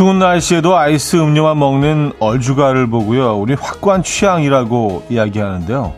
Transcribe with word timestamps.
추운 0.00 0.18
날씨에도 0.18 0.78
아이스 0.78 1.16
음료만 1.16 1.58
먹는 1.58 2.14
얼주가를 2.20 2.86
보고요. 2.86 3.38
우리 3.38 3.52
확고한 3.52 4.02
취향이라고 4.02 5.04
이야기하는데요. 5.10 5.92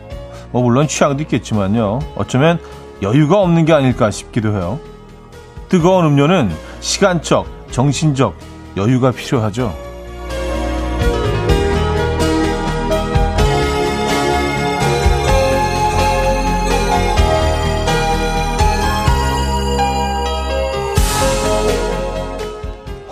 뭐 0.51 0.61
물론 0.61 0.89
취향도 0.89 1.23
있겠지만요. 1.23 1.99
어쩌면 2.17 2.59
여유가 3.01 3.39
없는 3.39 3.63
게 3.63 3.71
아닐까 3.71 4.11
싶기도 4.11 4.51
해요. 4.51 4.77
뜨거운 5.69 6.05
음료는 6.05 6.51
시간적, 6.81 7.47
정신적 7.71 8.35
여유가 8.75 9.11
필요하죠. 9.11 9.73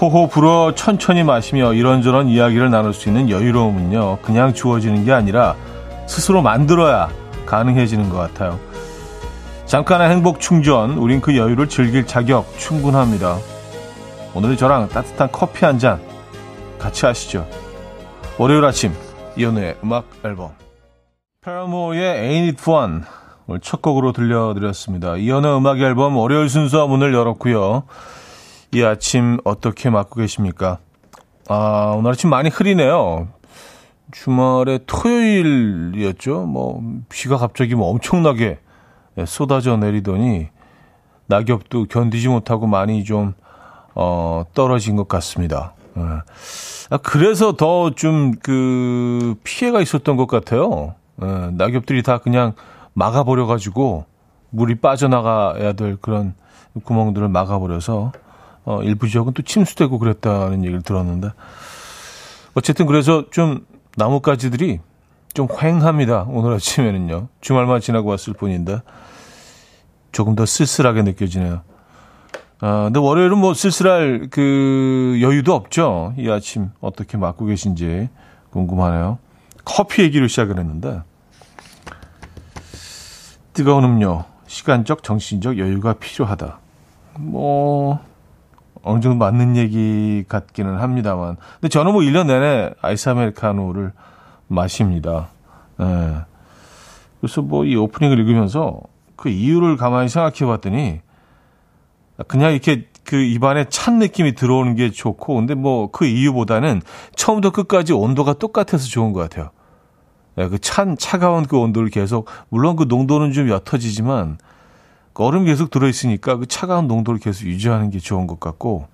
호호 0.01 0.29
불어 0.29 0.73
천천히 0.73 1.23
마시며 1.23 1.73
이런저런 1.73 2.27
이야기를 2.27 2.71
나눌 2.71 2.91
수 2.91 3.07
있는 3.07 3.29
여유로움은요, 3.29 4.17
그냥 4.23 4.51
주어지는 4.51 5.05
게 5.05 5.11
아니라 5.13 5.55
스스로 6.07 6.41
만들어야 6.41 7.09
가능해지는 7.45 8.09
것 8.09 8.17
같아요. 8.17 8.59
잠깐의 9.67 10.09
행복 10.09 10.39
충전, 10.39 10.97
우린 10.97 11.21
그 11.21 11.37
여유를 11.37 11.69
즐길 11.69 12.07
자격 12.07 12.51
충분합니다. 12.57 13.37
오늘 14.33 14.57
저랑 14.57 14.89
따뜻한 14.89 15.29
커피 15.31 15.65
한 15.65 15.77
잔 15.77 16.01
같이 16.79 17.05
하시죠. 17.05 17.47
월요일 18.39 18.65
아침, 18.65 18.93
이연우의 19.37 19.77
음악 19.83 20.05
앨범. 20.25 20.49
파라모의 21.41 22.01
Ain't 22.01 22.47
It 22.47 22.57
Fun. 22.59 23.03
오늘 23.45 23.59
첫 23.59 23.83
곡으로 23.83 24.13
들려드렸습니다. 24.13 25.17
이연우의 25.17 25.57
음악 25.57 25.79
앨범 25.79 26.17
월요일 26.17 26.49
순서 26.49 26.87
문을 26.87 27.13
열었고요. 27.13 27.83
이 28.73 28.83
아침 28.83 29.37
어떻게 29.43 29.89
맞고 29.89 30.15
계십니까? 30.21 30.77
아, 31.49 31.93
오늘 31.97 32.11
아침 32.11 32.29
많이 32.29 32.49
흐리네요. 32.49 33.27
주말에 34.11 34.79
토요일이었죠. 34.87 36.41
뭐, 36.45 36.81
비가 37.09 37.37
갑자기 37.37 37.75
뭐 37.75 37.89
엄청나게 37.89 38.59
쏟아져 39.25 39.77
내리더니 39.77 40.47
낙엽도 41.27 41.85
견디지 41.89 42.29
못하고 42.29 42.67
많이 42.67 43.03
좀, 43.03 43.33
어, 43.93 44.43
떨어진 44.53 44.95
것 44.95 45.07
같습니다. 45.07 45.73
예. 45.97 46.01
아, 46.89 46.97
그래서 46.97 47.53
더 47.57 47.91
좀 47.95 48.33
그 48.41 49.35
피해가 49.43 49.81
있었던 49.81 50.15
것 50.17 50.27
같아요. 50.27 50.95
예, 51.21 51.25
낙엽들이 51.53 52.03
다 52.03 52.17
그냥 52.19 52.53
막아버려가지고 52.93 54.05
물이 54.49 54.75
빠져나가야 54.75 55.73
될 55.73 55.97
그런 55.97 56.33
구멍들을 56.83 57.27
막아버려서 57.29 58.11
어, 58.65 58.81
일부 58.83 59.07
지역은 59.07 59.33
또 59.33 59.41
침수되고 59.41 59.97
그랬다는 59.99 60.63
얘기를 60.63 60.81
들었는데 60.81 61.29
어쨌든 62.53 62.85
그래서 62.85 63.25
좀 63.31 63.65
나뭇가지들이 63.97 64.79
좀 65.33 65.47
휑합니다. 65.47 66.25
오늘 66.29 66.53
아침에는요. 66.53 67.29
주말만 67.39 67.79
지나고 67.79 68.09
왔을 68.09 68.33
뿐인데 68.33 68.81
조금 70.11 70.35
더 70.35 70.45
쓸쓸하게 70.45 71.03
느껴지네요. 71.03 71.61
아, 72.59 72.83
근데 72.85 72.99
월요일은 72.99 73.37
뭐 73.37 73.53
쓸쓸할 73.53 74.27
그 74.29 75.17
여유도 75.21 75.53
없죠. 75.53 76.13
이 76.17 76.29
아침 76.29 76.69
어떻게 76.79 77.17
맞고 77.17 77.45
계신지 77.45 78.09
궁금하네요. 78.51 79.17
커피 79.65 80.03
얘기로 80.03 80.27
시작을 80.27 80.59
했는데 80.59 81.01
뜨거운 83.53 83.83
음료, 83.83 84.25
시간적, 84.47 85.03
정신적 85.03 85.57
여유가 85.57 85.93
필요하다. 85.93 86.59
뭐 87.19 87.99
어느 88.83 88.99
정도 89.01 89.17
맞는 89.17 89.55
얘기 89.57 90.23
같기는 90.27 90.77
합니다만. 90.77 91.37
근데 91.59 91.69
저는 91.69 91.93
뭐 91.93 92.01
1년 92.01 92.27
내내 92.27 92.71
아이스 92.81 93.09
아메리카노를 93.09 93.91
마십니다. 94.47 95.29
예. 95.79 96.15
그래서 97.19 97.41
뭐 97.41 97.65
이 97.65 97.75
오프닝을 97.75 98.17
읽으면서 98.19 98.79
그 99.15 99.29
이유를 99.29 99.77
가만히 99.77 100.09
생각해 100.09 100.45
봤더니 100.51 101.01
그냥 102.27 102.51
이렇게 102.51 102.87
그 103.03 103.15
입안에 103.15 103.65
찬 103.69 103.99
느낌이 103.99 104.33
들어오는 104.33 104.75
게 104.75 104.91
좋고 104.91 105.35
근데 105.35 105.53
뭐 105.53 105.91
그 105.91 106.05
이유보다는 106.05 106.81
처음부터 107.15 107.51
끝까지 107.51 107.93
온도가 107.93 108.33
똑같아서 108.33 108.87
좋은 108.87 109.13
것 109.13 109.19
같아요. 109.21 109.51
예, 110.37 110.47
그찬 110.47 110.97
차가운 110.97 111.45
그 111.45 111.57
온도를 111.57 111.89
계속 111.89 112.27
물론 112.49 112.75
그 112.75 112.85
농도는 112.87 113.33
좀 113.33 113.49
옅어지지만 113.49 114.37
얼음 115.13 115.45
계속 115.45 115.69
들어있으니까 115.69 116.37
그 116.37 116.45
차가운 116.47 116.87
농도를 116.87 117.19
계속 117.19 117.45
유지하는 117.45 117.89
게 117.89 117.99
좋은 117.99 118.27
것 118.27 118.39
같고, 118.39 118.87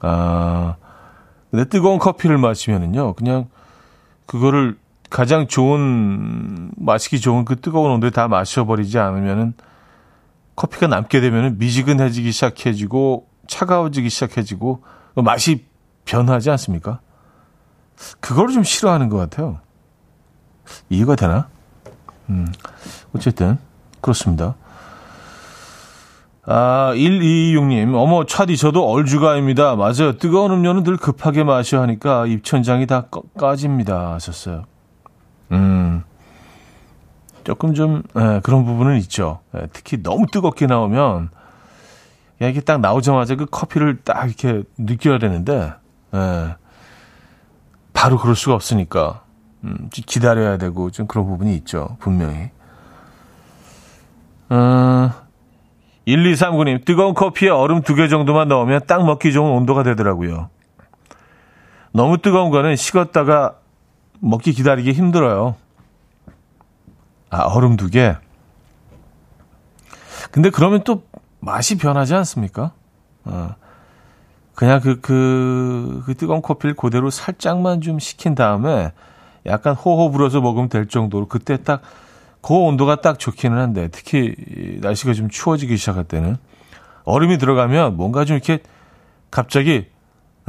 아, 0.00 0.76
근데 1.50 1.64
뜨거운 1.64 1.98
커피를 1.98 2.38
마시면은요, 2.38 3.14
그냥 3.14 3.48
그거를 4.26 4.78
가장 5.10 5.48
좋은, 5.48 6.70
마시기 6.76 7.20
좋은 7.20 7.44
그 7.44 7.60
뜨거운 7.60 7.90
온도에 7.90 8.10
다 8.10 8.28
마셔버리지 8.28 8.98
않으면은 8.98 9.54
커피가 10.54 10.86
남게 10.86 11.20
되면은 11.20 11.58
미지근해지기 11.58 12.30
시작해지고 12.32 13.26
차가워지기 13.46 14.10
시작해지고 14.10 14.82
맛이 15.14 15.64
변하지 16.04 16.50
않습니까? 16.50 17.00
그걸 18.20 18.48
좀 18.48 18.62
싫어하는 18.62 19.08
것 19.08 19.16
같아요. 19.16 19.60
이해가 20.90 21.16
되나? 21.16 21.48
음, 22.28 22.46
어쨌든, 23.14 23.58
그렇습니다. 24.00 24.54
아, 26.50 26.92
126님, 26.94 27.94
어머, 27.94 28.24
차디, 28.24 28.56
저도 28.56 28.88
얼주가입니다. 28.88 29.76
맞아요. 29.76 30.16
뜨거운 30.16 30.50
음료는 30.50 30.82
늘 30.82 30.96
급하게 30.96 31.44
마셔야 31.44 31.82
하니까 31.82 32.24
입천장이 32.24 32.86
다 32.86 33.08
까집니다. 33.38 34.14
하셨어요. 34.14 34.64
음, 35.52 36.04
조금 37.44 37.74
좀, 37.74 38.02
예, 38.16 38.40
그런 38.42 38.64
부분은 38.64 38.96
있죠. 39.00 39.40
예, 39.54 39.66
특히 39.74 40.02
너무 40.02 40.24
뜨겁게 40.32 40.64
나오면, 40.64 41.28
야, 42.40 42.48
이게 42.48 42.62
딱 42.62 42.80
나오자마자 42.80 43.36
그 43.36 43.44
커피를 43.44 43.98
딱 44.02 44.24
이렇게 44.24 44.62
느껴야 44.78 45.18
되는데, 45.18 45.74
예, 46.14 46.56
바로 47.92 48.16
그럴 48.16 48.34
수가 48.34 48.54
없으니까, 48.54 49.22
음, 49.64 49.90
기다려야 49.90 50.56
되고, 50.56 50.90
좀 50.92 51.06
그런 51.06 51.26
부분이 51.26 51.54
있죠. 51.56 51.98
분명히. 52.00 52.48
어, 54.48 55.27
1239님, 56.08 56.84
뜨거운 56.84 57.14
커피에 57.14 57.50
얼음 57.50 57.82
두 57.82 57.94
개 57.94 58.08
정도만 58.08 58.48
넣으면 58.48 58.80
딱 58.86 59.04
먹기 59.04 59.32
좋은 59.32 59.50
온도가 59.50 59.82
되더라고요. 59.82 60.48
너무 61.92 62.18
뜨거운 62.18 62.50
거는 62.50 62.76
식었다가 62.76 63.56
먹기 64.20 64.52
기다리기 64.52 64.92
힘들어요. 64.92 65.56
아, 67.30 67.42
얼음 67.42 67.76
두 67.76 67.90
개? 67.90 68.16
근데 70.30 70.50
그러면 70.50 70.82
또 70.84 71.02
맛이 71.40 71.76
변하지 71.76 72.14
않습니까? 72.14 72.72
어. 73.24 73.54
그냥 74.54 74.80
그, 74.80 75.00
그, 75.00 76.02
그 76.06 76.14
뜨거운 76.14 76.42
커피를 76.42 76.74
그대로 76.74 77.10
살짝만 77.10 77.80
좀 77.80 77.98
식힌 77.98 78.34
다음에 78.34 78.92
약간 79.46 79.74
호호 79.74 80.10
불어서 80.10 80.40
먹으면 80.40 80.68
될 80.68 80.88
정도로 80.88 81.26
그때 81.26 81.62
딱 81.62 81.80
그 82.40 82.54
온도가 82.54 83.00
딱 83.00 83.18
좋기는 83.18 83.56
한데 83.56 83.88
특히 83.90 84.34
날씨가 84.80 85.12
좀 85.12 85.28
추워지기 85.28 85.76
시작할 85.76 86.04
때는 86.04 86.36
얼음이 87.04 87.38
들어가면 87.38 87.96
뭔가 87.96 88.24
좀 88.24 88.36
이렇게 88.36 88.60
갑자기 89.30 89.86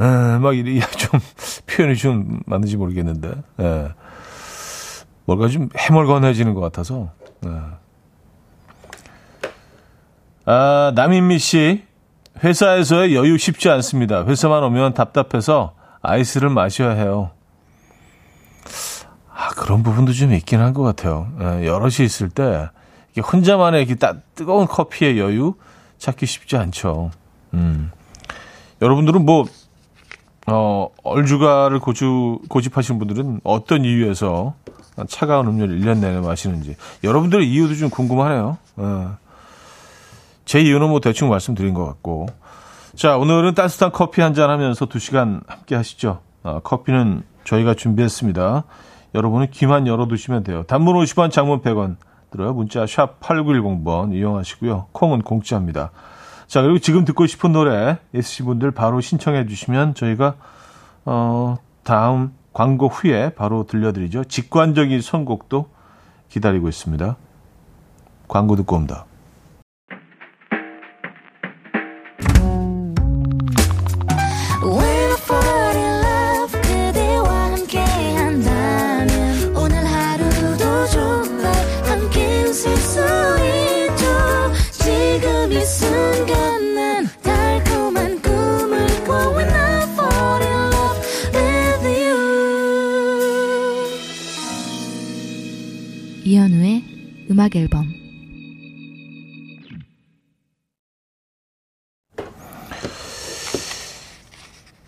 에, 0.00 0.38
막 0.38 0.56
이게 0.56 0.80
좀 0.96 1.20
표현이 1.66 1.96
좀 1.96 2.40
맞는지 2.46 2.76
모르겠는데 2.76 3.28
에, 3.60 3.88
뭔가 5.24 5.48
좀 5.48 5.68
해멀건해지는 5.76 6.54
것 6.54 6.60
같아서 6.60 7.10
에. 7.46 7.50
아, 10.46 10.92
남인미 10.94 11.38
씨 11.38 11.84
회사에서의 12.42 13.14
여유 13.14 13.36
쉽지 13.36 13.68
않습니다. 13.68 14.24
회사만 14.24 14.62
오면 14.64 14.94
답답해서 14.94 15.74
아이스를 16.00 16.48
마셔야 16.48 16.92
해요. 16.92 17.30
아, 19.40 19.48
그런 19.50 19.82
부분도 19.82 20.12
좀 20.12 20.32
있긴 20.32 20.60
한 20.60 20.74
것 20.74 20.82
같아요. 20.82 21.28
예, 21.40 21.66
여럿이 21.66 22.04
있을 22.04 22.28
때 22.28 22.68
이게 23.12 23.20
혼자만의 23.20 23.80
이렇게 23.80 23.94
따, 23.94 24.14
뜨거운 24.34 24.66
커피의 24.66 25.18
여유 25.18 25.54
찾기 25.98 26.26
쉽지 26.26 26.56
않죠. 26.56 27.10
음. 27.54 27.90
여러분들은 28.82 29.24
뭐 29.24 29.46
어, 30.46 30.88
얼주가를 31.04 31.80
고주, 31.80 32.38
고집하신 32.48 32.98
분들은 32.98 33.40
어떤 33.44 33.84
이유에서 33.84 34.54
차가운 35.08 35.46
음료를 35.46 35.78
1년 35.80 35.98
내내 35.98 36.20
마시는지. 36.20 36.76
여러분들의 37.04 37.48
이유도 37.50 37.74
좀 37.76 37.90
궁금하네요. 37.90 38.58
어. 38.76 39.16
제 40.44 40.60
이유는 40.60 40.88
뭐 40.88 41.00
대충 41.00 41.28
말씀드린 41.28 41.74
것 41.74 41.86
같고. 41.86 42.26
자, 42.96 43.16
오늘은 43.16 43.54
따뜻한 43.54 43.92
커피 43.92 44.20
한 44.20 44.34
잔 44.34 44.50
하면서 44.50 44.86
2시간 44.86 45.42
함께 45.46 45.74
하시죠. 45.76 46.20
어, 46.42 46.60
커피는 46.64 47.22
저희가 47.44 47.74
준비했습니다. 47.74 48.64
여러분은 49.14 49.50
귀만 49.50 49.86
열어두시면 49.86 50.44
돼요. 50.44 50.62
단문 50.64 50.94
50원, 50.96 51.30
장문 51.30 51.62
100원 51.62 51.96
들어요. 52.30 52.52
문자 52.54 52.86
샵 52.86 53.20
8910번 53.20 54.14
이용하시고요. 54.14 54.86
콩은 54.92 55.22
공짜입니다. 55.22 55.90
자, 56.46 56.62
그리고 56.62 56.78
지금 56.78 57.04
듣고 57.04 57.26
싶은 57.26 57.52
노래 57.52 57.98
있으신 58.14 58.46
분들 58.46 58.70
바로 58.70 59.00
신청해 59.00 59.46
주시면 59.46 59.94
저희가 59.94 60.34
어, 61.04 61.56
다음 61.82 62.32
광고 62.52 62.88
후에 62.88 63.30
바로 63.30 63.64
들려드리죠. 63.64 64.24
직관적인 64.24 65.00
선곡도 65.00 65.68
기다리고 66.28 66.68
있습니다. 66.68 67.16
광고 68.28 68.56
듣고 68.56 68.76
옵니다. 68.76 69.06
음악 97.50 97.56
앨범 97.56 97.92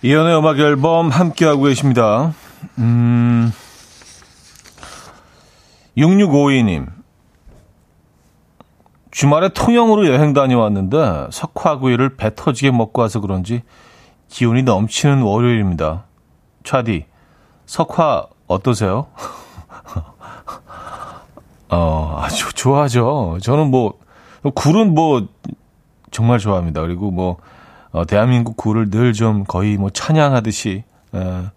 이연의 0.03 0.39
음악 0.39 0.59
앨범 0.59 1.11
함께하고 1.11 1.65
계십니다. 1.65 2.35
음, 2.79 3.53
6652님. 5.97 6.89
주말에 9.11 9.51
통영으로 9.51 10.07
여행 10.07 10.33
다녀왔는데 10.33 11.29
석화구이를 11.31 12.17
배 12.17 12.35
터지게 12.35 12.71
먹고 12.71 13.03
와서 13.03 13.21
그런지 13.21 13.63
기운이 14.29 14.63
넘치는 14.63 15.23
월요일입니다. 15.23 16.05
차디, 16.65 17.05
석화 17.67 18.27
어떠세요? 18.49 19.07
어, 21.73 22.19
아주 22.21 22.53
좋아하죠. 22.55 23.39
저는 23.43 23.71
뭐, 23.71 23.99
굴은 24.55 24.95
뭐, 24.95 25.27
정말 26.11 26.39
좋아합니다. 26.39 26.83
그리고 26.83 27.11
뭐, 27.11 27.39
어, 27.93 28.05
대한민국 28.05 28.57
굴을 28.57 28.91
늘 28.91 29.13
좀 29.15 29.45
거의 29.45 29.77
뭐 29.79 29.91
찬양하듯이, 29.91 30.85
에, 31.15 31.19
예, 31.19 31.51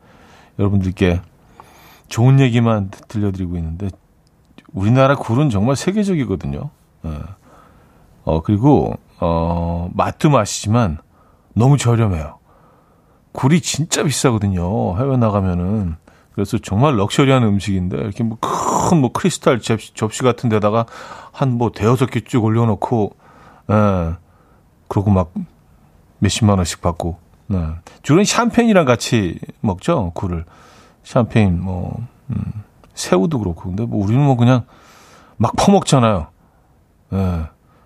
여러분들께 0.59 1.21
좋은 2.07 2.39
얘기만 2.39 2.91
들려드리고 3.07 3.57
있는데, 3.57 3.89
우리나라 4.73 5.15
굴은 5.15 5.49
정말 5.49 5.75
세계적이거든요. 5.75 6.69
에. 7.05 7.09
예. 7.09 7.19
어, 8.23 8.41
그리고, 8.41 8.95
어, 9.19 9.89
맛도 9.93 10.29
맛이지만 10.29 10.97
너무 11.53 11.77
저렴해요. 11.77 12.39
굴이 13.33 13.61
진짜 13.61 14.03
비싸거든요. 14.03 14.97
해외 14.97 15.17
나가면은. 15.17 15.97
그래서 16.35 16.57
정말 16.57 16.97
럭셔리한 16.97 17.43
음식인데 17.43 17.97
이렇게 17.97 18.21
뭐 18.23 18.37
큰뭐 18.41 18.99
뭐 18.99 19.11
크리스탈 19.13 19.61
접시, 19.61 19.93
접시 19.93 20.21
같은 20.21 20.49
데다가 20.49 20.85
한 21.31 21.51
뭐 21.57 21.71
대여섯 21.71 22.11
개 22.11 22.19
쭉 22.19 22.43
올려놓고 22.43 23.15
예. 23.71 24.13
그러고 24.89 25.11
막 25.11 25.33
몇십만 26.19 26.57
원씩 26.57 26.81
받고 26.81 27.17
네. 27.47 27.59
주로는 28.03 28.25
샴페인이랑 28.25 28.83
같이 28.85 29.39
먹죠 29.61 30.11
굴을 30.13 30.43
샴페인 31.03 31.61
뭐 31.61 32.05
음, 32.29 32.63
새우도 32.93 33.39
그렇고 33.39 33.69
근데 33.69 33.85
뭐 33.85 34.03
우리는 34.03 34.21
뭐 34.23 34.35
그냥 34.35 34.65
막 35.37 35.53
퍼먹잖아요 35.57 36.27
예. 37.13 37.41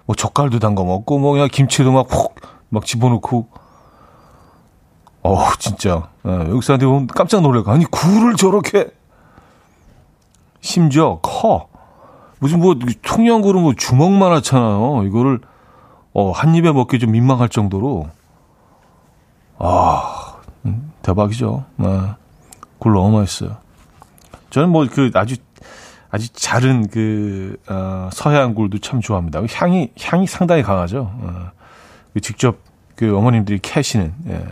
뭐 0.05 0.15
젓갈도 0.15 0.57
담가 0.59 0.83
먹고 0.83 1.19
뭐 1.19 1.33
그냥 1.33 1.49
김치도 1.51 1.91
막 1.91 2.07
푹 2.07 2.35
막 2.69 2.85
집어넣고 2.85 3.47
어, 5.23 5.37
진짜. 5.59 6.09
예, 6.25 6.31
외국 6.31 6.63
사람들이 6.63 6.87
보면 6.87 7.07
깜짝 7.07 7.41
놀랄까. 7.41 7.73
아니, 7.73 7.85
굴을 7.85 8.35
저렇게. 8.35 8.89
심지어 10.61 11.19
커. 11.21 11.67
무슨 12.39 12.59
뭐, 12.59 12.75
통영굴은 13.01 13.61
뭐 13.61 13.73
주먹만 13.75 14.31
하잖아요. 14.33 15.03
이거를, 15.05 15.39
어, 16.13 16.31
한 16.31 16.55
입에 16.55 16.71
먹기 16.71 16.99
좀 16.99 17.11
민망할 17.11 17.49
정도로. 17.49 18.09
아, 19.57 20.37
음, 20.65 20.93
대박이죠. 21.01 21.65
네. 21.75 21.87
굴 22.79 22.93
너무 22.93 23.19
맛있어요. 23.19 23.57
저는 24.51 24.69
뭐, 24.69 24.87
그, 24.89 25.11
아주, 25.15 25.35
아주 26.11 26.29
자른 26.33 26.87
그, 26.87 27.57
어, 27.69 28.09
서해안 28.13 28.55
굴도 28.55 28.79
참 28.79 29.01
좋아합니다. 29.01 29.41
향이, 29.53 29.91
향이 30.01 30.27
상당히 30.27 30.63
강하죠. 30.63 31.11
어, 31.13 31.51
그 32.13 32.21
직접 32.21 32.57
그 32.95 33.15
어머님들이 33.17 33.59
캐시는, 33.59 34.13
예. 34.27 34.45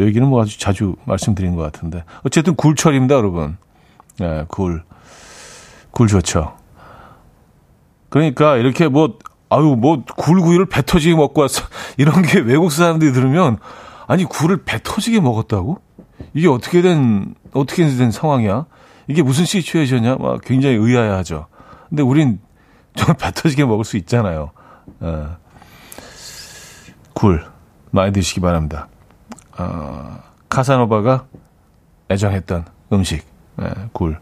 이 0.00 0.06
얘기는 0.06 0.26
뭐 0.26 0.42
아주 0.42 0.58
자주 0.58 0.96
말씀드린 1.04 1.54
것 1.54 1.62
같은데. 1.62 2.04
어쨌든 2.24 2.54
굴철입니다, 2.54 3.14
여러분. 3.14 3.58
네, 4.18 4.44
굴. 4.48 4.82
굴 5.90 6.08
좋죠. 6.08 6.56
그러니까 8.08 8.56
이렇게 8.56 8.88
뭐, 8.88 9.18
아유, 9.50 9.76
뭐, 9.78 10.02
굴구이를 10.16 10.66
배 10.66 10.82
터지게 10.82 11.14
먹고 11.14 11.42
왔어. 11.42 11.62
이런 11.98 12.22
게 12.22 12.40
외국 12.40 12.72
사람들이 12.72 13.12
들으면, 13.12 13.58
아니, 14.06 14.24
굴을 14.24 14.64
배 14.64 14.80
터지게 14.82 15.20
먹었다고? 15.20 15.80
이게 16.34 16.48
어떻게 16.48 16.82
된, 16.82 17.34
어떻게 17.52 17.86
된 17.86 18.10
상황이야? 18.10 18.66
이게 19.06 19.22
무슨 19.22 19.44
시츄에이션이야? 19.44 20.16
막 20.16 20.40
굉장히 20.42 20.76
의아해 20.76 21.08
하죠. 21.10 21.46
근데 21.88 22.02
우린 22.02 22.40
정말 22.96 23.16
배 23.16 23.30
터지게 23.32 23.64
먹을 23.64 23.84
수 23.84 23.96
있잖아요. 23.98 24.50
예. 25.02 25.26
굴. 27.12 27.44
많이 27.92 28.12
드시기 28.12 28.40
바랍니다. 28.40 28.88
어, 29.60 30.22
카사노바가 30.48 31.26
애정했던 32.10 32.64
음식, 32.92 33.26
네, 33.56 33.68
굴. 33.92 34.18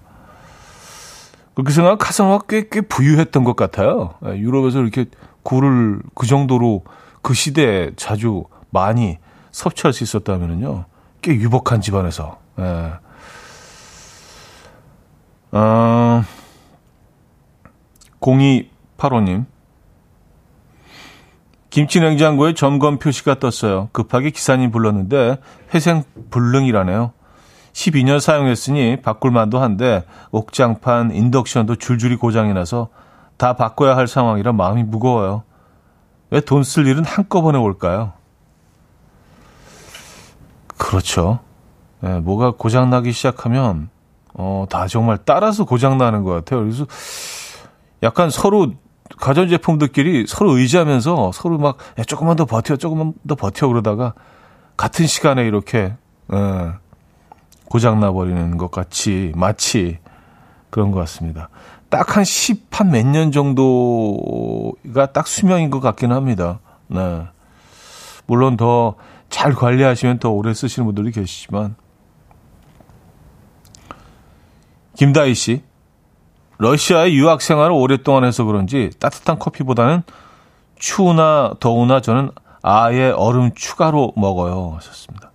그렇게 1.55 1.73
생각하면 1.73 1.99
카사노바가 1.99 2.45
꽤, 2.49 2.69
꽤 2.69 2.81
부유했던 2.81 3.45
것 3.45 3.55
같아요. 3.57 4.15
네, 4.21 4.39
유럽에서 4.39 4.81
이렇게 4.81 5.07
굴을 5.45 6.03
그 6.15 6.27
정도로 6.27 6.83
그 7.23 7.35
시대에 7.35 7.93
자주 7.97 8.45
많이 8.71 9.19
섭취할 9.53 9.93
수 9.93 10.05
있었다면요. 10.05 10.85
꽤 11.23 11.35
유복한 11.35 11.81
집안에서. 11.81 12.39
네. 12.57 12.93
어, 15.53 16.23
0285님. 18.21 19.47
김치 21.79 22.01
냉장고에 22.01 22.55
점검 22.55 22.99
표시가 22.99 23.39
떴어요. 23.39 23.89
급하게 23.93 24.31
기사님 24.31 24.73
불렀는데 24.73 25.39
회생 25.73 26.03
불능이라네요. 26.29 27.13
12년 27.73 28.19
사용했으니 28.19 29.01
바꿀 29.01 29.31
만도 29.31 29.61
한데 29.61 30.03
옥장판, 30.33 31.13
인덕션도 31.13 31.77
줄줄이 31.77 32.17
고장이 32.17 32.53
나서 32.53 32.89
다 33.37 33.53
바꿔야 33.53 33.97
할 33.97 34.09
상황이라 34.09 34.55
마음이 34.55 34.83
무거워요. 34.83 35.45
왜 36.33 36.41
돈 36.41 36.65
쓸 36.65 36.89
일은 36.89 37.05
한꺼번에 37.05 37.59
올까요? 37.59 38.13
그렇죠. 40.77 41.39
네, 42.01 42.19
뭐가 42.19 42.55
고장나기 42.59 43.13
시작하면 43.13 43.89
어, 44.35 44.67
다 44.69 44.89
정말 44.89 45.17
따라서 45.25 45.65
고장나는 45.65 46.25
것 46.25 46.33
같아요. 46.33 46.63
그래서 46.63 46.87
약간 48.03 48.31
서로 48.31 48.73
가전제품들끼리 49.17 50.27
서로 50.29 50.57
의지하면서 50.57 51.33
서로 51.33 51.59
막, 51.59 51.79
야, 51.99 52.05
조금만 52.05 52.37
더 52.37 52.45
버텨, 52.45 52.77
조금만 52.77 53.15
더 53.27 53.35
버텨, 53.35 53.69
그러다가 53.69 54.15
같은 54.77 55.07
시간에 55.07 55.47
이렇게, 55.47 55.95
어, 56.29 56.75
고장나 57.67 58.13
버리는 58.13 58.57
것 58.59 58.71
같이, 58.71 59.33
마치 59.35 59.99
그런 60.71 60.91
것 60.91 60.99
같습니다. 61.01 61.49
딱 61.91 62.17
한 62.17 62.25
10, 62.25 62.67
한 62.71 62.91
몇 62.91 63.07
년 63.07 63.33
정도가 63.33 65.13
딱 65.13 65.27
수명인 65.27 65.71
것 65.71 65.81
같기는 65.81 66.15
합니다. 66.15 66.61
네. 66.89 67.23
물론 68.27 68.57
더 68.57 68.95
잘 69.31 69.53
관리하시면 69.55 70.19
더 70.21 70.31
오래 70.31 70.55
쓰시는 70.55 70.87
분들이 70.87 71.11
계시지만. 71.13 71.77
김다희 74.97 75.35
씨. 75.35 75.63
러시아의 76.59 77.17
유학 77.17 77.41
생활을 77.41 77.73
오랫동안 77.73 78.25
해서 78.25 78.45
그런지 78.45 78.91
따뜻한 78.99 79.39
커피보다는 79.39 80.03
추우나 80.77 81.55
더우나 81.61 82.01
저는 82.01 82.31
아예 82.63 83.11
얼음 83.11 83.53
추가로 83.55 84.13
먹어요. 84.17 84.75
하셨습니다. 84.77 85.31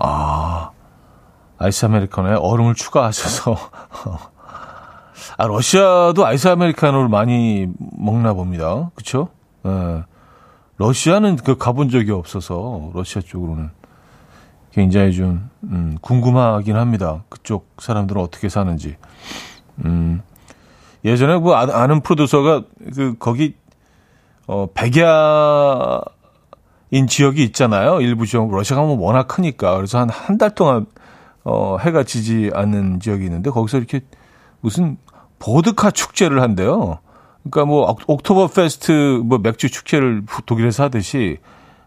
아, 0.00 0.70
아이스 1.58 1.86
아메리카노에 1.86 2.34
얼음을 2.34 2.74
추가하셔서. 2.74 3.56
아, 5.36 5.46
러시아도 5.46 6.24
아이스 6.26 6.48
아메리카노를 6.48 7.08
많이 7.08 7.68
먹나 7.78 8.32
봅니다. 8.32 8.90
그쵸? 8.94 9.28
예. 9.66 10.04
러시아는 10.76 11.36
그 11.36 11.56
가본 11.56 11.90
적이 11.90 12.12
없어서, 12.12 12.90
러시아 12.94 13.22
쪽으로는. 13.22 13.70
굉장히 14.72 15.12
좀, 15.12 15.50
음, 15.64 15.96
궁금하긴 16.00 16.76
합니다. 16.76 17.22
그쪽 17.28 17.70
사람들은 17.78 18.20
어떻게 18.20 18.48
사는지. 18.48 18.96
음. 19.84 20.22
예전에 21.04 21.36
뭐 21.38 21.54
아, 21.56 21.86
는 21.86 22.00
프로듀서가 22.00 22.62
그 22.94 23.14
거기 23.18 23.54
어 24.46 24.66
백야인 24.74 26.00
지역이 27.08 27.42
있잖아요. 27.44 28.00
일부 28.00 28.26
지역 28.26 28.50
러시아가 28.50 28.82
뭐 28.82 28.96
워낙 28.98 29.26
크니까 29.28 29.76
그래서 29.76 29.98
한 29.98 30.08
한 30.10 30.38
달 30.38 30.54
동안 30.54 30.86
어 31.44 31.76
해가 31.78 32.04
지지 32.04 32.50
않는 32.54 33.00
지역이 33.00 33.24
있는데 33.24 33.50
거기서 33.50 33.78
이렇게 33.78 34.00
무슨 34.60 34.96
보드카 35.38 35.90
축제를 35.90 36.40
한대요. 36.40 36.98
그러니까 37.42 37.66
뭐 37.66 37.96
옥토버 38.06 38.46
페스트 38.48 39.20
뭐 39.24 39.38
맥주 39.38 39.70
축제를 39.70 40.22
독일에서 40.46 40.84
하듯이 40.84 41.38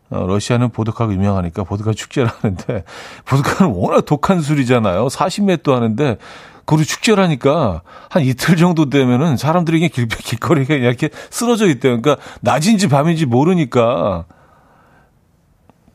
어, 0.09 0.25
러시아는 0.27 0.69
보드카가 0.69 1.11
유명하니까 1.11 1.63
보드카 1.63 1.93
축제를 1.93 2.29
하는데 2.41 2.83
보드카는 3.25 3.73
워낙 3.73 4.05
독한 4.05 4.41
술이잖아요. 4.41 5.07
40몇 5.07 5.63
도 5.63 5.75
하는데 5.75 6.17
그리고 6.67 6.83
축제라니까 6.83 7.81
한 8.09 8.21
이틀 8.23 8.57
정도 8.57 8.89
되면은 8.89 9.37
사람들이 9.37 9.87
길, 9.89 10.07
길거리에 10.07 10.77
이렇게 10.77 11.09
쓰러져 11.29 11.67
있대요. 11.67 11.99
그러니까 11.99 12.21
낮인지 12.41 12.89
밤인지 12.89 13.25
모르니까 13.25 14.25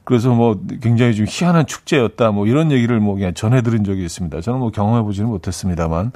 그래서 0.05 0.31
뭐 0.31 0.59
굉장히 0.83 1.15
좀 1.15 1.27
희한한 1.29 1.67
축제였다. 1.67 2.33
뭐 2.33 2.47
이런 2.47 2.73
얘기를 2.73 2.99
뭐 3.01 3.15
그냥 3.15 3.35
전해 3.35 3.61
들은 3.63 3.85
적이 3.85 4.05
있습니다. 4.05 4.41
저는 4.41 4.59
뭐 4.59 4.71
경험해 4.71 5.03
보지는 5.03 5.29
못했습니다만. 5.29 6.13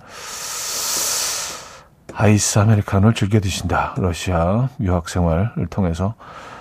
아이스 2.14 2.58
아메리카노를 2.58 3.14
즐겨 3.14 3.40
드신다. 3.40 3.94
러시아 3.98 4.70
유학 4.80 5.10
생활을 5.10 5.66
통해서. 5.68 6.14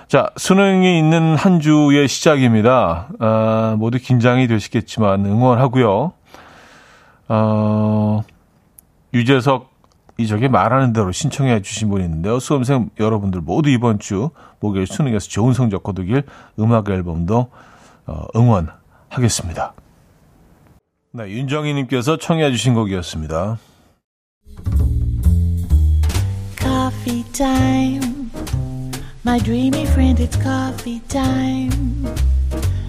자, 0.09 0.29
수능이 0.35 0.99
있는 0.99 1.35
한 1.35 1.61
주의 1.61 2.07
시작입니다. 2.07 3.07
아, 3.19 3.75
모두 3.79 3.97
긴장이 3.97 4.47
되시겠지만 4.47 5.25
응원하고요. 5.25 6.11
어, 7.27 8.23
유재석 9.13 9.73
이적에 10.17 10.47
말하는 10.47 10.93
대로 10.93 11.11
신청해 11.11 11.61
주신 11.61 11.89
분이 11.89 12.03
있는데요. 12.03 12.39
수험생 12.39 12.89
여러분들 12.99 13.41
모두 13.41 13.69
이번 13.69 13.99
주 13.99 14.29
목요일 14.59 14.87
수능에서 14.87 15.27
좋은 15.27 15.53
성적 15.53 15.83
거두길 15.83 16.23
음악 16.59 16.89
앨범도 16.89 17.49
어, 18.07 18.25
응원하겠습니다. 18.35 19.73
네, 21.11 21.29
윤정희님께서 21.29 22.17
청해 22.17 22.51
주신 22.51 22.73
곡이었습니다. 22.73 23.57
Coffee. 26.57 27.15
My 29.25 29.39
dreamy 29.39 29.85
friend, 29.87 30.19
it's 30.19 30.37
coffee 30.37 31.01
time. 31.09 32.05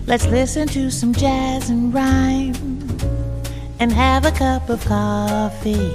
Let's 0.07 0.27
listen 0.27 0.69
to 0.69 0.89
some 0.89 1.13
jazz 1.13 1.71
and 1.71 1.93
rhyme 1.93 2.86
and 3.81 3.93
have 3.93 4.27
a 4.27 4.33
cup 4.33 4.71
of 4.71 4.83
coffee. 4.87 5.91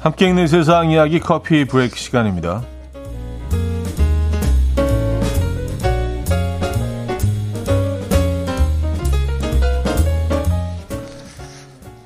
함께 0.00 0.28
읽는 0.28 0.46
세상 0.46 0.90
이야기 0.90 1.18
커피 1.18 1.64
브레이크 1.64 1.96
시간입니다. 1.96 2.62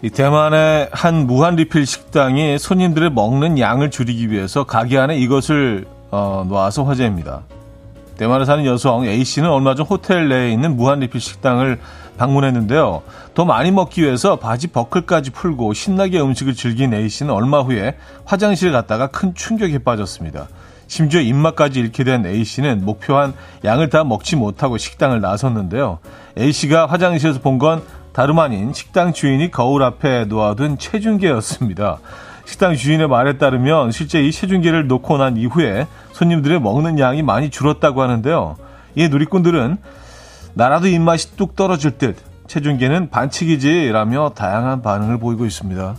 이 0.00 0.10
대만의 0.10 0.90
한 0.92 1.26
무한 1.26 1.56
리필 1.56 1.84
식당이 1.84 2.58
손님들의 2.58 3.10
먹는 3.10 3.58
양을 3.58 3.90
줄이기 3.90 4.30
위해서 4.30 4.62
가게 4.62 4.96
안에 4.96 5.18
이것을 5.18 5.87
어, 6.10 6.46
놓아서 6.48 6.84
화제입니다. 6.84 7.42
대만에 8.18 8.44
사는 8.44 8.66
여성 8.66 9.06
A씨는 9.06 9.48
얼마 9.48 9.76
전 9.76 9.87
호텔 9.87 10.28
내에 10.28 10.50
있는 10.50 10.76
무한 10.76 10.98
리필 10.98 11.20
식당을 11.20 11.78
방문했는데요. 12.18 13.02
더 13.34 13.44
많이 13.44 13.70
먹기 13.70 14.02
위해서 14.02 14.37
바지 14.37 14.66
버클까지 14.66 15.30
풀고 15.30 15.72
신나게 15.72 16.20
음식을 16.20 16.54
즐긴 16.54 16.92
A씨는 16.92 17.32
얼마 17.32 17.60
후에 17.60 17.96
화장실 18.25 18.68
을 18.68 18.72
갔다가 18.72 19.06
큰 19.06 19.34
충격에 19.37 19.78
빠졌습니다. 19.78 20.48
심지어 20.88 21.20
입맛까지 21.20 21.78
잃게 21.78 22.02
된 22.02 22.26
A씨는 22.26 22.84
목표한 22.84 23.34
양을 23.64 23.88
다 23.88 24.02
먹지 24.02 24.34
못하고 24.34 24.78
식당을 24.78 25.20
나섰는데요. 25.20 26.00
A씨가 26.37 26.87
화장실에서 26.87 27.40
본 27.40 27.58
건 27.58 27.82
다름 28.12 28.40
아닌 28.40 28.72
식당 28.72 29.12
주인이 29.12 29.52
거울 29.52 29.84
앞에 29.84 30.25
놓아둔 30.25 30.78
체중계였습니다. 30.78 31.98
식당 32.49 32.75
주인의 32.76 33.09
말에 33.09 33.37
따르면 33.37 33.90
실제 33.90 34.23
이 34.23 34.33
체중계를 34.33 34.87
놓고 34.87 35.19
난 35.19 35.37
이후에 35.37 35.87
손님들의 36.12 36.59
먹는 36.62 36.99
양이 36.99 37.23
많이 37.23 37.50
줄었다고 37.50 38.00
하는데요. 38.00 38.57
이 38.95 39.07
누리꾼들은 39.07 39.76
나라도 40.55 40.87
입맛이 40.87 41.37
뚝 41.37 41.55
떨어질 41.55 41.99
듯 41.99 42.17
체중계는 42.47 43.11
반칙이지라며 43.11 44.31
다양한 44.35 44.81
반응을 44.81 45.19
보이고 45.19 45.45
있습니다. 45.45 45.95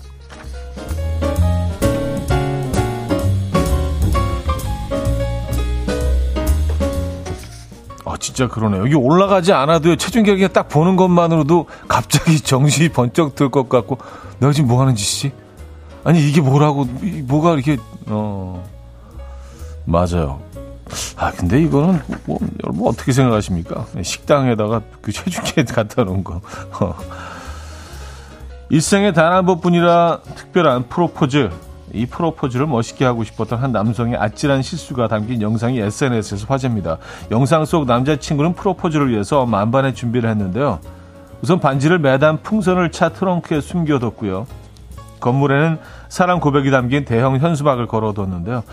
진짜 8.22 8.48
그러네요. 8.48 8.82
여기 8.82 8.96
올라가지 8.96 9.54
않아도 9.54 9.96
체중계가 9.96 10.50
딱 10.50 10.68
보는 10.68 10.98
것만으로도 10.98 11.68
갑자기 11.88 12.40
정신이 12.44 12.90
번쩍 12.90 13.36
들 13.36 13.50
것 13.50 13.70
같고 13.70 13.98
내가 14.40 14.52
지금 14.52 14.68
뭐 14.68 14.82
하는 14.82 14.94
짓이지? 14.96 15.32
아니 16.04 16.28
이게 16.28 16.42
뭐라고 16.42 16.86
뭐가 17.26 17.54
이렇게 17.54 17.78
어 18.08 18.64
맞아요. 19.86 20.40
아 21.18 21.32
근데 21.32 21.62
이거는 21.62 22.00
뭐 22.26 22.40
여러분 22.64 22.88
어떻게 22.88 23.12
생각하십니까? 23.12 23.86
식당에다가 24.02 24.82
그 25.02 25.12
체중계 25.12 25.64
갖다 25.74 26.04
놓은 26.04 26.24
거. 26.24 26.42
어. 26.80 26.96
일생에 28.70 29.14
단 29.14 29.34
한 29.34 29.46
번뿐이라 29.46 30.22
특별한 30.36 30.90
프로포즈 30.90 31.50
이 31.94 32.06
프로포즈를 32.06 32.68
멋있게 32.68 33.04
하고 33.04 33.24
싶었던 33.24 33.58
한 33.60 33.72
남성의 33.72 34.16
아찔한 34.18 34.62
실수가 34.62 35.08
담긴 35.08 35.42
영상이 35.42 35.80
SNS에서 35.80 36.46
화제입니다. 36.48 36.98
영상 37.32 37.66
속 37.66 37.86
남자친구는 37.86 38.54
프로포즈를 38.54 39.10
위해서 39.10 39.46
만반의 39.48 39.96
준비를 39.96 40.30
했는데요. 40.30 40.80
우선 41.42 41.60
반지를 41.60 41.98
매단 42.00 42.44
풍선을 42.44 42.92
차 42.92 43.10
트렁크에 43.10 43.62
숨겨뒀고요. 43.62 44.46
건물에는 45.20 45.80
사랑 46.08 46.40
고백이 46.40 46.72
담긴 46.72 47.06
대형 47.06 47.38
현수막을 47.38 47.88
걸어뒀는데요. 47.88 48.64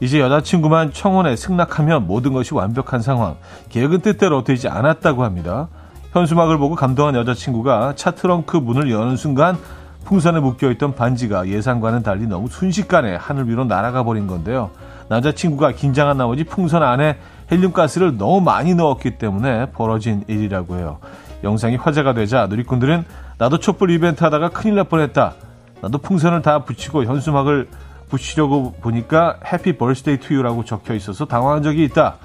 이제 0.00 0.20
여자친구만 0.20 0.92
청혼에 0.92 1.36
승낙하면 1.36 2.06
모든 2.06 2.32
것이 2.32 2.54
완벽한 2.54 3.00
상황. 3.00 3.36
계획은 3.68 4.00
뜻대로 4.00 4.42
되지 4.42 4.68
않았다고 4.68 5.22
합니다. 5.22 5.68
현수막을 6.12 6.58
보고 6.58 6.74
감동한 6.74 7.14
여자친구가 7.14 7.94
차 7.96 8.10
트렁크 8.10 8.56
문을 8.56 8.90
여는 8.90 9.16
순간 9.16 9.56
풍선에 10.04 10.40
묶여있던 10.40 10.94
반지가 10.94 11.48
예상과는 11.48 12.02
달리 12.02 12.26
너무 12.26 12.48
순식간에 12.48 13.14
하늘 13.14 13.48
위로 13.48 13.64
날아가 13.64 14.02
버린 14.02 14.26
건데요. 14.26 14.70
남자친구가 15.08 15.72
긴장한 15.72 16.16
나머지 16.16 16.44
풍선 16.44 16.82
안에 16.82 17.18
헬륨가스를 17.50 18.16
너무 18.16 18.40
많이 18.40 18.74
넣었기 18.74 19.18
때문에 19.18 19.66
벌어진 19.66 20.24
일이라고 20.26 20.76
해요. 20.76 20.98
영상이 21.44 21.76
화제가 21.76 22.14
되자 22.14 22.46
누리꾼들은 22.46 23.04
나도 23.38 23.58
촛불 23.58 23.90
이벤트 23.90 24.24
하다가 24.24 24.50
큰일 24.50 24.76
날 24.76 24.84
뻔했다. 24.84 25.34
나도 25.82 25.98
풍선을 25.98 26.42
다 26.42 26.64
붙이고 26.64 27.04
현수막을 27.04 27.68
붙이려고 28.08 28.72
보니까 28.80 29.38
happy 29.52 29.76
birthday 29.76 30.20
to 30.20 30.30
you라고 30.30 30.64
적혀 30.64 30.94
있어서 30.94 31.24
당황한 31.24 31.62
적이 31.62 31.84
있다. 31.84 32.16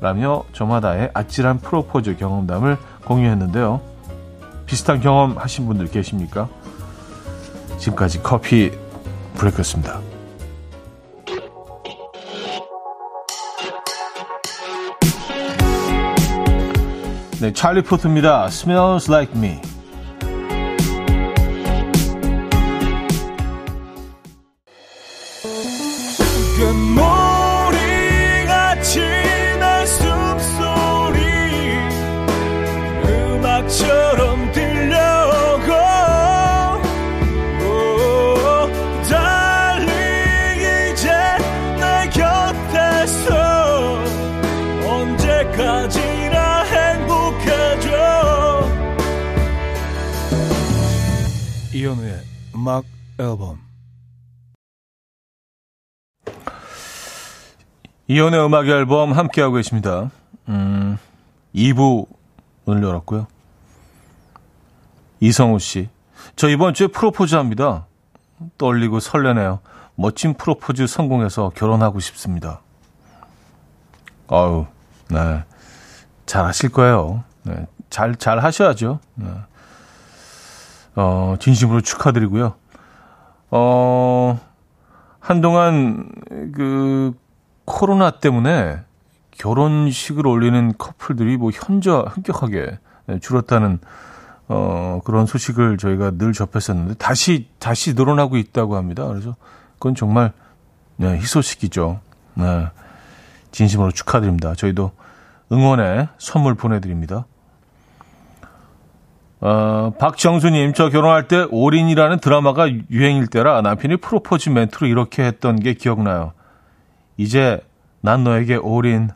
라며 0.00 0.44
저마다의 0.52 1.10
아찔한 1.12 1.58
프로포즈 1.58 2.16
경험담을 2.16 2.78
공유했는데요. 3.04 3.80
비슷한 4.64 5.00
경험 5.00 5.36
하신 5.36 5.66
분들 5.66 5.90
계십니까? 5.90 6.48
지금까지 7.78 8.22
커피 8.22 8.70
브레이크였습니다. 9.34 10.00
네, 17.40 17.52
찰리 17.52 17.82
포트입니다. 17.82 18.46
Smells 18.46 19.10
Like 19.10 19.36
Me. 19.38 19.60
이현우의 51.88 52.22
음악 52.54 52.84
앨범 53.18 53.58
이현우의 58.08 58.44
음악 58.44 58.68
앨범 58.68 59.12
함께하고 59.12 59.54
계십니다. 59.54 60.10
음, 60.48 60.98
2부 61.54 62.06
문을 62.66 62.82
열었고요. 62.82 63.26
이성우 65.20 65.58
씨. 65.60 65.88
저 66.36 66.48
이번 66.48 66.74
주에 66.74 66.88
프로포즈 66.88 67.34
합니다. 67.34 67.86
떨리고 68.58 69.00
설레네요. 69.00 69.60
멋진 69.94 70.34
프로포즈 70.34 70.86
성공해서 70.86 71.52
결혼하고 71.54 72.00
싶습니다. 72.00 72.60
어우, 74.26 74.66
네. 75.08 75.42
잘 76.26 76.44
하실 76.44 76.68
거예요. 76.68 77.24
네. 77.44 77.66
잘, 77.88 78.14
잘 78.16 78.40
하셔야죠. 78.40 79.00
네. 79.14 79.28
어, 81.00 81.36
진심으로 81.38 81.80
축하드리고요. 81.80 82.54
어, 83.52 84.40
한동안 85.20 86.10
그 86.52 87.14
코로나 87.64 88.10
때문에 88.10 88.80
결혼식을 89.30 90.26
올리는 90.26 90.72
커플들이 90.76 91.36
뭐 91.36 91.52
현저 91.54 92.04
현격하게 92.12 92.80
줄었다는 93.20 93.78
어, 94.48 95.00
그런 95.04 95.26
소식을 95.26 95.78
저희가 95.78 96.12
늘 96.18 96.32
접했었는데 96.32 96.94
다시 96.94 97.48
다시 97.60 97.94
늘어나고 97.94 98.36
있다고 98.36 98.74
합니다. 98.74 99.06
그래서 99.06 99.36
그건 99.74 99.94
정말 99.94 100.32
네, 100.96 101.16
희소식이죠. 101.16 102.00
네. 102.34 102.66
진심으로 103.52 103.92
축하드립니다. 103.92 104.56
저희도 104.56 104.90
응원의 105.52 106.08
선물 106.18 106.56
보내드립니다. 106.56 107.24
어, 109.40 109.92
박정수님, 109.98 110.72
저 110.72 110.88
결혼할 110.88 111.28
때 111.28 111.46
올인이라는 111.50 112.18
드라마가 112.18 112.68
유행일 112.90 113.28
때라 113.28 113.62
남편이 113.62 113.98
프로포즈 113.98 114.48
멘트로 114.48 114.88
이렇게 114.88 115.24
했던 115.24 115.60
게 115.60 115.74
기억나요. 115.74 116.32
이제 117.16 117.60
난 118.00 118.24
너에게 118.24 118.56
올인. 118.56 119.10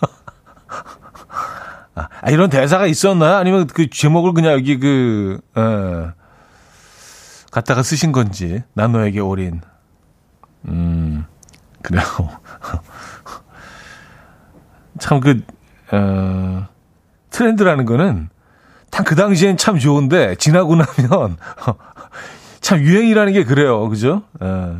아, 1.94 2.30
이런 2.30 2.50
대사가 2.50 2.86
있었나요? 2.86 3.36
아니면 3.36 3.66
그 3.66 3.88
제목을 3.88 4.34
그냥 4.34 4.52
여기 4.52 4.78
그, 4.78 5.40
에, 5.56 6.10
갖다가 7.50 7.82
쓰신 7.82 8.12
건지. 8.12 8.62
난 8.74 8.92
너에게 8.92 9.20
올인. 9.20 9.62
음, 10.66 11.24
그래요. 11.82 12.04
참 14.98 15.20
그, 15.20 15.42
어, 15.92 16.66
트렌드라는 17.30 17.86
거는 17.86 18.28
참 18.90 19.04
그 19.04 19.14
당시엔 19.14 19.56
참 19.56 19.78
좋은데 19.78 20.34
지나고 20.36 20.74
나면 20.76 21.36
참 22.60 22.80
유행이라는 22.80 23.32
게 23.32 23.44
그래요. 23.44 23.88
그죠? 23.88 24.22
에. 24.42 24.74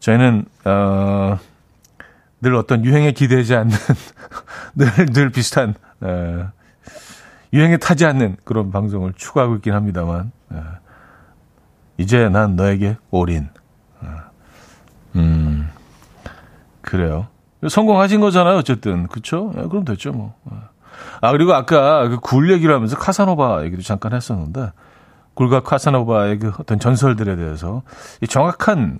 저희는, 0.00 0.44
어, 0.64 1.38
늘 2.40 2.54
어떤 2.54 2.84
유행에 2.84 3.12
기대지 3.12 3.54
않는, 3.54 3.76
늘, 4.74 5.06
늘 5.06 5.30
비슷한, 5.30 5.74
에, 6.02 6.44
유행에 7.52 7.76
타지 7.78 8.04
않는 8.06 8.36
그런 8.44 8.70
방송을 8.70 9.12
추구하고 9.14 9.56
있긴 9.56 9.74
합니다만, 9.74 10.30
에, 10.52 10.56
이제 11.98 12.28
난 12.28 12.54
너에게 12.56 12.96
올인. 13.10 13.48
음, 15.16 15.68
그래요. 16.80 17.26
성공하신 17.68 18.20
거잖아요, 18.20 18.56
어쨌든. 18.58 19.08
예, 19.56 19.62
그럼 19.68 19.84
됐죠, 19.84 20.12
뭐. 20.12 20.34
아, 21.20 21.32
그리고 21.32 21.54
아까 21.54 22.08
그 22.08 22.18
굴 22.20 22.50
얘기를 22.52 22.74
하면서 22.74 22.96
카사노바 22.96 23.64
얘기도 23.64 23.82
잠깐 23.82 24.12
했었는데, 24.12 24.72
굴과 25.34 25.60
카사노바의 25.60 26.38
그 26.38 26.52
어떤 26.58 26.78
전설들에 26.78 27.36
대해서 27.36 27.82
이 28.20 28.26
정확한 28.26 28.98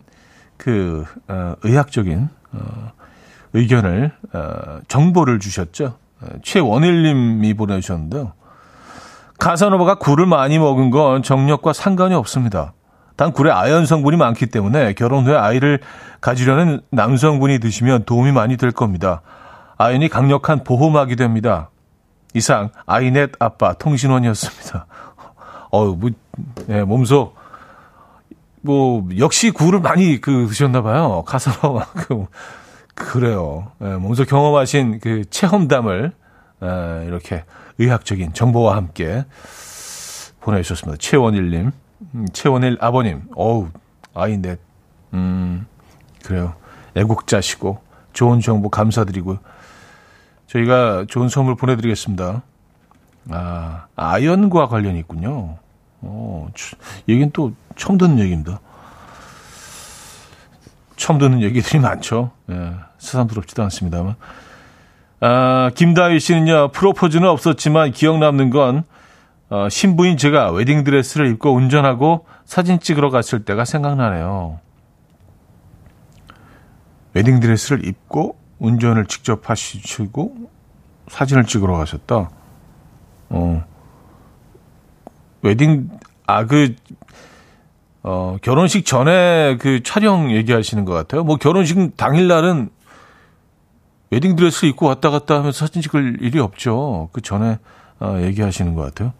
그, 0.57 1.05
어, 1.28 1.55
의학적인, 1.62 2.28
어, 2.52 2.93
의견을, 3.52 4.12
어, 4.33 4.78
정보를 4.88 5.38
주셨죠. 5.38 5.95
어, 6.21 6.26
최원일님이 6.43 7.54
보내주셨는데요. 7.54 8.32
카사노바가 9.39 9.97
굴을 9.97 10.26
많이 10.26 10.58
먹은 10.58 10.91
건 10.91 11.23
정력과 11.23 11.73
상관이 11.73 12.15
없습니다. 12.15 12.73
단 13.17 13.32
굴에 13.32 13.50
아연 13.50 13.87
성분이 13.87 14.17
많기 14.17 14.47
때문에 14.47 14.93
결혼 14.95 15.25
후에 15.26 15.37
아이를 15.37 15.80
가지려는 16.21 16.80
남성분이 16.91 17.58
드시면 17.58 18.04
도움이 18.04 18.32
많이 18.32 18.56
될 18.56 18.71
겁니다. 18.73 19.23
아연이 19.76 20.08
강력한 20.08 20.65
보호막이 20.65 21.17
됩니다. 21.17 21.71
이상 22.34 22.71
아이넷 22.86 23.32
아빠 23.38 23.73
통신원이었습니다. 23.75 24.86
어우 25.71 25.97
뭐 25.97 26.10
예, 26.69 26.82
몸소 26.82 27.34
뭐 28.60 29.08
역시 29.19 29.50
굴을 29.50 29.80
많이 29.80 30.21
그 30.21 30.47
드셨나 30.49 30.82
봐요. 30.82 31.25
그 31.95 32.26
그래요. 32.95 33.71
예, 33.82 33.95
몸소 33.95 34.25
경험하신 34.25 35.00
그 35.00 35.25
체험담을 35.30 36.12
예, 36.62 37.04
이렇게 37.06 37.45
의학적인 37.78 38.34
정보와 38.34 38.76
함께 38.76 39.25
보내주셨습니다. 40.41 40.99
최원일님, 40.99 41.71
음, 42.14 42.26
최원일 42.32 42.76
아버님, 42.80 43.23
어우 43.34 43.69
아이넷, 44.14 44.58
음 45.14 45.67
그래요. 46.25 46.54
애국자시고 46.97 47.78
좋은 48.12 48.41
정보 48.41 48.69
감사드리고요. 48.69 49.38
저희가 50.49 51.04
좋은 51.08 51.28
선물 51.28 51.54
보내드리겠습니다. 51.54 52.43
아, 53.30 53.87
아연과 53.97 54.69
관련이 54.69 54.99
있군요. 55.00 55.58
어, 56.00 56.49
얘기는 57.08 57.30
또 57.32 57.52
처음 57.76 57.99
듣는 57.99 58.19
얘기입니다. 58.19 58.61
처음 60.97 61.19
듣는 61.19 61.43
얘기들이 61.43 61.78
많죠. 61.78 62.32
예, 62.50 62.75
새삼스럽지도 62.99 63.63
않습니다만. 63.65 64.17
아, 65.21 65.71
김다희 65.75 66.19
씨는요, 66.19 66.69
프로포즈는 66.69 67.28
없었지만 67.28 67.93
기억 67.93 68.19
남는 68.19 68.50
건, 68.50 68.84
어, 69.50 69.69
신부인 69.69 70.17
제가 70.17 70.50
웨딩드레스를 70.52 71.30
입고 71.32 71.52
운전하고 71.52 72.26
사진 72.45 72.80
찍으러 72.80 73.11
갔을 73.11 73.45
때가 73.45 73.65
생각나네요. 73.65 74.61
웨딩드레스를 77.15 77.87
입고 77.87 78.37
운전을 78.58 79.06
직접 79.06 79.49
하시고 79.49 80.50
사진을 81.08 81.44
찍으러 81.44 81.76
가셨다. 81.76 82.30
어. 83.30 83.64
웨딩 85.42 85.90
아 86.26 86.44
그 86.44 86.75
어, 88.02 88.36
결혼식 88.42 88.86
전에 88.86 89.56
그 89.58 89.82
촬영 89.82 90.30
얘기하시는 90.32 90.84
것 90.84 90.92
같아요. 90.92 91.25
뭐 91.25 91.36
결혼식 91.36 91.97
당일 91.97 92.28
날은 92.28 92.71
웨딩 94.10 94.36
드레스 94.36 94.66
입고 94.66 94.86
왔다 94.86 95.10
갔다 95.10 95.36
하면서 95.36 95.66
사진 95.66 95.82
찍을 95.82 96.18
일이 96.23 96.38
없죠. 96.38 97.10
그 97.12 97.21
전에 97.21 97.58
어, 98.00 98.18
얘기하시는 98.21 98.75
것 98.75 98.82
같아요. 98.82 99.12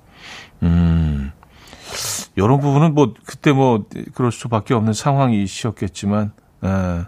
음, 0.62 1.33
이런 2.37 2.61
부분은 2.61 2.94
뭐 2.94 3.12
그때 3.27 3.53
뭐 3.53 3.85
그럴 4.14 4.33
수밖에 4.33 4.72
없는 4.74 4.92
상황이셨겠지만, 4.92 6.33
에, 6.64 6.68
예. 6.68 7.05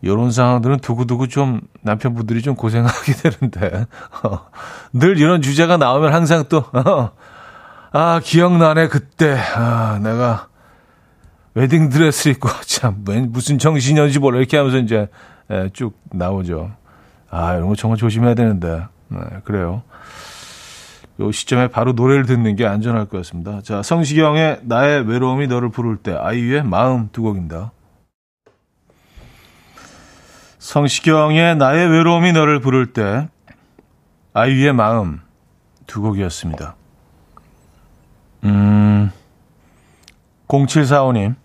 이런 0.00 0.30
상황들은 0.30 0.78
두고두고 0.78 1.26
좀 1.26 1.60
남편분들이 1.82 2.42
좀 2.42 2.54
고생하게 2.54 3.12
되는데 3.30 3.86
어, 4.22 4.46
늘 4.92 5.18
이런 5.18 5.42
주제가 5.42 5.76
나오면 5.76 6.12
항상 6.12 6.44
또 6.48 6.58
어, 6.58 7.10
아 7.92 8.20
기억나네 8.22 8.88
그때 8.88 9.36
아 9.54 9.98
내가 10.02 10.48
웨딩 11.54 11.88
드레스 11.88 12.28
입고 12.28 12.48
참 12.66 13.04
무슨 13.30 13.58
정신이었지 13.58 14.20
몰라 14.20 14.38
이렇게 14.38 14.56
하면서 14.56 14.78
이제 14.78 15.08
예, 15.50 15.70
쭉 15.72 15.98
나오죠. 16.12 16.70
아 17.30 17.54
이런 17.54 17.68
거 17.68 17.74
정말 17.74 17.96
조심해야 17.96 18.34
되는데 18.34 18.84
네, 19.08 19.18
그래요. 19.44 19.82
요 21.20 21.32
시점에 21.32 21.68
바로 21.68 21.92
노래를 21.92 22.26
듣는 22.26 22.54
게 22.54 22.64
안전할 22.66 23.06
것 23.06 23.18
같습니다. 23.18 23.60
자 23.62 23.82
성시경의 23.82 24.60
나의 24.62 25.08
외로움이 25.08 25.48
너를 25.48 25.70
부를 25.70 25.96
때 25.96 26.14
아이유의 26.14 26.62
마음 26.64 27.08
두 27.10 27.22
곡입니다. 27.22 27.72
성시경의 30.68 31.56
나의 31.56 31.88
외로움이 31.88 32.32
너를 32.32 32.60
부를 32.60 32.92
때 32.92 33.26
아이유의 34.34 34.74
마음 34.74 35.22
두 35.86 36.02
곡이었습니다. 36.02 36.76
음, 38.44 39.10
0745님. 40.46 41.36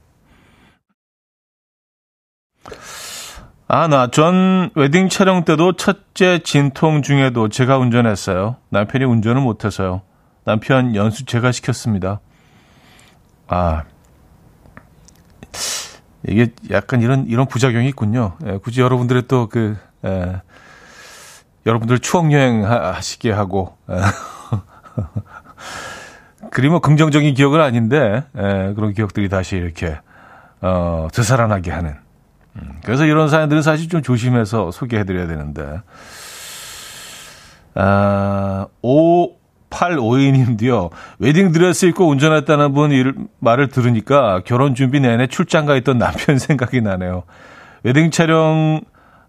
아, 3.69 3.88
나 3.88 4.07
전 4.12 4.71
웨딩 4.75 5.07
촬영 5.07 5.45
때도 5.45 5.77
첫째 5.77 6.39
진통 6.39 7.01
중에도 7.01 7.47
제가 7.47 7.77
운전했어요. 7.77 8.57
남편이 8.71 9.05
운전을 9.05 9.41
못해서요. 9.41 10.01
남편 10.43 10.95
연수 10.95 11.23
제가 11.23 11.53
시켰습니다. 11.53 12.19
아, 13.47 13.86
이게 16.27 16.53
약간 16.71 17.01
이런 17.01 17.25
이런 17.27 17.47
부작용이 17.47 17.88
있군요. 17.89 18.38
예, 18.45 18.57
굳이 18.57 18.81
여러분들의 18.81 19.27
또그 19.27 19.77
예, 20.05 20.41
여러분들 21.65 21.99
추억 21.99 22.31
여행 22.31 22.65
하시게 22.65 23.31
하고 23.31 23.77
예. 23.89 23.99
그리 26.51 26.69
뭐 26.69 26.79
긍정적인 26.79 27.33
기억은 27.33 27.62
아닌데 27.62 28.23
예, 28.38 28.73
그런 28.75 28.93
기억들이 28.93 29.29
다시 29.29 29.55
이렇게 29.55 29.97
어, 30.62 31.07
되살아나게 31.13 31.71
하는. 31.71 31.95
음, 32.55 32.79
그래서 32.83 33.05
이런 33.05 33.27
사연들은 33.27 33.62
사실 33.62 33.89
좀 33.89 34.01
조심해서 34.01 34.71
소개해드려야 34.71 35.27
되는데. 35.27 35.81
아, 37.75 38.67
오 38.81 39.36
8852님도요, 39.73 40.89
웨딩드레스 41.19 41.88
입고 41.88 42.07
운전했다는 42.07 42.73
분 42.73 42.91
일, 42.91 43.15
말을 43.39 43.69
들으니까 43.69 44.41
결혼 44.45 44.75
준비 44.75 44.99
내내 44.99 45.27
출장 45.27 45.65
가 45.65 45.75
있던 45.75 45.97
남편 45.97 46.38
생각이 46.39 46.81
나네요. 46.81 47.23
웨딩 47.83 48.12
촬영, 48.12 48.81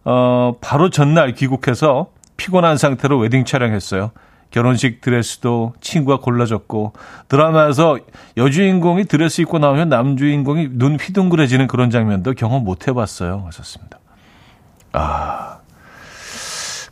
어, 0.04 0.54
바로 0.60 0.90
전날 0.90 1.32
귀국해서 1.32 2.08
피곤한 2.36 2.76
상태로 2.76 3.18
웨딩 3.18 3.44
촬영했어요. 3.44 4.10
결혼식 4.50 5.00
드레스도 5.00 5.72
친구가 5.80 6.20
골라줬고 6.20 6.92
드라마에서 7.26 7.98
여주인공이 8.36 9.06
드레스 9.06 9.40
입고 9.40 9.58
나오면 9.58 9.88
남주인공이 9.88 10.68
눈 10.72 10.96
휘둥그레지는 10.96 11.66
그런 11.66 11.90
장면도 11.90 12.34
경험 12.34 12.62
못 12.62 12.86
해봤어요. 12.86 13.42
하셨습니다. 13.46 13.98
아 14.92 15.53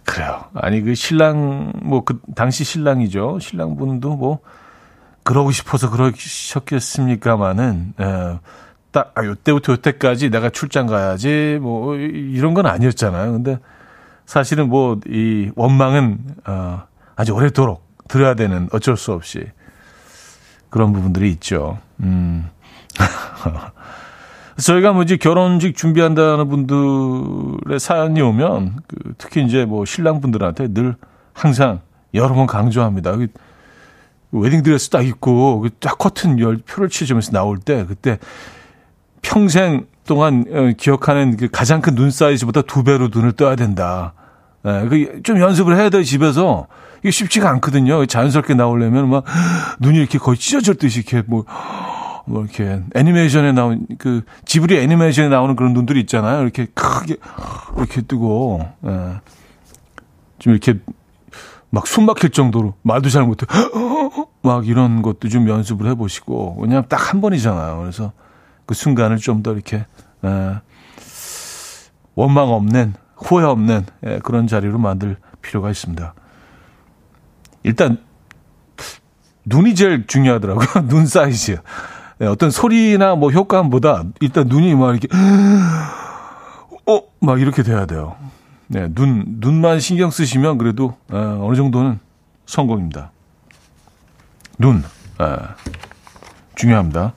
그래요. 0.05 0.45
아니 0.55 0.81
그 0.83 0.95
신랑 0.95 1.73
뭐 1.83 2.05
그 2.05 2.21
당시 2.35 2.65
신랑이죠. 2.65 3.39
신랑분도 3.41 4.17
뭐 4.17 4.41
그러고 5.23 5.51
싶어서 5.53 5.89
그러셨겠습니까마는 5.91 7.95
에, 8.01 8.39
딱 8.91 9.13
아, 9.15 9.25
요때부터 9.25 9.73
요때까지 9.75 10.31
내가 10.31 10.51
출장 10.51 10.87
가야지 10.87 11.59
뭐 11.63 11.95
이런 11.97 12.55
건 12.55 12.67
아니었잖아요. 12.67 13.33
근데 13.33 13.59
사실은 14.27 14.69
뭐 14.69 14.97
이 15.09 15.51
원망은 15.55 16.19
어 16.47 16.83
아주 17.17 17.33
오래도록 17.33 17.87
들어야 18.09 18.35
되는 18.35 18.69
어쩔 18.73 18.97
수 18.97 19.13
없이 19.13 19.45
그런 20.71 20.93
부분들이 20.93 21.31
있죠. 21.33 21.79
음. 22.01 22.49
저희가 24.63 24.93
뭐 24.93 25.03
이제 25.03 25.17
결혼식 25.17 25.77
준비한다는 25.77 26.49
분들의 26.49 27.81
사연이 27.81 28.21
오면 28.21 28.77
그 28.87 29.15
특히 29.19 29.45
이제 29.45 29.65
뭐 29.65 29.85
신랑분들한테 29.85 30.69
늘 30.69 30.95
항상 31.33 31.81
여러 32.15 32.35
번 32.35 32.47
강조합니다. 32.47 33.17
그 33.17 33.29
웨딩 34.33 34.63
드레스 34.63 34.89
딱 34.89 35.07
입고 35.07 35.61
그딱 35.61 35.99
커튼 35.99 36.39
열 36.39 36.57
표를 36.59 36.89
치주면서 36.89 37.33
나올 37.33 37.59
때 37.59 37.85
그때 37.87 38.19
평생 39.21 39.87
동안 40.07 40.45
어, 40.51 40.73
기억하는 40.77 41.37
그 41.37 41.49
가장 41.51 41.81
큰 41.81 41.95
눈 41.95 42.11
사이즈보다 42.11 42.63
두 42.63 42.83
배로 42.85 43.09
눈을 43.13 43.33
떠야 43.33 43.57
된다. 43.57 44.15
예, 44.65 44.89
그좀 44.89 45.41
연습을 45.41 45.77
해야 45.77 45.91
돼 45.91 46.03
집에서 46.03 46.67
이게 47.01 47.11
쉽지가 47.11 47.51
않거든요. 47.51 48.07
자연스럽게 48.07 48.55
나오려면 48.55 49.11
막 49.11 49.25
눈이 49.81 49.99
이렇게 49.99 50.19
거의 50.19 50.37
찢어질 50.39 50.75
듯이 50.77 51.01
이렇게 51.01 51.23
뭐, 51.27 51.45
뭐 52.25 52.43
이렇게 52.43 52.81
애니메이션에 52.95 53.53
나온 53.53 53.87
그 53.99 54.23
지브리 54.45 54.79
애니메이션에 54.79 55.29
나오는 55.29 55.57
그런 55.57 55.73
눈들이 55.73 56.01
있잖아요. 56.01 56.43
이렇게 56.43 56.67
크게 56.67 57.17
이렇게 57.77 58.01
뜨고 58.03 58.61
예. 58.87 59.21
좀 60.39 60.53
이렇게 60.53 60.79
막 61.71 61.87
숨 61.87 62.05
막힐 62.07 62.31
정도로 62.31 62.75
말도 62.83 63.09
잘 63.09 63.25
못해 63.25 63.47
막 64.43 64.67
이런 64.67 65.03
것도 65.03 65.29
좀 65.29 65.49
연습을 65.49 65.89
해보시고 65.91 66.59
왜냐하면 66.61 66.89
딱 66.89 67.13
한 67.13 67.21
번이잖아요. 67.21 67.79
그래서 67.81 68.13
그 68.67 68.75
순간을 68.75 69.17
좀 69.19 69.43
더 69.43 69.53
이렇게 69.53 69.85
예. 70.25 70.61
원망 72.15 72.51
없는 72.51 72.95
후회 73.17 73.45
없는 73.45 73.87
예, 74.07 74.19
그런 74.23 74.47
자리로 74.47 74.79
만들 74.79 75.17
필요가 75.41 75.71
있습니다. 75.71 76.15
일단 77.65 77.99
눈이 79.45 79.75
제일 79.75 80.07
중요하더라고요. 80.07 80.67
눈 80.89 81.07
사이즈. 81.07 81.59
네, 82.23 82.29
어떤 82.29 82.53
소리나 82.53 83.17
뭐 83.17 83.33
효과음보다 83.33 84.05
일단 84.21 84.47
눈이 84.47 84.77
막 84.77 84.93
이렇게 84.93 85.09
어, 86.87 87.01
막 87.19 87.41
이렇게 87.41 87.65
돼야 87.65 87.85
돼요. 87.85 88.15
네, 88.69 88.87
눈 88.95 89.25
눈만 89.41 89.81
신경 89.81 90.13
쓰시면 90.13 90.57
그래도 90.57 90.95
어, 91.11 91.41
어느 91.43 91.57
정도는 91.57 91.99
성공입니다. 92.47 93.11
눈 94.57 94.85
어, 95.19 95.37
중요합니다. 96.55 97.13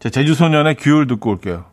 자, 0.00 0.10
제주 0.10 0.34
소년의 0.34 0.74
규율 0.74 1.06
듣고 1.06 1.30
올게요. 1.30 1.64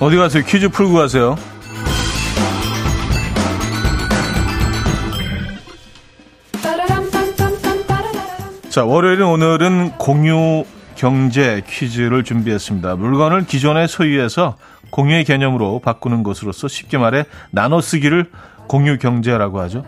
어디 0.00 0.16
가세요? 0.16 0.42
퀴즈 0.46 0.70
풀고 0.70 0.94
가세요. 0.94 1.36
자, 8.70 8.84
월요일은 8.84 9.26
오늘은 9.26 9.90
공유 9.98 10.64
경제 10.94 11.60
퀴즈를 11.68 12.24
준비했습니다. 12.24 12.96
물건을 12.96 13.44
기존의 13.44 13.88
소유에서 13.88 14.56
공유의 14.90 15.24
개념으로 15.24 15.80
바꾸는 15.80 16.22
것으로서 16.22 16.66
쉽게 16.66 16.96
말해 16.96 17.24
나눠 17.50 17.80
쓰기를 17.80 18.30
공유 18.68 18.96
경제라고 18.98 19.60
하죠. 19.60 19.84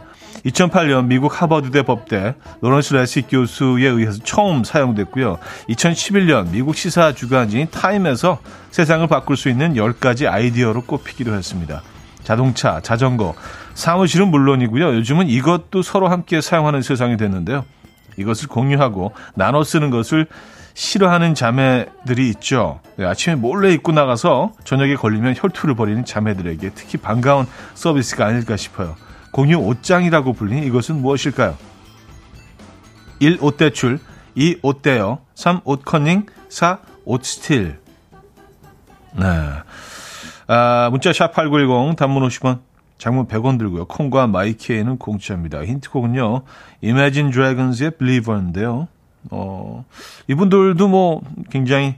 2008년 0.46 1.06
미국 1.06 1.40
하버드대 1.40 1.82
법대 1.82 2.34
로런스 2.60 2.94
레식 2.94 3.22
교수에 3.22 3.86
의해서 3.86 4.18
처음 4.24 4.64
사용됐고요. 4.64 5.38
2011년 5.68 6.50
미국 6.50 6.76
시사 6.76 7.12
주간지인 7.12 7.68
타임에서 7.70 8.40
세상을 8.70 9.06
바꿀 9.06 9.36
수 9.36 9.48
있는 9.48 9.74
10가지 9.74 10.30
아이디어로 10.30 10.82
꼽히기도 10.82 11.34
했습니다. 11.34 11.82
자동차, 12.24 12.80
자전거, 12.80 13.34
사무실은 13.74 14.28
물론이고요. 14.28 14.94
요즘은 14.96 15.28
이것도 15.28 15.82
서로 15.82 16.08
함께 16.08 16.40
사용하는 16.40 16.82
세상이 16.82 17.16
됐는데요. 17.16 17.64
이것을 18.16 18.48
공유하고 18.48 19.12
나눠 19.34 19.64
쓰는 19.64 19.90
것을 19.90 20.26
싫어하는 20.74 21.34
자매들이 21.34 22.28
있죠. 22.30 22.80
네, 22.96 23.04
아침에 23.04 23.34
몰래 23.34 23.72
입고 23.72 23.92
나가서 23.92 24.52
저녁에 24.64 24.94
걸리면 24.94 25.34
혈투를 25.36 25.74
벌이는 25.74 26.04
자매들에게 26.04 26.70
특히 26.74 26.98
반가운 26.98 27.46
서비스가 27.74 28.26
아닐까 28.26 28.56
싶어요. 28.56 28.96
공유 29.32 29.58
옷장이라고 29.58 30.34
불리는 30.34 30.62
이것은 30.64 31.02
무엇일까요? 31.02 31.56
1. 33.18 33.38
옷대출 33.40 33.98
2. 34.34 34.58
옷대여 34.62 35.18
3. 35.34 35.60
옷커닝 35.64 36.26
4. 36.48 36.78
옷스틸 37.04 37.80
네. 39.14 39.26
아, 40.46 40.88
문자 40.90 41.12
샵 41.12 41.32
8910 41.32 41.96
단문 41.96 42.26
50원 42.28 42.60
장문 42.98 43.26
100원 43.26 43.58
들고요. 43.58 43.86
콩과 43.86 44.28
마이키에는 44.28 44.98
공짜입니다. 44.98 45.64
힌트곡은요. 45.64 46.42
Imagine 46.84 47.32
Dragons의 47.32 47.92
Believer인데요. 47.98 48.86
어, 49.30 49.84
이분들도 50.28 50.86
뭐 50.88 51.20
굉장히 51.50 51.96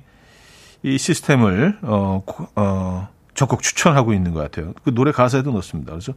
이 0.82 0.96
시스템을 0.96 1.78
어, 1.82 2.22
어, 2.56 3.08
적극 3.34 3.62
추천하고 3.62 4.12
있는 4.12 4.32
것 4.32 4.40
같아요. 4.40 4.72
그 4.84 4.94
노래 4.94 5.12
가사에도 5.12 5.52
넣습니다. 5.52 5.92
그래서 5.92 6.14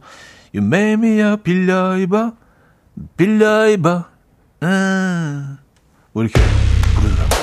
You 0.54 0.66
made 0.66 0.92
me 0.94 1.20
a 1.20 1.36
빌려 1.36 1.98
입어, 1.98 2.32
음. 4.62 5.58
뭐 6.12 6.22
이렇게 6.22 6.40
부르더라고요. 6.94 7.38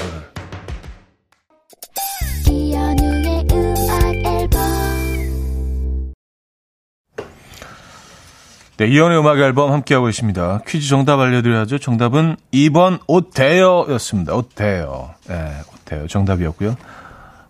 네, 8.78 8.88
이연의 8.88 9.20
음악 9.20 9.40
앨범 9.40 9.72
함께하고 9.72 10.10
있습니다. 10.10 10.64
퀴즈 10.68 10.90
정답 10.90 11.22
알려드려야죠. 11.22 11.78
정답은 11.78 12.36
2번 12.54 13.00
옷대여였습니다. 13.08 14.36
옷대여. 14.36 15.16
네, 15.30 15.62
옷대여 15.74 16.08
정답이었고요. 16.08 16.76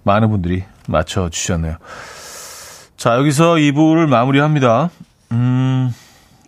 많은 0.03 0.29
분들이 0.29 0.63
맞춰주셨네요. 0.87 1.77
자, 2.97 3.15
여기서 3.15 3.55
2부를 3.55 4.07
마무리합니다. 4.07 4.89
음, 5.31 5.91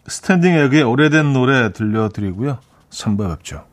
스탠딩 0.08 0.54
에그의 0.54 0.84
오래된 0.84 1.34
노래 1.34 1.71
들려드리고요. 1.71 2.60
3부 2.89 3.30
뵙죠. 3.38 3.65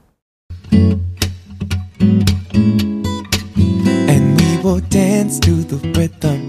And 4.08 4.42
we 4.42 4.58
will 4.64 4.80
dance 4.88 5.38
to 5.40 5.62
the 5.66 5.80
rhythm. 5.92 6.48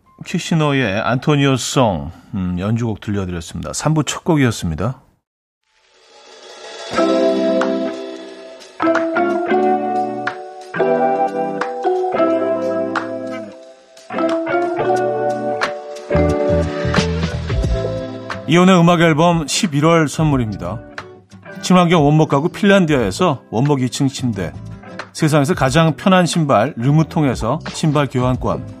키시노의 0.25 0.99
안토니오 0.99 1.55
송 1.57 2.11
음, 2.33 2.57
연주곡 2.59 3.01
들려드렸습니다. 3.01 3.71
3부 3.71 4.05
첫 4.05 4.23
곡이었습니다. 4.23 5.01
이현우의 18.47 18.77
음악 18.77 18.99
앨범 18.99 19.45
11월 19.45 20.09
선물입니다. 20.09 20.81
친환경 21.61 22.03
원목 22.05 22.27
가구 22.27 22.49
핀란디아에서 22.49 23.43
원목 23.49 23.79
2층 23.79 24.09
침대 24.09 24.51
세상에서 25.13 25.53
가장 25.53 25.95
편한 25.95 26.25
신발 26.25 26.73
르무통에서 26.75 27.59
신발 27.69 28.07
교환권 28.07 28.80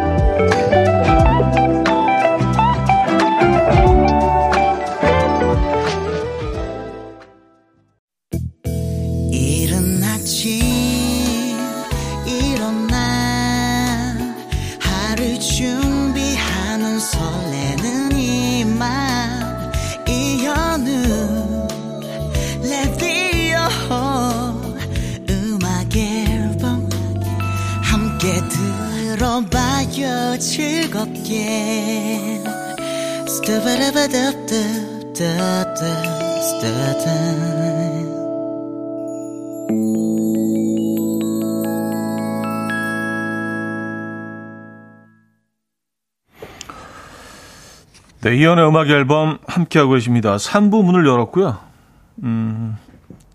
즐겁게 30.39 31.91
네, 48.21 48.35
이연의 48.35 48.67
음악 48.67 48.89
앨범 48.89 49.39
함께하고 49.47 49.93
계십니다. 49.93 50.37
3부 50.37 50.83
문을 50.83 51.07
열었고요. 51.07 51.57
음, 52.23 52.77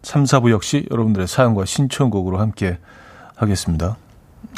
3, 0.02 0.24
4부 0.24 0.50
역시 0.50 0.86
여러분들의 0.92 1.26
사연과 1.26 1.64
신청곡으로 1.64 2.38
함께 2.38 2.78
하겠습니다. 3.34 3.96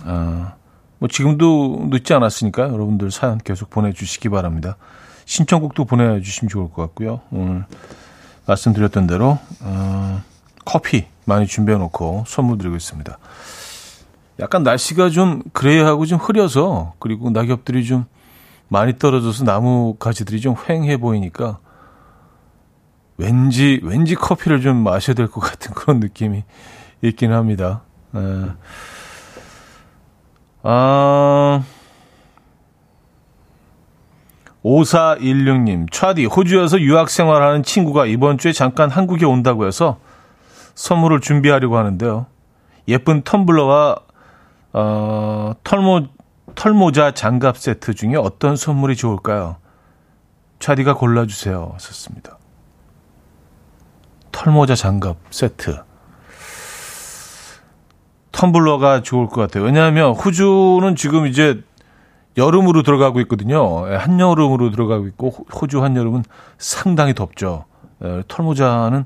아, 0.04 0.57
뭐 0.98 1.08
지금도 1.08 1.88
늦지 1.90 2.12
않았으니까 2.14 2.64
여러분들 2.64 3.10
사연 3.10 3.38
계속 3.38 3.70
보내주시기 3.70 4.28
바랍니다. 4.28 4.76
신청곡도 5.26 5.84
보내주시면 5.84 6.48
좋을 6.48 6.70
것 6.70 6.82
같고요. 6.82 7.20
오늘 7.30 7.64
말씀드렸던 8.46 9.06
대로 9.06 9.38
어, 9.60 10.22
커피 10.64 11.06
많이 11.24 11.46
준비해놓고 11.46 12.24
선물 12.26 12.58
드리고 12.58 12.76
있습니다. 12.76 13.18
약간 14.40 14.62
날씨가 14.62 15.10
좀 15.10 15.42
그레이하고 15.52 16.06
좀 16.06 16.18
흐려서 16.18 16.94
그리고 16.98 17.30
낙엽들이 17.30 17.84
좀 17.84 18.06
많이 18.68 18.98
떨어져서 18.98 19.44
나무 19.44 19.96
가지들이 19.98 20.40
좀 20.40 20.54
휑해 20.54 20.98
보이니까 20.98 21.58
왠지 23.16 23.80
왠지 23.82 24.14
커피를 24.14 24.60
좀 24.60 24.76
마셔야 24.76 25.14
될 25.14 25.28
것 25.28 25.40
같은 25.40 25.74
그런 25.74 26.00
느낌이 26.00 26.44
있긴 27.02 27.32
합니다. 27.32 27.82
에. 28.14 28.18
아, 30.62 31.62
5416님, 34.64 35.90
차디, 35.90 36.26
호주에서 36.26 36.80
유학생활 36.80 37.42
하는 37.42 37.62
친구가 37.62 38.06
이번 38.06 38.38
주에 38.38 38.52
잠깐 38.52 38.90
한국에 38.90 39.24
온다고 39.24 39.66
해서 39.66 39.98
선물을 40.74 41.20
준비하려고 41.20 41.76
하는데요. 41.78 42.26
예쁜 42.88 43.22
텀블러와, 43.22 44.02
어, 44.72 45.52
털모, 45.64 46.06
털모자 46.54 47.12
장갑 47.12 47.56
세트 47.56 47.94
중에 47.94 48.16
어떤 48.16 48.56
선물이 48.56 48.96
좋을까요? 48.96 49.56
차디가 50.58 50.94
골라주세요. 50.94 51.70
하셨습니다. 51.74 52.38
털모자 54.32 54.74
장갑 54.74 55.16
세트. 55.30 55.87
텀블러가 58.32 59.02
좋을 59.02 59.26
것 59.26 59.40
같아요. 59.40 59.64
왜냐하면 59.64 60.12
호주는 60.12 60.94
지금 60.96 61.26
이제 61.26 61.62
여름으로 62.36 62.82
들어가고 62.82 63.20
있거든요. 63.22 63.90
예, 63.90 63.96
한여름으로 63.96 64.70
들어가고 64.70 65.06
있고 65.08 65.30
호주 65.30 65.82
한여름은 65.82 66.24
상당히 66.58 67.14
덥죠. 67.14 67.64
예, 68.04 68.22
털모자는 68.28 69.04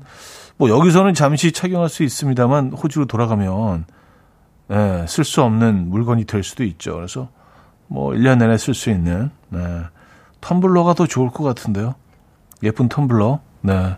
뭐 0.57 0.69
여기서는 0.69 1.13
잠시 1.13 1.51
착용할 1.51 1.89
수 1.89 2.03
있습니다만 2.03 2.73
호주로 2.73 3.05
돌아가면 3.05 3.85
예, 4.71 5.05
쓸 5.07 5.23
수 5.23 5.41
없는 5.41 5.89
물건이 5.89 6.25
될 6.25 6.43
수도 6.43 6.63
있죠. 6.63 6.95
그래서 6.95 7.29
뭐 7.87 8.11
1년 8.11 8.37
내내 8.37 8.57
쓸 8.57 8.73
수 8.73 8.89
있는 8.89 9.29
네. 9.49 9.59
텀블러가 10.41 10.95
더 10.95 11.05
좋을 11.05 11.29
것 11.29 11.43
같은데요. 11.43 11.95
예쁜 12.63 12.89
텀블러. 12.89 13.39
네. 13.61 13.95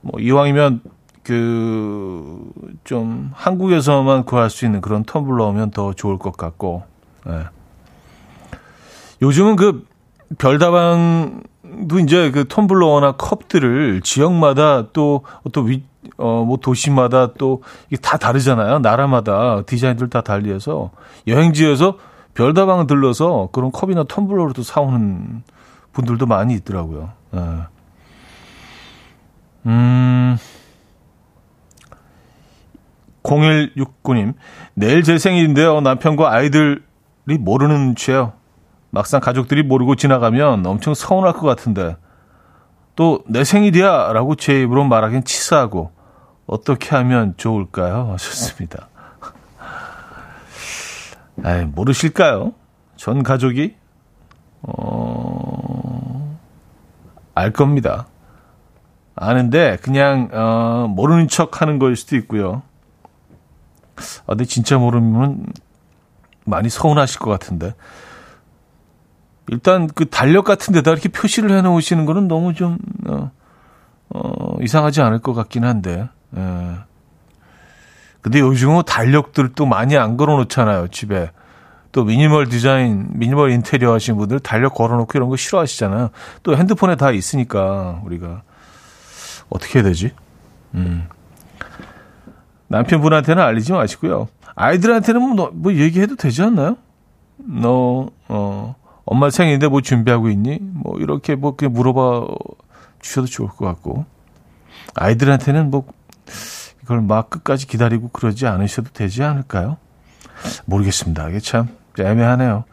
뭐 0.00 0.20
이왕이면 0.20 0.80
그 1.22 2.52
좀 2.84 3.30
한국에서만 3.34 4.24
구할 4.24 4.50
수 4.50 4.64
있는 4.64 4.80
그런 4.80 5.04
텀블러면 5.04 5.72
더 5.72 5.92
좋을 5.92 6.18
것 6.18 6.36
같고 6.36 6.84
네. 7.26 7.44
요즘은 9.20 9.56
그 9.56 9.86
별다방도 10.38 11.98
이제 12.02 12.30
그 12.30 12.44
텀블러나 12.44 13.16
컵들을 13.16 14.00
지역마다 14.02 14.88
또 14.92 15.24
어떤 15.46 15.68
위, 15.68 15.84
어, 16.16 16.44
뭐 16.44 16.56
도시마다 16.56 17.32
또 17.34 17.62
이게 17.88 18.00
다 18.00 18.16
다르잖아요. 18.16 18.80
나라마다 18.80 19.62
디자인들 19.62 20.10
다 20.10 20.22
달리해서 20.22 20.90
여행지에서 21.28 21.98
별다방 22.34 22.86
들러서 22.86 23.50
그런 23.52 23.70
컵이나 23.70 24.04
텀블러로도 24.04 24.64
사오는 24.64 25.44
분들도 25.92 26.26
많이 26.26 26.54
있더라고요. 26.54 27.10
네. 27.30 27.40
음. 29.66 30.36
0169님, 33.22 34.34
내일 34.74 35.02
제 35.02 35.18
생일인데요. 35.18 35.80
남편과 35.80 36.32
아이들이 36.32 36.80
모르는 37.38 37.94
죄요. 37.96 38.32
막상 38.90 39.20
가족들이 39.20 39.62
모르고 39.62 39.94
지나가면 39.96 40.66
엄청 40.66 40.94
서운할 40.94 41.32
것 41.32 41.42
같은데, 41.46 41.96
또 42.94 43.22
내 43.26 43.44
생일이야! 43.44 44.12
라고 44.12 44.34
제 44.34 44.60
입으로 44.62 44.84
말하기엔 44.84 45.24
치사하고, 45.24 45.92
어떻게 46.46 46.94
하면 46.96 47.34
좋을까요? 47.36 48.10
하셨습니다. 48.12 48.88
아이, 51.42 51.64
모르실까요? 51.64 52.52
전 52.96 53.22
가족이? 53.22 53.74
어, 54.62 56.38
알 57.34 57.52
겁니다. 57.52 58.06
아는데, 59.14 59.78
그냥, 59.82 60.28
어, 60.32 60.86
모르는 60.88 61.28
척 61.28 61.62
하는 61.62 61.78
걸 61.78 61.96
수도 61.96 62.16
있고요. 62.16 62.62
아, 63.96 64.28
근데 64.28 64.44
진짜 64.44 64.78
모르면 64.78 65.46
많이 66.44 66.68
서운하실 66.68 67.20
것 67.20 67.30
같은데. 67.30 67.74
일단 69.48 69.88
그 69.88 70.08
달력 70.08 70.44
같은 70.44 70.72
데다 70.72 70.92
이렇게 70.92 71.08
표시를 71.08 71.50
해 71.50 71.62
놓으시는 71.62 72.06
거는 72.06 72.28
너무 72.28 72.54
좀, 72.54 72.78
어, 73.06 73.30
어, 74.10 74.56
이상하지 74.62 75.02
않을 75.02 75.18
것 75.18 75.34
같긴 75.34 75.64
한데, 75.64 76.08
예. 76.36 76.76
근데 78.20 78.38
요즘은 78.38 78.84
달력들도 78.86 79.66
많이 79.66 79.96
안 79.96 80.16
걸어 80.16 80.36
놓잖아요, 80.36 80.88
집에. 80.88 81.30
또 81.90 82.04
미니멀 82.04 82.48
디자인, 82.48 83.08
미니멀 83.12 83.50
인테리어 83.50 83.92
하시는 83.92 84.16
분들 84.16 84.40
달력 84.40 84.74
걸어 84.74 84.96
놓고 84.96 85.10
이런 85.14 85.28
거 85.28 85.36
싫어하시잖아요. 85.36 86.10
또 86.42 86.56
핸드폰에 86.56 86.96
다 86.96 87.10
있으니까, 87.10 88.00
우리가. 88.04 88.42
어떻게 89.50 89.80
해야 89.80 89.84
되지? 89.84 90.12
음. 90.74 91.08
남편분한테는 92.72 93.42
알리지 93.42 93.72
마시고요. 93.72 94.28
아이들한테는 94.54 95.20
뭐, 95.20 95.50
뭐 95.52 95.74
얘기해도 95.74 96.16
되지 96.16 96.42
않나요? 96.42 96.76
너, 97.36 98.08
어, 98.28 98.74
엄마 99.04 99.28
생일인데 99.28 99.68
뭐 99.68 99.82
준비하고 99.82 100.30
있니? 100.30 100.58
뭐 100.60 100.98
이렇게 100.98 101.34
뭐 101.34 101.54
그냥 101.54 101.74
물어봐 101.74 102.26
주셔도 103.00 103.26
좋을 103.26 103.48
것 103.50 103.66
같고. 103.66 104.06
아이들한테는 104.94 105.70
뭐 105.70 105.84
이걸 106.82 107.02
막 107.02 107.28
끝까지 107.28 107.66
기다리고 107.66 108.08
그러지 108.08 108.46
않으셔도 108.46 108.90
되지 108.92 109.22
않을까요? 109.22 109.76
모르겠습니다. 110.64 111.28
이게 111.28 111.40
참 111.40 111.68
애매하네요. 111.98 112.64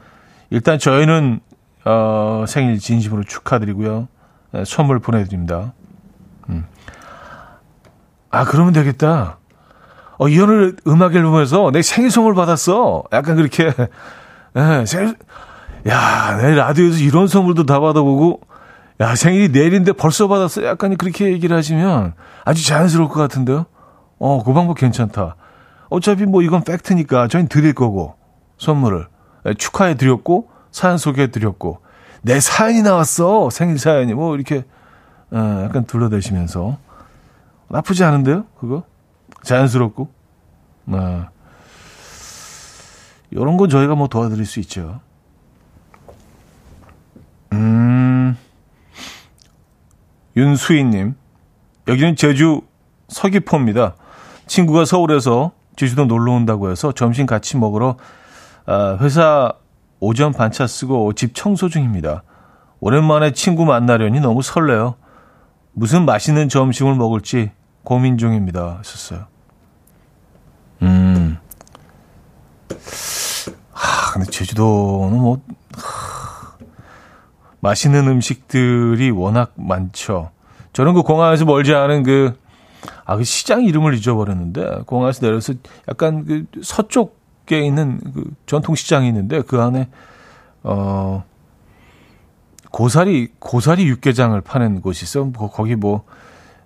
일단 0.49 0.79
저희는 0.79 1.41
어, 1.85 2.45
생일 2.47 2.79
진심으로 2.79 3.23
축하드리고요. 3.25 4.07
네, 4.51 4.63
선물 4.65 4.99
보내드립니다. 4.99 5.73
음. 6.47 6.65
아 8.31 8.45
그러면 8.45 8.73
되겠다. 8.73 9.38
어, 10.19 10.27
이현을 10.27 10.75
음악 10.85 11.15
앨범에서 11.15 11.71
내 11.71 11.81
생일 11.81 12.11
선물 12.11 12.35
받았어. 12.35 13.03
약간 13.11 13.35
그렇게 13.35 13.73
네, 14.53 14.85
생일 14.85 15.15
야, 15.87 16.37
내 16.37 16.55
라디오에서 16.55 16.99
이런 16.99 17.27
선물도 17.27 17.65
다 17.65 17.79
받아보고, 17.79 18.41
야, 18.99 19.15
생일이 19.15 19.47
내일인데 19.49 19.93
벌써 19.93 20.27
받았어. 20.27 20.65
약간 20.65 20.97
그렇게 20.97 21.31
얘기를 21.31 21.55
하시면 21.55 22.13
아주 22.43 22.67
자연스러울 22.67 23.07
것 23.07 23.15
같은데요? 23.15 23.65
어, 24.19 24.43
그 24.43 24.51
방법 24.51 24.77
괜찮다. 24.77 25.37
어차피 25.89 26.25
뭐 26.25 26.41
이건 26.41 26.63
팩트니까 26.63 27.29
저희는 27.29 27.47
드릴 27.47 27.73
거고, 27.73 28.15
선물을. 28.57 29.07
예, 29.47 29.53
축하해 29.53 29.95
드렸고, 29.95 30.49
사연 30.71 30.97
소개해 30.97 31.31
드렸고, 31.31 31.79
내 32.21 32.41
사연이 32.41 32.81
나왔어. 32.81 33.49
생일 33.49 33.79
사연이. 33.79 34.13
뭐 34.13 34.35
이렇게, 34.35 34.65
어, 35.31 35.61
약간 35.63 35.85
둘러대시면서. 35.85 36.77
나쁘지 37.69 38.03
않은데요? 38.03 38.43
그거? 38.59 38.83
자연스럽고. 39.43 40.09
어. 40.87 41.27
이런 43.31 43.57
건 43.57 43.69
저희가 43.69 43.95
뭐 43.95 44.07
도와드릴 44.07 44.45
수 44.45 44.59
있죠. 44.61 45.01
음, 47.53 48.37
윤수희님, 50.35 51.15
여기는 51.87 52.15
제주 52.15 52.61
서귀포입니다. 53.07 53.95
친구가 54.47 54.85
서울에서 54.85 55.51
제주도 55.75 56.05
놀러 56.05 56.33
온다고 56.33 56.69
해서 56.71 56.91
점심 56.91 57.25
같이 57.25 57.57
먹으러 57.57 57.97
아, 58.65 58.97
회사 59.01 59.53
오전 59.99 60.31
반차 60.31 60.67
쓰고 60.67 61.13
집 61.13 61.33
청소 61.33 61.69
중입니다. 61.69 62.23
오랜만에 62.79 63.33
친구 63.33 63.65
만나려니 63.65 64.19
너무 64.19 64.41
설레요. 64.41 64.95
무슨 65.73 66.05
맛있는 66.05 66.49
점심을 66.49 66.95
먹을지 66.95 67.51
고민 67.83 68.17
중입니다. 68.17 68.77
했었어요. 68.79 69.25
음. 70.81 71.37
하, 73.71 74.13
근데 74.13 74.29
제주도는 74.29 75.19
뭐, 75.19 75.41
맛있는 77.61 78.07
음식들이 78.07 79.11
워낙 79.11 79.53
많죠. 79.55 80.31
저는 80.73 80.93
그 80.93 81.01
공항에서 81.01 81.45
멀지 81.45 81.73
않은 81.73 82.03
그, 82.03 82.37
아, 83.05 83.17
그 83.17 83.23
시장 83.23 83.63
이름을 83.63 83.95
잊어버렸는데, 83.95 84.83
공항에서 84.85 85.25
내려서 85.25 85.53
약간 85.89 86.25
그 86.25 86.45
서쪽에 86.61 87.61
있는 87.65 87.99
그 88.13 88.23
전통시장이 88.45 89.07
있는데, 89.07 89.41
그 89.41 89.61
안에, 89.61 89.89
어, 90.63 91.23
고사리, 92.71 93.29
고사리 93.39 93.87
육개장을 93.87 94.39
파는 94.41 94.81
곳이 94.81 95.03
있어. 95.03 95.31
거기 95.31 95.75
뭐, 95.75 96.05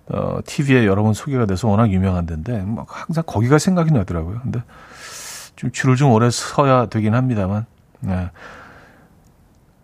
어, 0.08 0.38
TV에 0.44 0.86
여러 0.86 1.02
번 1.02 1.14
소개가 1.14 1.46
돼서 1.46 1.68
워낙 1.68 1.90
유명한 1.90 2.26
데인데, 2.26 2.62
막 2.62 2.86
항상 2.88 3.24
거기가 3.26 3.58
생각이 3.58 3.90
나더라고요. 3.92 4.40
근데 4.42 4.62
좀 5.56 5.70
줄을 5.72 5.96
좀 5.96 6.10
오래 6.12 6.28
서야 6.30 6.86
되긴 6.86 7.14
합니다만, 7.14 7.66
네. 8.00 8.30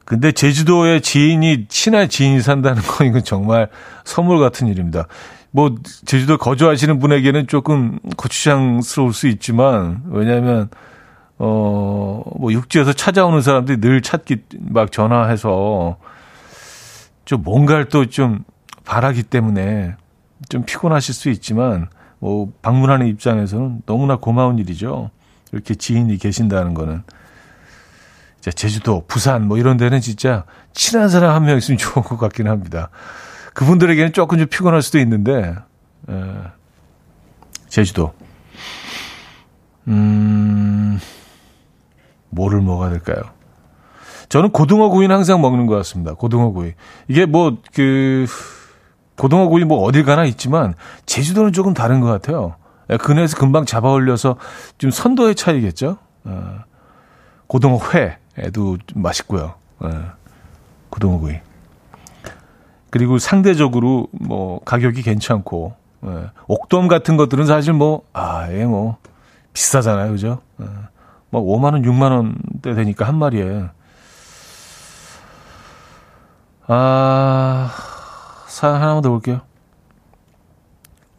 근데 0.04 0.32
제주도에 0.32 1.00
지인이 1.00 1.66
친한 1.68 2.08
지인이 2.08 2.40
산다는 2.40 2.82
건 2.82 3.06
이건 3.06 3.22
정말 3.24 3.68
선물 4.04 4.40
같은 4.40 4.66
일입니다. 4.66 5.06
뭐 5.52 5.74
제주도 6.04 6.36
거주하시는 6.36 6.98
분에게는 6.98 7.46
조금 7.46 7.98
고추장스러울 8.16 9.12
수 9.12 9.28
있지만 9.28 10.02
왜냐하면 10.08 10.68
어 11.38 12.22
뭐 12.38 12.52
육지에서 12.52 12.92
찾아오는 12.92 13.40
사람들이 13.42 13.80
늘 13.80 14.00
찾기 14.02 14.38
막 14.60 14.92
전화해서 14.92 15.96
좀 17.24 17.42
뭔가를 17.42 17.86
또 17.88 18.06
좀 18.06 18.44
바라기 18.84 19.22
때문에 19.22 19.94
좀 20.50 20.64
피곤하실 20.64 21.14
수 21.14 21.30
있지만 21.30 21.88
뭐 22.18 22.52
방문하는 22.60 23.06
입장에서는 23.06 23.82
너무나 23.86 24.16
고마운 24.16 24.58
일이죠. 24.58 25.10
이렇게 25.52 25.74
지인이 25.74 26.14
계신다는 26.18 26.74
거는. 26.74 27.02
제주도, 28.54 29.04
부산 29.06 29.46
뭐 29.48 29.56
이런 29.58 29.76
데는 29.76 30.00
진짜 30.00 30.44
친한 30.72 31.08
사람 31.08 31.34
한 31.34 31.44
명 31.44 31.56
있으면 31.56 31.76
좋은 31.78 32.02
것 32.04 32.18
같긴 32.18 32.48
합니다. 32.48 32.90
그분들에게는 33.54 34.12
조금 34.12 34.38
좀 34.38 34.46
피곤할 34.48 34.82
수도 34.82 34.98
있는데, 34.98 35.54
에, 36.08 36.14
제주도. 37.68 38.12
음, 39.88 40.98
뭐를 42.30 42.60
먹어야 42.60 42.90
될까요? 42.90 43.22
저는 44.28 44.50
고등어 44.50 44.88
구이는 44.88 45.14
항상 45.14 45.40
먹는 45.40 45.66
것 45.66 45.74
같습니다. 45.76 46.14
고등어 46.14 46.50
구이. 46.50 46.72
이게 47.08 47.26
뭐, 47.26 47.56
그, 47.74 48.26
고등어 49.20 49.48
구이 49.48 49.64
뭐 49.64 49.82
어딜 49.82 50.02
가나 50.02 50.24
있지만, 50.24 50.72
제주도는 51.04 51.52
조금 51.52 51.74
다른 51.74 52.00
것 52.00 52.06
같아요. 52.06 52.54
근해에서 53.00 53.36
금방 53.36 53.66
잡아 53.66 53.90
올려서 53.90 54.36
좀 54.78 54.90
선도의 54.90 55.34
차이겠죠? 55.34 55.98
어, 56.24 56.60
고등어 57.46 57.78
회. 57.92 58.16
에도 58.38 58.78
맛있고요. 58.94 59.56
예. 59.84 59.88
고등어 60.88 61.18
구이. 61.18 61.34
그리고 62.88 63.18
상대적으로 63.18 64.06
뭐 64.12 64.60
가격이 64.64 65.02
괜찮고 65.02 65.74
예. 66.06 66.30
옥돔 66.46 66.88
같은 66.88 67.18
것들은 67.18 67.44
사실 67.44 67.74
뭐 67.74 68.02
아예 68.14 68.64
뭐 68.64 68.96
비싸잖아요, 69.52 70.12
그죠? 70.12 70.40
예. 70.62 70.66
뭐 71.28 71.42
5만 71.42 71.74
원, 71.74 71.82
6만 71.82 72.10
원대 72.10 72.74
되니까 72.74 73.06
한 73.06 73.18
마리에. 73.18 73.68
아 76.68 77.70
사연 78.50 78.76
하나만 78.82 79.02
더 79.02 79.10
볼게요. 79.10 79.40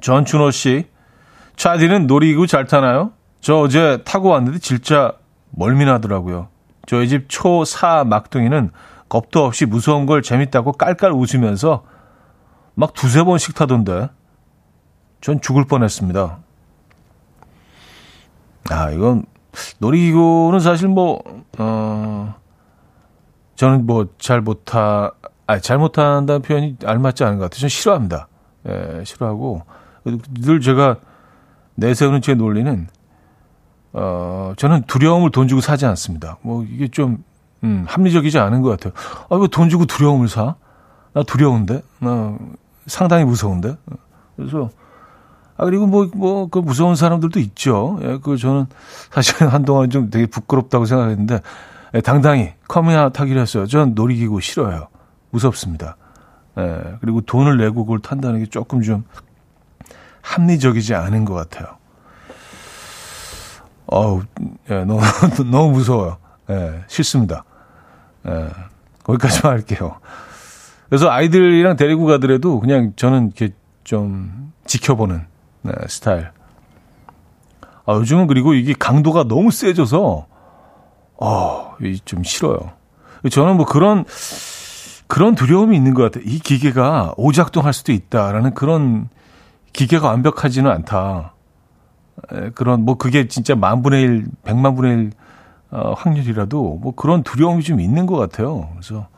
전준호 0.02 0.52
씨, 0.52 0.88
차디는 1.56 2.08
놀이기구 2.08 2.48
잘 2.48 2.65
타나요? 2.65 3.12
저 3.39 3.58
어제 3.58 4.04
타고 4.04 4.30
왔는데 4.30 4.60
진짜 4.60 5.13
멀미나더라고요. 5.52 6.50
저희 6.88 7.08
집 7.08 7.27
초4 7.27 8.06
막둥이는 8.08 8.71
겁도 9.10 9.44
없이 9.46 9.65
무서운 9.65 10.06
걸 10.06 10.21
재밌다고 10.21 10.73
깔깔 10.73 11.12
웃으면서 11.12 11.84
막 12.73 12.94
두세 12.94 13.23
번씩 13.23 13.56
타던데 13.56 14.10
전 15.21 15.40
죽을 15.42 15.65
뻔했습니다. 15.65 16.40
아, 18.69 18.90
이건 18.92 19.25
놀이기구는 19.79 20.60
사실 20.60 20.88
뭐, 20.88 21.21
어, 21.58 22.36
저는 23.56 23.86
뭐 23.86 24.06
잘 24.17 24.42
못하, 24.42 25.12
아, 25.52 25.60
잘 25.60 25.77
못한다는 25.77 26.41
표현이 26.41 26.77
알맞지 26.85 27.25
않은 27.25 27.37
것 27.37 27.45
같아요. 27.45 27.60
저는 27.60 27.69
싫어합니다. 27.69 28.27
예, 28.69 29.04
싫어하고 29.04 29.63
늘 30.39 30.62
제가 30.62 30.95
내세우는 31.75 32.21
제 32.21 32.35
논리는 32.35 32.87
어, 33.91 34.54
저는 34.56 34.83
두려움을 34.83 35.31
돈 35.31 35.49
주고 35.49 35.60
사지 35.60 35.85
않습니다. 35.85 36.37
뭐 36.41 36.63
이게 36.63 36.87
좀 36.87 37.23
음, 37.65 37.83
합리적이지 37.87 38.39
않은 38.39 38.62
것 38.62 38.69
같아요. 38.69 38.93
아, 39.29 39.35
왜 39.35 39.47
돈 39.47 39.67
주고 39.69 39.85
두려움을 39.85 40.29
사? 40.29 40.56
나 41.13 41.23
두려운데? 41.23 41.81
나 41.99 42.37
상당히 42.87 43.25
무서운데? 43.25 43.75
그래서, 44.37 44.69
아, 45.58 45.65
그리고 45.65 45.85
뭐, 45.85 46.10
뭐, 46.15 46.47
그 46.47 46.60
무서운 46.60 46.95
사람들도 46.95 47.39
있죠. 47.41 47.99
예, 48.04 48.17
그 48.23 48.37
저는 48.37 48.67
사실 49.12 49.35
한동안 49.52 49.89
좀 49.89 50.10
되게 50.10 50.25
부끄럽다고 50.27 50.85
생각했는데, 50.85 51.41
예, 51.95 52.02
당당히 52.02 52.54
커밍아웃 52.69 53.19
하기로 53.19 53.41
했어요. 53.41 53.67
저는 53.67 53.93
놀이기구 53.95 54.39
싫어요. 54.39 54.87
무섭습니다. 55.32 55.98
예, 56.58 56.98
그리고 57.02 57.21
돈을 57.21 57.58
내고 57.58 57.86
그걸 57.86 58.00
탄다는 58.00 58.40
게 58.40 58.46
조금 58.46 58.82
좀 58.82 59.04
합리적이지 60.21 60.94
않은 60.96 61.25
것 61.25 61.34
같아요. 61.34 61.77
어우, 63.88 64.23
예, 64.69 64.84
너무, 64.86 65.02
너무 65.52 65.71
무서워요. 65.71 66.17
예, 66.50 66.84
싫습니다. 66.88 67.44
예, 68.27 68.50
거기까지만 69.04 69.54
할게요. 69.54 70.00
그래서 70.90 71.10
아이들이랑 71.10 71.77
데리고 71.77 72.06
가더라도 72.06 72.60
그냥 72.60 72.94
저는 72.96 73.27
이렇게 73.27 73.54
좀 73.84 74.52
지켜보는 74.65 75.25
네, 75.63 75.71
스타일. 75.88 76.32
아, 77.86 77.94
요즘은 77.94 78.27
그리고 78.27 78.54
이게 78.54 78.73
강도가 78.77 79.23
너무 79.23 79.52
세져서, 79.52 80.27
어, 81.17 81.75
좀 82.06 82.23
싫어요. 82.23 82.58
저는 83.29 83.58
뭐 83.58 83.65
그런, 83.65 84.06
그런 85.12 85.36
두려움이 85.36 85.76
있는 85.76 85.94
것 85.94 86.04
같아요. 86.04 86.24
이 86.26 86.40
기계가 86.40 87.16
오작동할 87.18 87.74
수도 87.74 87.92
있다라는 87.92 88.54
그런 88.54 89.10
기계가 89.74 90.08
완벽하지는 90.08 90.72
않다. 90.72 91.34
그런, 92.56 92.86
뭐 92.86 92.96
그게 92.96 93.28
진짜 93.28 93.54
만 93.54 93.84
분의 93.84 94.02
일, 94.02 94.28
백만 94.46 94.74
분의 94.74 94.94
일 94.94 95.12
어, 95.70 95.92
확률이라도 95.98 96.80
뭐 96.82 96.96
그런 96.96 97.24
두려움이 97.24 97.62
좀 97.62 97.82
있는 97.82 98.06
것 98.06 98.16
같아요. 98.16 98.70
그래서, 98.72 99.10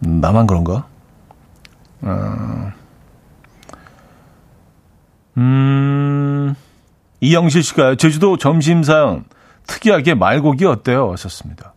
나만 0.00 0.46
그런가? 0.46 0.86
어, 2.00 2.72
음, 5.36 6.54
이영실 7.20 7.62
씨가 7.62 7.96
제주도 7.96 8.38
점심 8.38 8.82
사연 8.82 9.26
특이하게 9.66 10.14
말고기 10.14 10.64
어때요? 10.64 11.12
하셨습니다. 11.12 11.74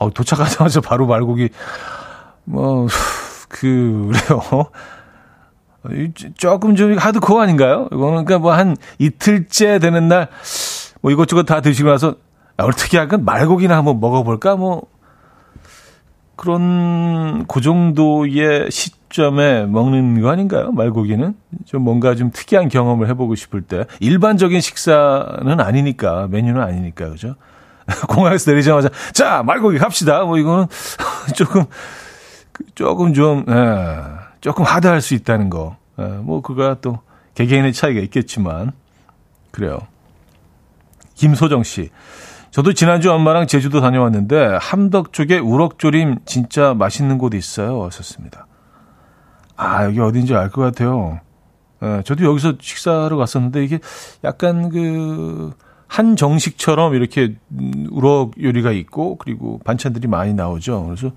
어, 0.00 0.10
도착하자마자 0.10 0.80
바로 0.80 1.06
말고기 1.06 1.50
뭐 2.44 2.88
그래요. 3.48 4.10
조금 6.36 6.74
좀 6.76 6.98
하드코어 6.98 7.40
아닌가요? 7.40 7.88
이거는 7.92 8.24
그러니까 8.24 8.38
뭐 8.38 8.52
한 8.52 8.76
이틀째 8.98 9.78
되는 9.78 10.08
날 10.08 10.28
뭐 11.02 11.10
이것저것 11.10 11.44
다 11.44 11.62
드시고 11.62 11.88
나서 11.88 12.08
야, 12.08 12.64
오늘 12.64 12.74
특이한 12.74 13.08
건 13.08 13.24
말고기나 13.24 13.74
한번 13.74 14.00
먹어볼까? 14.00 14.56
뭐 14.56 14.82
그런 16.36 17.46
그 17.46 17.60
정도의 17.60 18.70
시점에 18.70 19.64
먹는 19.66 20.20
거 20.20 20.28
아닌가요? 20.30 20.72
말고기는 20.72 21.34
좀 21.64 21.82
뭔가 21.82 22.14
좀 22.14 22.30
특이한 22.32 22.68
경험을 22.68 23.08
해보고 23.08 23.34
싶을 23.34 23.62
때 23.62 23.84
일반적인 24.00 24.60
식사는 24.60 25.58
아니니까 25.60 26.28
메뉴는 26.30 26.60
아니니까 26.60 27.08
그죠? 27.10 27.34
공항에서 28.08 28.50
내리자마자 28.50 28.88
자 29.12 29.42
말고기 29.42 29.78
갑시다. 29.78 30.22
뭐 30.24 30.38
이거는 30.38 30.66
조금 31.34 31.64
조금 32.74 33.14
좀 33.14 33.44
예, 33.48 34.02
조금 34.40 34.64
하드할 34.64 35.00
수 35.00 35.14
있다는 35.14 35.50
거. 35.50 35.76
예, 35.98 36.04
뭐 36.04 36.40
그가 36.42 36.76
또 36.80 37.00
개개인의 37.34 37.72
차이가 37.72 38.00
있겠지만 38.00 38.72
그래요. 39.50 39.78
김소정 41.14 41.62
씨. 41.62 41.90
저도 42.50 42.72
지난주 42.72 43.12
엄마랑 43.12 43.46
제주도 43.46 43.80
다녀왔는데 43.80 44.58
함덕 44.60 45.12
쪽에 45.12 45.38
우럭조림 45.38 46.18
진짜 46.24 46.74
맛있는 46.74 47.16
곳이 47.18 47.36
있어요. 47.36 47.84
하셨습니다. 47.84 48.46
아, 49.56 49.84
여기 49.84 50.00
어딘지 50.00 50.34
알 50.34 50.50
것 50.50 50.62
같아요. 50.62 51.20
예, 51.82 52.02
저도 52.04 52.24
여기서 52.24 52.54
식사를 52.60 53.14
갔었는데 53.16 53.62
이게 53.64 53.78
약간 54.24 54.68
그 54.70 55.52
한 55.90 56.14
정식처럼 56.14 56.94
이렇게 56.94 57.34
우럭 57.90 58.40
요리가 58.40 58.70
있고 58.70 59.16
그리고 59.16 59.58
반찬들이 59.64 60.06
많이 60.06 60.32
나오죠. 60.34 60.84
그래서 60.84 61.10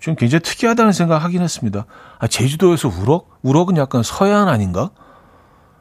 좀 0.00 0.14
굉장히 0.14 0.40
특이하다는 0.40 0.92
생각 0.92 1.22
하긴 1.22 1.42
했습니다. 1.42 1.84
아, 2.18 2.26
제주도에서 2.26 2.88
우럭? 2.88 3.38
우럭은 3.42 3.76
약간 3.76 4.02
서해안 4.02 4.48
아닌가? 4.48 4.92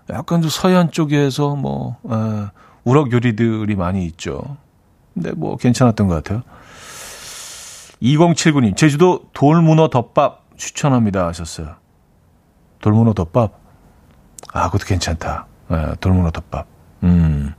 약간 0.09 0.41
좀 0.41 0.49
서해안 0.49 0.91
쪽에서 0.91 1.55
뭐, 1.55 1.95
에, 2.11 2.13
예, 2.13 2.47
우럭 2.83 3.13
요리들이 3.13 3.77
많이 3.77 4.05
있죠. 4.07 4.57
근데 5.13 5.31
뭐 5.31 5.55
괜찮았던 5.55 6.07
것 6.09 6.15
같아요. 6.15 6.43
2079님, 8.01 8.75
제주도 8.75 9.21
돌문어 9.31 9.87
덮밥 9.87 10.57
추천합니다 10.57 11.27
하셨어요. 11.27 11.75
돌문어 12.79 13.13
덮밥? 13.13 13.57
아, 14.51 14.65
그것도 14.65 14.85
괜찮다. 14.85 15.47
네, 15.69 15.93
돌문어 16.01 16.31
덮밥. 16.31 16.67
음. 17.03 17.53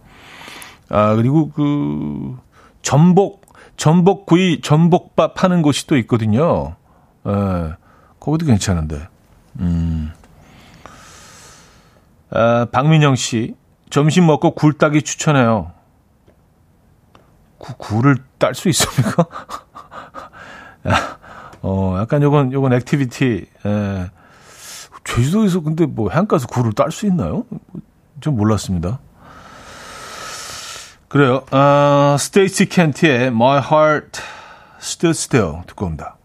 아, 0.89 1.15
그리고 1.15 1.51
그, 1.51 2.37
전복, 2.83 3.47
전복구이, 3.77 4.61
전복밥 4.61 5.35
파는 5.35 5.63
곳이 5.63 5.87
또 5.87 5.97
있거든요. 5.99 6.77
예, 7.27 7.31
네, 7.31 7.73
거기도 8.21 8.47
괜찮은데. 8.47 9.09
음. 9.59 10.13
아, 12.31 12.67
박민영 12.71 13.17
씨, 13.17 13.55
점심 13.91 14.27
먹고 14.27 14.55
굴 14.55 14.75
따기 14.75 15.03
추천해요. 15.03 15.73
구, 17.59 17.75
굴을 17.77 18.17
딸 18.39 18.55
수 18.55 18.69
있습니까? 18.69 19.27
어, 21.63 21.97
약간 21.99 22.23
요건, 22.23 22.53
요건 22.53 22.73
activity, 22.75 23.47
예. 23.67 24.11
제주도에서 25.05 25.61
근데 25.61 25.87
뭐 25.87 26.11
해안가에서 26.11 26.47
굴을 26.49 26.73
딸 26.73 26.91
수 26.91 27.07
있나요? 27.07 27.45
좀 28.21 28.37
몰랐습니다. 28.37 28.99
그래요. 31.09 31.45
어, 31.53 32.17
스테이시 32.19 32.67
켄티의 32.69 33.27
My 33.29 33.59
Heart 33.59 34.21
Still 34.81 35.13
Still 35.13 35.63
듣고 35.67 35.87
옵니다. 35.87 36.17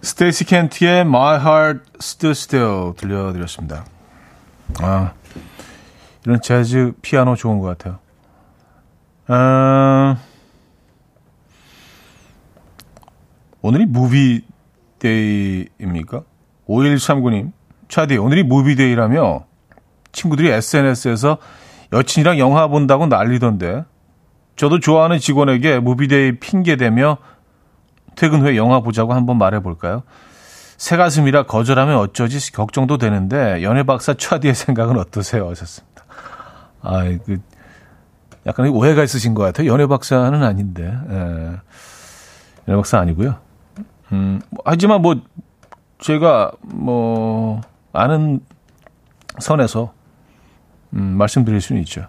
스테이시 0.00 0.44
켄티의 0.44 1.00
My 1.02 1.38
Heart 1.40 1.80
Still 2.00 2.32
Still 2.32 2.94
들려드렸습니다. 2.96 3.84
아, 4.80 5.12
이런 6.24 6.40
재즈 6.40 6.94
피아노 7.02 7.36
좋은 7.36 7.58
것 7.58 7.66
같아요. 7.76 7.98
아, 9.26 10.16
오늘이 13.60 13.84
movie 13.84 14.42
day입니까? 14.98 16.22
5139님, 16.66 17.52
차디, 17.88 18.16
오늘이 18.16 18.42
movie 18.42 18.78
day라며 18.78 19.44
친구들이 20.12 20.50
SNS에서 20.50 21.38
여친이랑 21.94 22.38
영화 22.38 22.66
본다고 22.66 23.06
난리던데, 23.06 23.84
저도 24.56 24.80
좋아하는 24.80 25.18
직원에게 25.18 25.78
movie 25.80 26.16
day 26.16 26.38
핑계대며 26.38 27.18
퇴근 28.16 28.42
후에 28.42 28.56
영화 28.56 28.80
보자고 28.80 29.14
한번 29.14 29.38
말해볼까요? 29.38 30.02
새 30.76 30.96
가슴이라 30.96 31.44
거절하면 31.44 31.96
어쩌지 31.96 32.52
걱정도 32.52 32.98
되는데 32.98 33.62
연애 33.62 33.84
박사 33.84 34.14
차디의 34.14 34.54
생각은 34.54 34.98
어떠세요? 34.98 35.48
하셨습니다. 35.48 36.04
아, 36.82 37.02
그 37.24 37.38
약간 38.46 38.68
오해가 38.68 39.02
있으신 39.02 39.34
것 39.34 39.42
같아요. 39.42 39.72
연애 39.72 39.86
박사는 39.86 40.42
아닌데, 40.42 40.82
예. 41.10 41.14
연애 42.68 42.76
박사 42.76 42.98
아니고요. 42.98 43.36
음, 44.12 44.40
하지만 44.64 45.00
뭐 45.00 45.16
제가 45.98 46.52
뭐 46.60 47.60
아는 47.92 48.40
선에서 49.38 49.92
음, 50.94 51.02
말씀드릴 51.18 51.60
수는 51.60 51.82
있죠. 51.82 52.06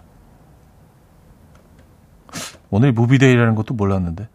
오늘 2.70 2.92
무비데이라는 2.92 3.54
것도 3.54 3.74
몰랐는데. 3.74 4.28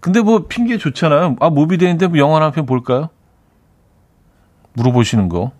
근데 0.00 0.20
뭐 0.20 0.46
핑계 0.48 0.76
좋잖아요. 0.78 1.36
아 1.40 1.50
무비데이인데 1.50 2.08
뭐 2.08 2.18
영화 2.18 2.40
한 2.42 2.52
편 2.52 2.66
볼까요? 2.66 3.08
물어보시는 4.74 5.28
거 5.28 5.52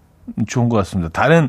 좋은 0.48 0.68
것 0.68 0.76
같습니다. 0.78 1.10
다른 1.10 1.48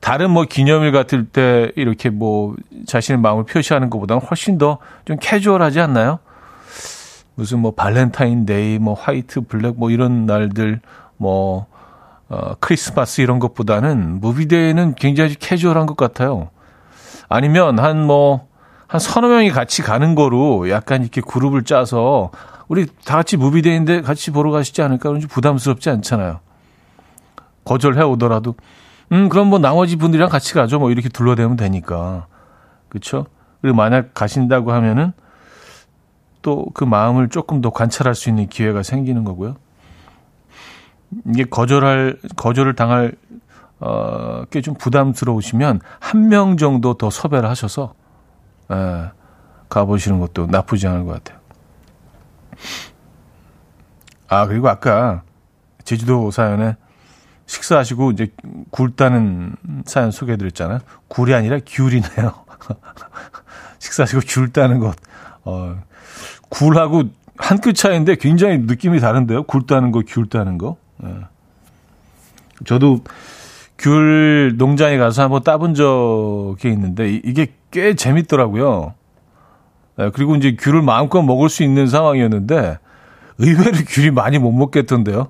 다른 0.00 0.30
뭐 0.30 0.44
기념일 0.44 0.92
같을 0.92 1.26
때 1.26 1.70
이렇게 1.76 2.10
뭐 2.10 2.54
자신의 2.86 3.20
마음을 3.20 3.44
표시하는 3.44 3.88
것보다는 3.90 4.22
훨씬 4.26 4.58
더 4.58 4.78
좀 5.04 5.16
캐주얼하지 5.20 5.80
않나요? 5.80 6.18
무슨 7.36 7.60
뭐 7.60 7.72
발렌타인데이, 7.72 8.78
뭐 8.78 8.94
화이트 8.94 9.42
블랙 9.42 9.76
뭐 9.78 9.90
이런 9.90 10.24
날들 10.26 10.80
뭐 11.16 11.66
어, 12.28 12.54
크리스마스 12.60 13.20
이런 13.20 13.38
것보다는 13.38 14.20
movie 14.20 14.51
day는 14.51 14.94
굉장히 14.94 15.34
캐주얼한 15.34 15.86
것 15.86 15.96
같아요. 15.96 16.50
아니면 17.28 17.78
한 17.78 18.04
뭐, 18.04 18.48
한 18.86 19.00
서너 19.00 19.28
명이 19.28 19.50
같이 19.50 19.82
가는 19.82 20.14
거로 20.14 20.70
약간 20.70 21.02
이렇게 21.02 21.20
그룹을 21.20 21.64
짜서 21.64 22.30
우리 22.68 22.86
다 23.04 23.16
같이 23.16 23.36
movie 23.36 23.64
day인데 23.64 24.02
같이 24.02 24.30
보러 24.30 24.50
가시지 24.50 24.82
않을까? 24.82 25.08
그런지 25.08 25.26
부담스럽지 25.26 25.90
않잖아요. 25.90 26.40
거절해 27.64 28.02
오더라도 28.02 28.54
음 29.12 29.28
그럼 29.28 29.48
뭐 29.48 29.58
나머지 29.58 29.96
분들이랑 29.96 30.28
같이 30.28 30.54
가죠. 30.54 30.78
뭐 30.78 30.90
이렇게 30.90 31.08
둘러대면 31.08 31.56
되니까 31.56 32.26
그렇죠. 32.88 33.26
그리고 33.60 33.76
만약 33.76 34.14
가신다고 34.14 34.72
하면은 34.72 35.12
또 36.42 36.66
그 36.74 36.84
마음을 36.84 37.28
조금 37.30 37.60
더 37.60 37.70
관찰할 37.70 38.14
수 38.14 38.28
있는 38.28 38.46
기회가 38.48 38.82
생기는 38.82 39.24
거고요. 39.24 39.56
이게 41.26 41.44
거절할 41.44 42.18
거절을 42.36 42.74
당할 42.74 43.12
어, 43.80 44.44
꽤 44.50 44.60
좀 44.62 44.74
부담스러우시면 44.74 45.80
한 46.00 46.28
명 46.28 46.56
정도 46.56 46.94
더 46.94 47.10
섭외를 47.10 47.48
하셔서 47.48 47.94
에, 48.70 48.74
예, 48.76 49.10
가보시는 49.68 50.20
것도 50.20 50.46
나쁘지 50.46 50.86
않을 50.86 51.04
것 51.04 51.12
같아요. 51.22 51.38
아 54.28 54.46
그리고 54.46 54.68
아까 54.68 55.22
제주도 55.84 56.30
사연에 56.30 56.76
식사하시고 57.46 58.12
이제 58.12 58.28
굴다는 58.70 59.56
사연 59.84 60.10
소개해드렸잖아요. 60.10 60.78
굴이 61.08 61.34
아니라 61.34 61.58
귤이네요. 61.66 62.32
식사하시고 63.78 64.22
귤 64.26 64.50
따는 64.52 64.78
것. 64.78 64.96
어, 65.44 65.76
굴하고 66.48 67.02
한 67.36 67.58
끗 67.60 67.74
차이인데 67.74 68.14
굉장히 68.16 68.58
느낌이 68.58 69.00
다른데요. 69.00 69.42
굴 69.42 69.66
따는 69.66 69.90
거, 69.90 70.02
귤 70.06 70.26
따는 70.26 70.56
거. 70.56 70.76
예. 71.04 71.08
저도 72.64 73.00
귤 73.78 74.54
농장에 74.56 74.96
가서 74.96 75.22
한번 75.22 75.42
따본 75.42 75.74
적이 75.74 76.68
있는데 76.68 77.20
이게 77.24 77.52
꽤 77.70 77.94
재밌더라고요. 77.94 78.94
예, 80.00 80.10
그리고 80.14 80.36
이제 80.36 80.56
귤을 80.58 80.82
마음껏 80.82 81.22
먹을 81.22 81.48
수 81.48 81.62
있는 81.62 81.86
상황이었는데 81.86 82.78
의외로 83.38 83.72
귤이 83.88 84.10
많이 84.10 84.38
못 84.38 84.52
먹겠던데요. 84.52 85.28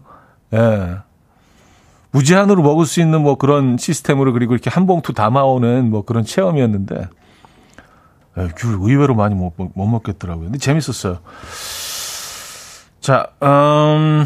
예. 0.55 0.97
무제한으로 2.11 2.62
먹을 2.62 2.87
수 2.87 3.01
있는 3.01 3.22
뭐 3.22 3.37
그런 3.37 3.77
시스템으로 3.77 4.33
그리고 4.33 4.53
이렇게 4.53 4.70
한 4.70 4.87
봉투 4.87 5.12
담아오는 5.12 5.91
뭐 5.91 6.03
그런 6.03 6.25
체험이었는데 6.25 7.09
예, 8.39 8.49
귤 8.57 8.79
의외로 8.81 9.14
많이 9.14 9.35
못, 9.35 9.55
못 9.57 9.87
먹겠더라고요. 9.87 10.47
근데 10.47 10.59
재밌었어요. 10.59 11.18
자, 13.01 13.29
음, 13.43 14.25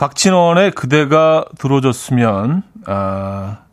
곽진원의 0.00 0.70
그대가 0.70 1.44
들어줬으면, 1.58 2.62
아, 2.86 3.64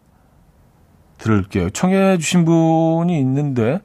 들을게요. 1.20 1.70
청해 1.70 2.18
주신 2.18 2.44
분이 2.44 3.18
있는데, 3.18 3.80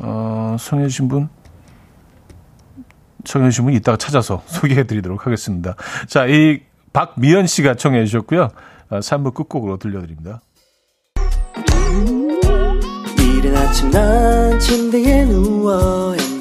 어, 0.00 0.54
청해 0.56 0.86
주신 0.86 1.08
분, 1.08 1.28
청해 3.24 3.50
주신 3.50 3.64
분 3.64 3.74
이따가 3.74 3.98
찾아서 3.98 4.40
소개해 4.46 4.84
드리도록 4.84 5.26
하겠습니다. 5.26 5.74
자, 6.06 6.26
이 6.26 6.60
박미연 6.92 7.48
씨가 7.48 7.74
청해 7.74 8.04
주셨고요. 8.04 8.50
3부 8.90 9.26
아, 9.26 9.30
끝곡으로 9.32 9.78
들려드립니다. 9.78 10.42
이른 13.18 13.56
아침 13.56 13.90
난 13.90 14.60
침대에 14.60 15.24
누워 15.24 16.14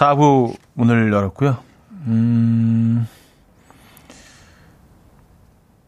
4부 0.00 0.56
문을 0.74 1.12
열었고요. 1.12 1.58
음, 2.06 3.06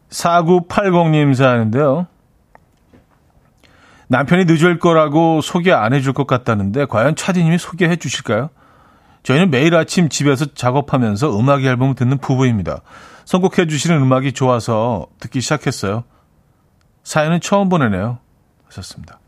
4980님 0.09 1.33
사는데요. 1.33 2.05
남편이 4.07 4.45
늦을 4.45 4.77
거라고 4.77 5.41
소개 5.41 5.71
안 5.71 5.93
해줄 5.93 6.13
것 6.13 6.27
같다는데 6.27 6.85
과연 6.85 7.15
차디님이 7.15 7.57
소개해 7.57 7.95
주실까요? 7.95 8.49
저희는 9.23 9.49
매일 9.49 9.73
아침 9.75 10.09
집에서 10.09 10.53
작업하면서 10.53 11.39
음악 11.39 11.63
앨범을 11.63 11.95
듣는 11.95 12.19
부부입니다. 12.19 12.81
선곡해 13.25 13.65
주시는 13.67 13.99
음악이 13.99 14.33
좋아서 14.33 15.07
듣기 15.19 15.41
시작했어요. 15.41 16.03
사연은 17.03 17.39
처음 17.39 17.69
보내네요. 17.69 18.19
하셨습니다. 18.67 19.19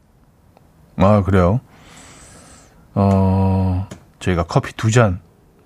아, 0.98 1.24
그래요? 1.24 1.62
어, 2.94 3.88
저희가 4.26 4.44
커피 4.44 4.74
두 4.74 4.90
잔 4.90 5.20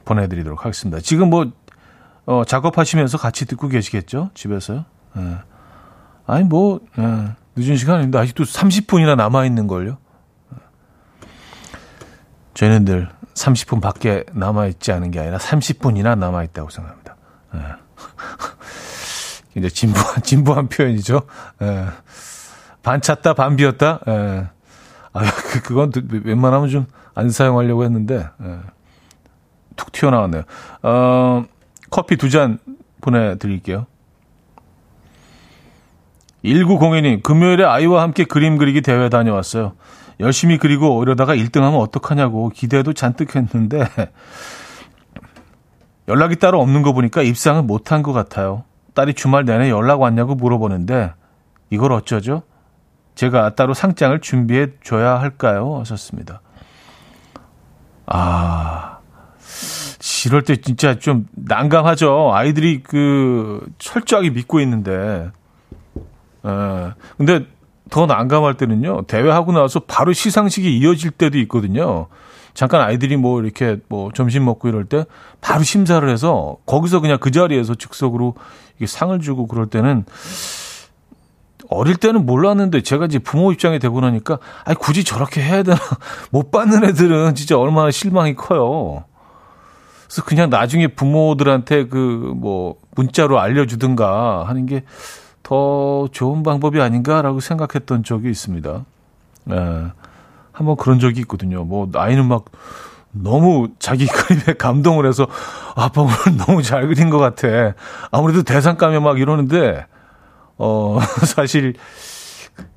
보내드리도록 0.06 0.66
하겠습니다. 0.66 1.00
지금 1.02 1.30
뭐, 1.30 1.52
어, 2.26 2.44
작업하시면서 2.44 3.18
같이 3.18 3.46
듣고 3.46 3.68
계시겠죠? 3.68 4.32
집에서요? 4.34 4.86
예. 5.18 5.38
아니, 6.26 6.44
뭐, 6.44 6.80
예. 6.98 7.36
늦은 7.56 7.78
시간인데 7.78 8.18
아직도 8.18 8.44
30분이나 8.44 9.16
남아 9.16 9.46
있는 9.46 9.68
걸요? 9.68 9.98
저희는 12.56 12.86
늘 12.86 13.10
30분 13.36 13.82
밖에 13.82 14.26
남아 14.34 14.66
있지 14.68 14.92
않은 14.92 15.12
게 15.12 15.20
아니라 15.20 15.38
30분이나 15.38 16.18
남아 16.18 16.44
있다고 16.44 16.70
생각합니다. 16.70 17.16
예. 17.56 17.60
이제 19.60 19.70
진부한, 19.70 20.24
진부한 20.24 20.68
표현이죠. 20.70 21.22
예. 21.62 21.86
반 22.82 23.02
찼다, 23.02 23.34
반 23.36 23.56
비었다. 23.56 24.00
예. 24.08 24.48
아, 25.14 25.22
그, 25.52 25.62
그건 25.62 25.92
웬만하면 26.24 26.70
좀 26.70 26.88
안 27.20 27.30
사용하려고 27.30 27.84
했는데, 27.84 28.28
예. 28.44 28.60
툭 29.76 29.92
튀어나왔네요. 29.92 30.44
어, 30.84 31.46
커피 31.90 32.16
두 32.18 32.30
잔 32.30 32.58
보내드릴게요. 33.02 33.86
1902님, 36.44 37.22
금요일에 37.24 37.64
아이와 37.66 38.02
함께 38.02 38.24
그림 38.24 38.58
그리기 38.58 38.82
대회 38.82 39.10
다녀왔어요. 39.10 39.74
열심히 40.22 40.58
그리고 40.58 41.02
이러다가 41.04 41.36
1등 41.36 41.62
하면 41.62 41.80
어떡하냐고 41.80 42.50
기대도 42.50 42.94
잔뜩 42.94 43.36
했는데, 43.36 43.86
연락이 46.08 46.38
따로 46.38 46.62
없는 46.62 46.82
거 46.82 46.94
보니까 46.94 47.22
입상은 47.22 47.68
못한 47.68 48.02
것 48.04 48.14
같아요. 48.14 48.64
딸이 48.96 49.14
주말 49.14 49.46
내내 49.46 49.70
연락 49.70 50.02
왔냐고 50.02 50.36
물어보는데, 50.36 51.14
이걸 51.70 51.92
어쩌죠? 51.92 52.44
제가 53.16 53.56
따로 53.56 53.74
상장을 53.74 54.18
준비해 54.22 54.68
줘야 54.84 55.20
할까요? 55.20 55.78
하셨습니다. 55.80 56.42
아, 58.12 58.98
이럴 60.26 60.42
때 60.44 60.56
진짜 60.58 60.98
좀 60.98 61.28
난감하죠. 61.34 62.32
아이들이 62.34 62.82
그 62.82 63.66
철저하게 63.78 64.32
믿고 64.32 64.60
있는데. 64.62 65.30
에, 66.46 66.50
근데 67.18 67.46
더 67.90 68.06
난감할 68.08 68.56
때는요. 68.56 69.04
대회하고 69.04 69.52
나서 69.52 69.80
바로 69.82 70.12
시상식이 70.14 70.78
이어질 70.78 71.12
때도 71.12 71.38
있거든요. 71.40 72.08
잠깐 72.56 72.82
아이들이 72.82 73.16
뭐 73.16 73.42
이렇게 73.42 73.78
뭐 73.90 74.12
점심 74.12 74.44
먹고 74.46 74.68
이럴 74.68 74.86
때 74.86 75.06
바로 75.40 75.64
심사를 75.64 76.08
해서 76.10 76.58
거기서 76.66 77.00
그냥 77.00 77.20
그 77.20 77.32
자리에서 77.32 77.76
즉석으로 77.76 78.36
이게 78.78 78.88
상을 78.88 79.18
주고 79.20 79.48
그럴 79.48 79.68
때는 79.68 80.06
어릴 81.70 81.96
때는 81.96 82.26
몰랐는데 82.26 82.82
제가 82.82 83.06
이제 83.06 83.20
부모 83.20 83.52
입장이 83.52 83.80
되고 83.80 84.02
나니까 84.02 84.40
아니 84.66 84.76
굳이 84.78 85.04
저렇게 85.04 85.42
해야 85.42 85.64
되나 85.64 85.78
못 86.32 86.52
받는 86.52 86.84
애들은 86.84 87.36
진짜 87.36 87.58
얼마나 87.58 87.92
실망이 87.92 88.36
커요. 88.36 89.04
그래서 90.08 90.24
그냥 90.24 90.50
나중에 90.50 90.88
부모들한테 90.88 91.88
그 91.88 92.34
뭐 92.36 92.76
문자로 92.96 93.40
알려주든가 93.40 94.46
하는 94.48 94.66
게 94.66 94.84
더 95.50 96.08
좋은 96.12 96.44
방법이 96.44 96.80
아닌가라고 96.80 97.40
생각했던 97.40 98.04
적이 98.04 98.30
있습니다. 98.30 98.86
예. 99.50 99.86
한번 100.52 100.76
그런 100.76 101.00
적이 101.00 101.22
있거든요. 101.22 101.64
뭐 101.64 101.90
아이는 101.96 102.28
막 102.28 102.46
너무 103.12 103.70
자기 103.80 104.06
그림에 104.08 104.54
감동을 104.60 105.08
해서 105.08 105.26
아빠 105.76 106.02
오늘 106.02 106.14
너무 106.38 106.62
잘 106.62 106.88
그린 106.88 107.10
것 107.10 107.18
같아. 107.18 107.74
아무래도 108.12 108.44
대상감에 108.44 109.00
막 109.00 109.20
이러는데 109.20 109.88
어, 110.60 111.00
사실, 111.26 111.74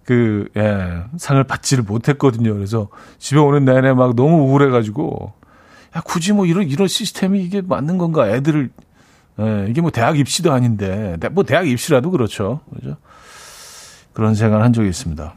그, 0.05 0.49
예, 0.57 1.03
상을 1.18 1.43
받지를 1.45 1.85
못했거든요. 1.85 2.55
그래서 2.55 2.89
집에 3.18 3.39
오는 3.39 3.64
내내 3.64 3.93
막 3.93 4.14
너무 4.14 4.45
우울해가지고, 4.49 5.33
야, 5.97 6.01
굳이 6.01 6.33
뭐 6.33 6.47
이런, 6.47 6.68
이런 6.68 6.89
시스템이 6.89 7.43
이게 7.43 7.61
맞는 7.61 7.99
건가? 7.99 8.28
애들을, 8.30 8.70
예, 9.41 9.66
이게 9.68 9.80
뭐 9.80 9.91
대학 9.91 10.18
입시도 10.18 10.53
아닌데, 10.53 11.16
뭐 11.33 11.45
대학 11.45 11.68
입시라도 11.68 12.11
그렇죠. 12.11 12.61
그죠? 12.74 12.97
그런 14.12 14.35
생각을 14.35 14.64
한 14.64 14.72
적이 14.72 14.89
있습니다. 14.89 15.35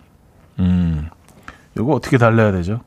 음, 0.60 1.10
요거 1.78 1.94
어떻게 1.94 2.18
달래야 2.18 2.52
되죠? 2.52 2.82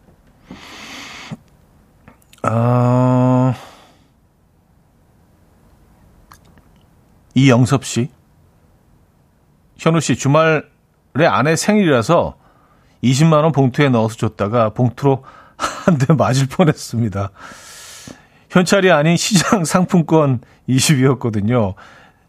아, 2.42 3.54
이영섭 7.34 7.84
씨. 7.84 8.10
현우 9.78 10.00
씨 10.00 10.16
주말에 10.16 10.62
아내 11.26 11.56
생일이라서 11.56 12.34
20만 13.02 13.44
원 13.44 13.52
봉투에 13.52 13.88
넣어서 13.88 14.16
줬다가 14.16 14.70
봉투로 14.70 15.24
한 15.56 15.98
대 15.98 16.12
맞을 16.12 16.46
뻔했습니다. 16.48 17.30
현찰이 18.50 18.90
아닌 18.92 19.16
시장 19.16 19.64
상품권 19.64 20.40
20이었거든요. 20.68 21.74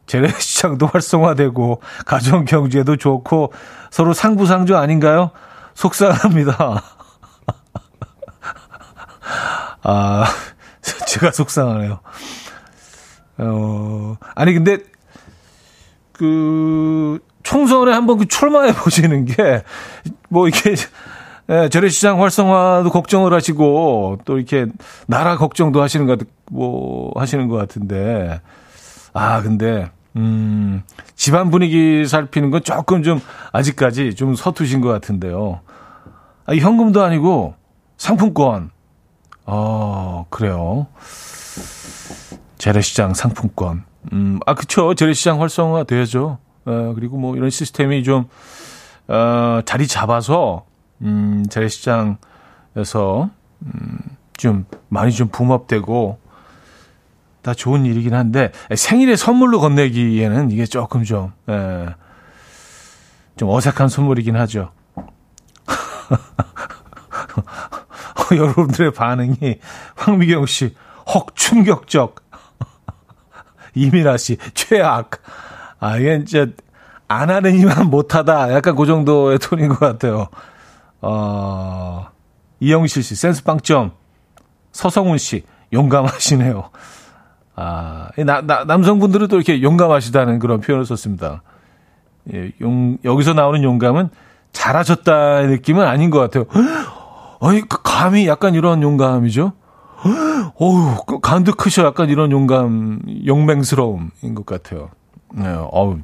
재래시장도 0.05 0.87
활성화되고 0.87 1.81
가정 2.05 2.45
경제도 2.45 2.95
좋고 2.95 3.53
서로 3.91 4.13
상부상조 4.13 4.75
아닌가요? 4.77 5.31
속상합니다. 5.75 6.81
아, 9.83 10.25
제가 11.07 11.31
속상하네요. 11.31 11.99
어, 13.37 14.17
아니 14.35 14.53
근데 14.53 14.77
그 16.11 17.19
총선에 17.49 17.91
한번 17.91 18.17
그 18.19 18.27
출마해 18.27 18.73
보시는 18.73 19.25
게 19.25 19.63
뭐 20.29 20.47
이게 20.47 20.75
예, 21.49 21.67
재래시장 21.69 22.21
활성화도 22.21 22.91
걱정을 22.91 23.33
하시고 23.33 24.19
또 24.23 24.37
이렇게 24.37 24.67
나라 25.07 25.35
걱정도 25.35 25.81
하시는 25.81 26.05
것, 26.05 26.19
뭐 26.51 27.11
하시는 27.15 27.47
것 27.47 27.55
같은데 27.57 28.39
아 29.13 29.41
근데 29.41 29.89
음 30.15 30.83
집안 31.15 31.49
분위기 31.49 32.05
살피는 32.05 32.51
건 32.51 32.63
조금 32.63 33.01
좀 33.01 33.19
아직까지 33.51 34.13
좀 34.13 34.35
서투신 34.35 34.81
것 34.81 34.89
같은데요. 34.89 35.61
아, 36.45 36.53
현금도 36.53 37.01
아니고 37.03 37.55
상품권. 37.97 38.69
어 39.47 40.27
그래요. 40.29 40.85
재래시장 42.59 43.15
상품권. 43.15 43.83
음, 44.13 44.39
아, 44.45 44.53
그쵸. 44.53 44.93
재래시장 44.93 45.41
활성화 45.41 45.85
돼야죠. 45.85 46.37
어, 46.69 46.93
그리고 46.93 47.17
뭐 47.17 47.35
이런 47.35 47.49
시스템이 47.49 48.03
좀, 48.03 48.29
어, 49.07 49.61
자리 49.65 49.87
잡아서, 49.87 50.67
음, 51.01 51.43
재래시장에서, 51.49 53.31
음, 53.63 53.99
좀 54.37 54.65
많이 54.87 55.11
좀 55.11 55.29
붐업되고, 55.29 56.19
다 57.41 57.55
좋은 57.55 57.85
일이긴 57.85 58.13
한데, 58.13 58.51
생일에 58.75 59.15
선물로 59.15 59.59
건네기에는 59.61 60.51
이게 60.51 60.67
조금 60.67 61.03
좀, 61.03 61.31
에, 61.49 61.87
좀 63.35 63.49
어색한 63.49 63.89
선물이긴 63.89 64.35
하죠. 64.35 64.71
여러분들의 68.31 68.93
반응이 68.93 69.59
황미경 69.95 70.45
씨, 70.45 70.75
헉, 71.15 71.33
충격적. 71.33 72.17
이민아 73.73 74.17
씨, 74.17 74.37
최악. 74.53 75.23
아, 75.79 75.97
이게 75.97 76.23
진짜 76.23 76.51
안 77.07 77.29
하는 77.29 77.55
이만 77.55 77.87
못하다. 77.89 78.53
약간 78.53 78.75
그 78.75 78.85
정도의 78.85 79.39
톤인 79.39 79.69
것 79.69 79.79
같아요. 79.79 80.27
어, 81.01 82.07
이영실 82.59 83.03
씨, 83.03 83.15
센스 83.15 83.43
빵점. 83.43 83.91
서성훈 84.71 85.17
씨, 85.17 85.43
용감하시네요. 85.73 86.69
아, 87.55 88.09
나, 88.17 88.41
나, 88.41 88.63
남성분들은 88.63 89.27
또 89.27 89.35
이렇게 89.35 89.61
용감하시다는 89.61 90.39
그런 90.39 90.61
표현을 90.61 90.85
썼습니다. 90.85 91.41
예, 92.33 92.51
용, 92.61 92.97
여기서 93.03 93.33
나오는 93.33 93.63
용감은 93.63 94.09
잘하셨다의 94.53 95.47
느낌은 95.47 95.85
아닌 95.85 96.09
것 96.09 96.19
같아요. 96.19 96.45
아니, 97.41 97.61
그 97.61 97.81
감이 97.81 98.27
약간 98.27 98.53
이런 98.53 98.81
용감이죠? 98.81 99.53
어우, 100.55 101.05
그 101.05 101.19
간도 101.19 101.53
크셔. 101.53 101.85
약간 101.85 102.09
이런 102.09 102.31
용감, 102.31 103.01
용맹스러움인 103.25 104.35
것 104.35 104.45
같아요. 104.45 104.89
네, 105.33 105.47
어우, 105.71 105.99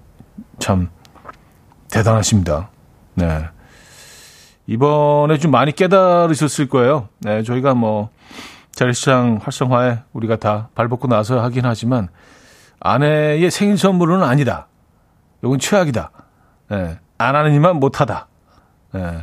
참, 0.60 0.90
대단하십니다. 1.90 2.70
네. 3.16 3.48
이번에 4.68 5.38
좀 5.38 5.52
많이 5.52 5.72
깨달으셨을 5.72 6.70
거예요. 6.70 7.10
네, 7.20 7.44
저희가 7.44 7.74
뭐, 7.74 8.10
자리시장 8.72 9.40
활성화에 9.42 10.00
우리가 10.14 10.36
다 10.38 10.70
발벗고 10.76 11.08
나서 11.08 11.42
하긴 11.42 11.66
하지만, 11.66 12.10
아내의 12.80 13.50
생일 13.52 13.78
선물은 13.78 14.22
아니다. 14.22 14.68
이건 15.44 15.60
최악이다. 15.60 16.12
네, 16.70 17.00
안 17.18 17.36
하는 17.36 17.54
이만 17.54 17.78
못하다. 17.78 18.28
네. 18.94 19.22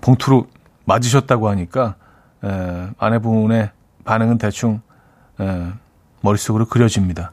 봉투로 0.00 0.46
맞으셨다고 0.84 1.48
하니까, 1.50 1.96
에, 2.44 2.88
아내분의 2.98 3.70
반응은 4.04 4.38
대충 4.38 4.80
에, 5.40 5.72
머릿속으로 6.22 6.66
그려집니다. 6.66 7.32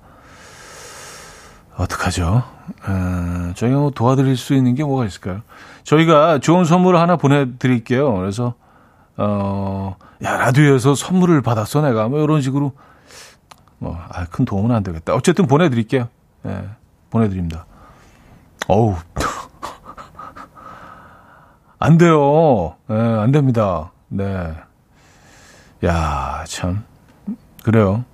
어떡하죠? 1.78 2.44
에, 2.88 3.54
저희가 3.54 3.78
뭐 3.78 3.92
도와드릴 3.92 4.38
수 4.38 4.54
있는 4.54 4.76
게 4.76 4.84
뭐가 4.84 5.06
있을까요? 5.06 5.42
저희가 5.84 6.40
좋은 6.40 6.66
선물을 6.66 7.00
하나 7.00 7.18
보내드릴게요. 7.18 8.14
그래서 8.16 8.56
어, 9.18 9.96
야 10.24 10.38
라디오에서 10.38 10.96
선물을 10.96 11.42
받았어 11.42 11.82
내가 11.82 12.08
뭐 12.08 12.24
이런 12.24 12.42
식으로 12.42 12.74
뭐, 13.78 14.00
아, 14.10 14.26
큰 14.26 14.46
도움은 14.46 14.74
안 14.74 14.84
되겠다. 14.84 15.14
어쨌든 15.14 15.48
보내드릴게요. 15.48 16.08
예, 16.46 16.70
보내드립니다. 17.10 17.66
어우. 18.68 18.96
안 21.80 21.98
돼요. 21.98 22.76
예, 22.90 22.94
안 22.94 23.32
됩니다. 23.32 23.92
네. 24.08 24.56
야, 25.84 26.44
참. 26.48 26.84
그래요. 27.64 28.06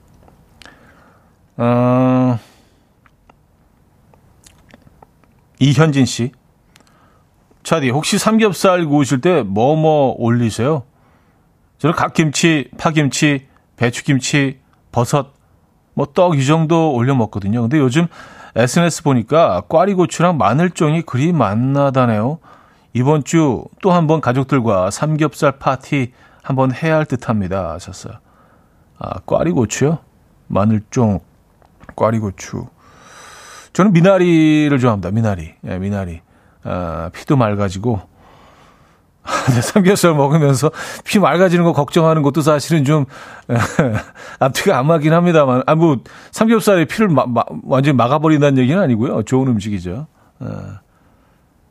어, 1.58 2.40
이현진 5.62 6.06
씨. 6.06 6.32
차디, 7.64 7.92
혹시 7.92 8.18
삼겹살 8.18 8.84
구우실 8.86 9.22
때 9.22 9.44
뭐뭐 9.44 10.16
올리세요? 10.18 10.84
저는 11.78 11.96
갓김치, 11.96 12.72
파김치, 12.78 13.48
배추김치, 13.76 14.60
버섯, 14.92 15.34
뭐 15.94 16.08
떡 16.08 16.36
이 16.36 16.46
정도 16.46 16.92
올려 16.94 17.14
먹거든요. 17.14 17.62
근데 17.62 17.78
요즘 17.78 18.08
SNS 18.56 19.04
보니까 19.04 19.62
꽈리고추랑 19.70 20.38
마늘종이 20.38 21.04
그리 21.04 21.32
많나다네요. 21.32 22.40
이번 22.94 23.24
주 23.24 23.66
또 23.82 23.92
한 23.92 24.08
번 24.08 24.20
가족들과 24.20 24.90
삼겹살 24.90 25.60
파티 25.60 26.12
한번 26.42 26.74
해야 26.74 26.96
할 26.96 27.06
듯합니다. 27.06 27.74
하셨어요. 27.74 28.16
아, 28.98 29.20
꽈리고추요? 29.28 30.00
마늘종, 30.48 31.20
꽈리고추. 31.96 32.66
저는 33.74 33.94
미나리를 33.94 34.78
좋아합니다. 34.80 35.12
미나리. 35.12 35.54
예, 35.66 35.78
미나리. 35.78 36.22
아, 36.64 37.10
피도 37.14 37.36
맑아지고. 37.38 38.02
삼겹살 39.62 40.16
먹으면서 40.16 40.72
피 41.06 41.20
맑아지는 41.20 41.64
거 41.64 41.74
걱정하는 41.74 42.24
것도 42.24 42.42
사실은 42.42 42.84
좀 42.84 43.06
앞뒤가 44.40 44.80
안 44.80 44.88
맞긴 44.88 45.14
합니다만, 45.14 45.64
아, 45.68 45.76
뭐, 45.76 45.98
삼겹살에 46.32 46.86
피를 46.86 47.08
마, 47.08 47.26
마, 47.28 47.44
완전히 47.64 47.96
막아버린다는 47.98 48.58
얘기는 48.58 48.82
아니고요. 48.82 49.24
좋은 49.24 49.48
음식이죠. 49.48 50.08
아, 50.40 50.80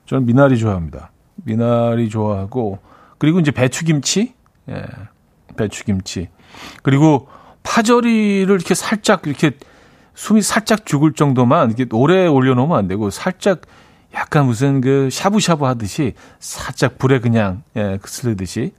저는 0.06 0.26
미나리 0.26 0.58
좋아합니다. 0.58 1.10
미나리 1.34 2.08
좋아하고, 2.08 2.78
그리고 3.18 3.40
이제 3.40 3.50
배추김치? 3.50 4.32
예, 4.70 4.84
배추김치. 5.56 6.28
그리고 6.82 7.28
파절이를 7.62 8.54
이렇게 8.54 8.74
살짝 8.74 9.26
이렇게 9.26 9.52
숨이 10.14 10.42
살짝 10.42 10.86
죽을 10.86 11.12
정도만 11.12 11.74
이렇게 11.76 11.94
오래 11.96 12.26
올려놓으면 12.26 12.76
안 12.76 12.88
되고 12.88 13.10
살짝 13.10 13.62
약간 14.14 14.46
무슨 14.46 14.80
그 14.80 15.08
샤브샤브 15.10 15.64
하듯이 15.64 16.14
살짝 16.38 16.98
불에 16.98 17.20
그냥 17.20 17.62
예, 17.76 17.98
그슬듯이 18.02 18.74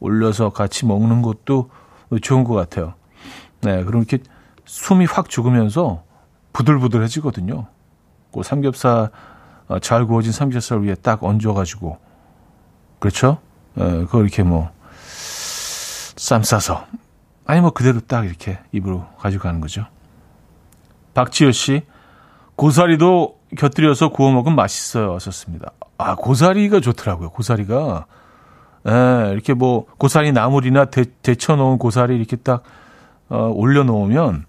올려서 0.00 0.50
같이 0.50 0.86
먹는 0.86 1.22
것도 1.22 1.70
좋은 2.20 2.44
것 2.44 2.54
같아요. 2.54 2.94
네, 3.62 3.82
그럼 3.84 4.02
이렇게 4.02 4.22
숨이 4.66 5.06
확 5.06 5.30
죽으면서 5.30 6.02
부들부들해지거든요. 6.52 7.66
그 8.32 8.42
삼겹살 8.42 9.10
어, 9.66 9.78
잘 9.78 10.06
구워진 10.06 10.32
삼겹살 10.32 10.80
위에 10.80 10.94
딱 10.94 11.24
얹어가지고 11.24 11.98
그렇죠? 12.98 13.38
예, 13.78 13.82
그걸 13.82 14.24
이렇게 14.24 14.42
뭐 14.42 14.74
쌈 16.16 16.42
싸서 16.42 16.86
아니 17.44 17.60
뭐 17.60 17.70
그대로 17.70 18.00
딱 18.00 18.24
이렇게 18.24 18.58
입으로 18.72 19.06
가지고 19.18 19.42
가는 19.42 19.60
거죠. 19.60 19.86
박지효 21.14 21.52
씨 21.52 21.82
고사리도 22.56 23.38
곁들여서 23.56 24.10
구워 24.10 24.32
먹으면 24.32 24.56
맛있어요. 24.56 25.14
하셨습니다. 25.14 25.72
아 25.98 26.14
고사리가 26.16 26.80
좋더라고요. 26.80 27.30
고사리가 27.30 28.06
예, 28.86 29.32
이렇게 29.32 29.54
뭐 29.54 29.86
고사리 29.98 30.32
나물이나 30.32 30.86
데, 30.86 31.04
데쳐 31.22 31.56
놓은 31.56 31.78
고사리 31.78 32.16
이렇게 32.16 32.36
딱 32.36 32.62
어, 33.28 33.50
올려 33.54 33.82
놓으면 33.84 34.44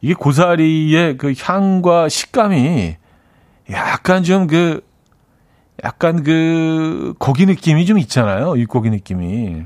이게 0.00 0.14
고사리의 0.14 1.16
그 1.16 1.32
향과 1.38 2.08
식감이 2.08 2.96
약간 3.70 4.22
좀 4.22 4.46
그 4.46 4.88
약간 5.84 6.24
그 6.24 7.14
고기 7.18 7.46
느낌이 7.46 7.86
좀 7.86 7.98
있잖아요. 7.98 8.58
육고기 8.58 8.90
느낌이. 8.90 9.64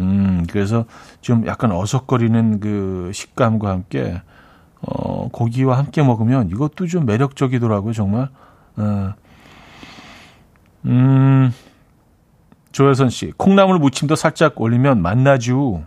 음, 0.00 0.46
그래서 0.50 0.84
좀 1.20 1.46
약간 1.46 1.72
어석거리는 1.72 2.60
그 2.60 3.10
식감과 3.12 3.68
함께, 3.68 4.20
어, 4.86 5.28
고기와 5.28 5.78
함께 5.78 6.02
먹으면 6.02 6.50
이것도 6.50 6.86
좀 6.86 7.06
매력적이더라고요, 7.06 7.92
정말. 7.92 8.28
어. 8.76 9.14
음, 10.86 11.52
조혜선 12.72 13.08
씨, 13.08 13.32
콩나물 13.36 13.78
무침도 13.78 14.16
살짝 14.16 14.60
올리면 14.60 15.00
맛나죠. 15.00 15.84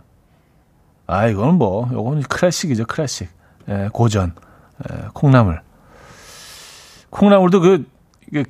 아, 1.06 1.26
이거는 1.26 1.54
뭐, 1.54 1.86
이거는 1.90 2.22
클래식이죠, 2.22 2.86
클래식. 2.86 3.28
예, 3.68 3.88
고전. 3.92 4.34
예, 4.90 5.08
콩나물. 5.12 5.60
콩나물도 7.10 7.60
그, 7.60 7.86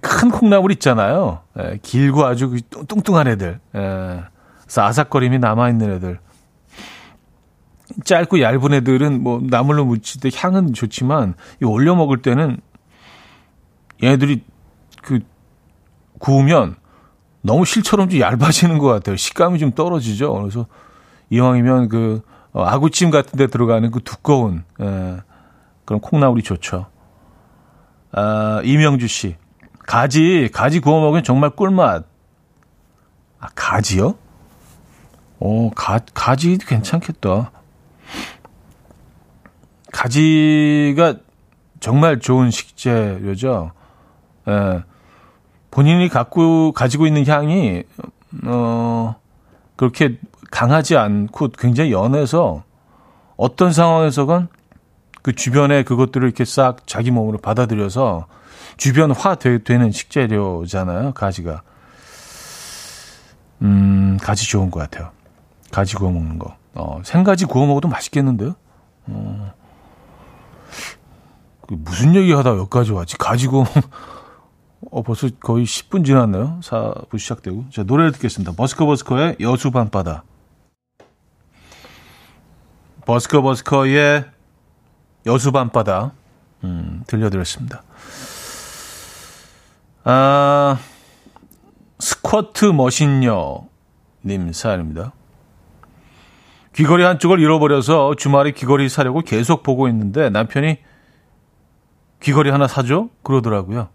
큰 0.00 0.30
콩나물 0.30 0.72
있잖아요. 0.72 1.40
예, 1.58 1.78
길고 1.82 2.24
아주 2.24 2.50
그 2.50 2.60
뚱뚱한 2.86 3.28
애들. 3.28 3.60
예. 3.76 4.22
그래서 4.62 4.82
아삭거림이 4.82 5.38
남아있는 5.38 5.92
애들. 5.94 6.18
짧고 8.04 8.40
얇은 8.40 8.74
애들은 8.74 9.22
뭐 9.22 9.40
나물로 9.42 9.84
무칠 9.84 10.20
때 10.20 10.30
향은 10.34 10.74
좋지만 10.74 11.34
이 11.62 11.64
올려 11.64 11.94
먹을 11.94 12.22
때는 12.22 12.58
얘네들이 14.02 14.44
그 15.02 15.20
구우면 16.18 16.76
너무 17.40 17.64
실처럼 17.64 18.08
좀 18.08 18.20
얇아지는 18.20 18.78
것 18.78 18.88
같아요. 18.88 19.16
식감이 19.16 19.58
좀 19.58 19.72
떨어지죠. 19.72 20.32
그래서 20.34 20.66
이왕이면 21.30 21.88
그 21.88 22.22
어, 22.52 22.64
아구찜 22.64 23.10
같은 23.10 23.38
데 23.38 23.46
들어가는 23.46 23.90
그 23.90 24.00
두꺼운 24.00 24.64
예, 24.80 25.20
그런 25.84 26.00
콩나물이 26.00 26.42
좋죠. 26.42 26.86
아, 28.12 28.60
이명주 28.64 29.06
씨. 29.06 29.36
가지, 29.86 30.50
가지 30.52 30.80
구워 30.80 31.00
먹으면 31.00 31.22
정말 31.24 31.50
꿀맛. 31.50 32.04
아, 33.40 33.46
가지요? 33.54 34.16
오, 35.38 35.70
가, 35.70 36.00
가지 36.14 36.58
괜찮겠다. 36.58 37.52
가지가 39.98 41.14
정말 41.80 42.20
좋은 42.20 42.52
식재료죠. 42.52 43.72
예. 44.46 44.84
본인이 45.72 46.08
갖고, 46.08 46.70
가지고 46.70 47.08
있는 47.08 47.26
향이, 47.26 47.82
어, 48.44 49.16
그렇게 49.74 50.18
강하지 50.52 50.96
않고 50.96 51.48
굉장히 51.58 51.90
연해서 51.90 52.62
어떤 53.36 53.72
상황에서건 53.72 54.48
그 55.22 55.34
주변에 55.34 55.82
그것들을 55.82 56.26
이렇게 56.26 56.44
싹 56.44 56.86
자기 56.86 57.10
몸으로 57.10 57.38
받아들여서 57.38 58.26
주변화 58.76 59.34
되는 59.34 59.90
식재료잖아요, 59.90 61.12
가지가. 61.12 61.62
음, 63.62 64.16
가지 64.22 64.48
좋은 64.48 64.70
것 64.70 64.78
같아요. 64.78 65.10
가지 65.72 65.96
구워 65.96 66.12
먹는 66.12 66.38
거. 66.38 66.56
어, 66.74 67.00
생가지 67.04 67.46
구워 67.46 67.66
먹어도 67.66 67.88
맛있겠는데요? 67.88 68.54
어, 69.08 69.52
그 69.57 69.57
무슨 71.68 72.14
얘기 72.14 72.32
하다 72.32 72.50
여기까지 72.50 72.92
왔지? 72.92 73.16
가지 73.18 73.46
구워 73.46 73.64
어, 74.90 75.02
벌써 75.02 75.28
거의 75.40 75.64
10분 75.64 76.04
지났네요. 76.04 76.60
4부 76.62 77.18
시작되고. 77.18 77.66
자, 77.70 77.82
노래를 77.82 78.12
듣겠습니다. 78.12 78.52
버스커 78.52 78.86
버스커의 78.86 79.36
여수 79.40 79.70
밤바다. 79.70 80.24
버스커 83.04 83.42
버스커의 83.42 84.24
여수 85.26 85.52
밤바다. 85.52 86.12
음, 86.64 87.02
들려드렸습니다. 87.06 87.82
아, 90.04 90.78
스쿼트 91.98 92.66
머신녀 92.66 93.66
님 94.24 94.52
사연입니다. 94.52 95.12
귀걸이 96.74 97.02
한쪽을 97.02 97.40
잃어버려서 97.40 98.14
주말에 98.16 98.52
귀걸이 98.52 98.88
사려고 98.88 99.20
계속 99.20 99.62
보고 99.62 99.88
있는데 99.88 100.30
남편이 100.30 100.78
귀걸이 102.20 102.50
하나 102.50 102.66
사줘? 102.66 103.08
그러더라고요. 103.22 103.88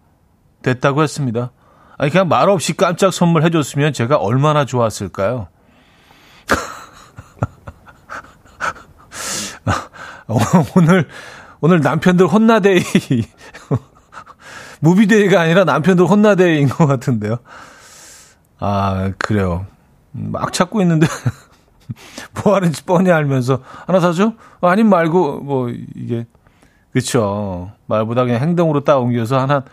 됐다고 0.62 1.04
했습니다. 1.04 1.52
아니, 1.98 2.12
그냥 2.12 2.28
말 2.28 2.50
없이 2.50 2.76
깜짝 2.76 3.14
선물 3.14 3.44
해 3.44 3.50
줬으면 3.50 3.94
제가 3.94 4.18
얼마나 4.18 4.66
좋았을까요? 4.66 5.48
오늘, 10.76 11.08
오늘 11.62 11.82
남편들 11.82 12.28
혼나데이. 12.28 12.82
무비데이가 14.82 15.40
아니라 15.40 15.64
남편들 15.64 16.06
혼나데이인 16.06 16.70
것 16.70 16.88
같은데요. 16.88 17.38
아, 18.60 19.12
그래요. 19.18 19.66
막 20.12 20.52
찾고 20.52 20.82
있는데. 20.82 21.08
뭐 22.44 22.56
하는지 22.56 22.84
뻔히 22.84 23.12
알면서 23.12 23.60
하나 23.86 24.00
사줘? 24.00 24.34
아님 24.62 24.90
말고 24.90 25.42
뭐 25.42 25.70
이게 25.70 26.26
그쵸 26.94 27.72
말보다 27.88 28.24
그냥 28.24 28.42
행동으로 28.42 28.84
딱 28.84 29.00
옮겨서 29.00 29.40
하나 29.40 29.64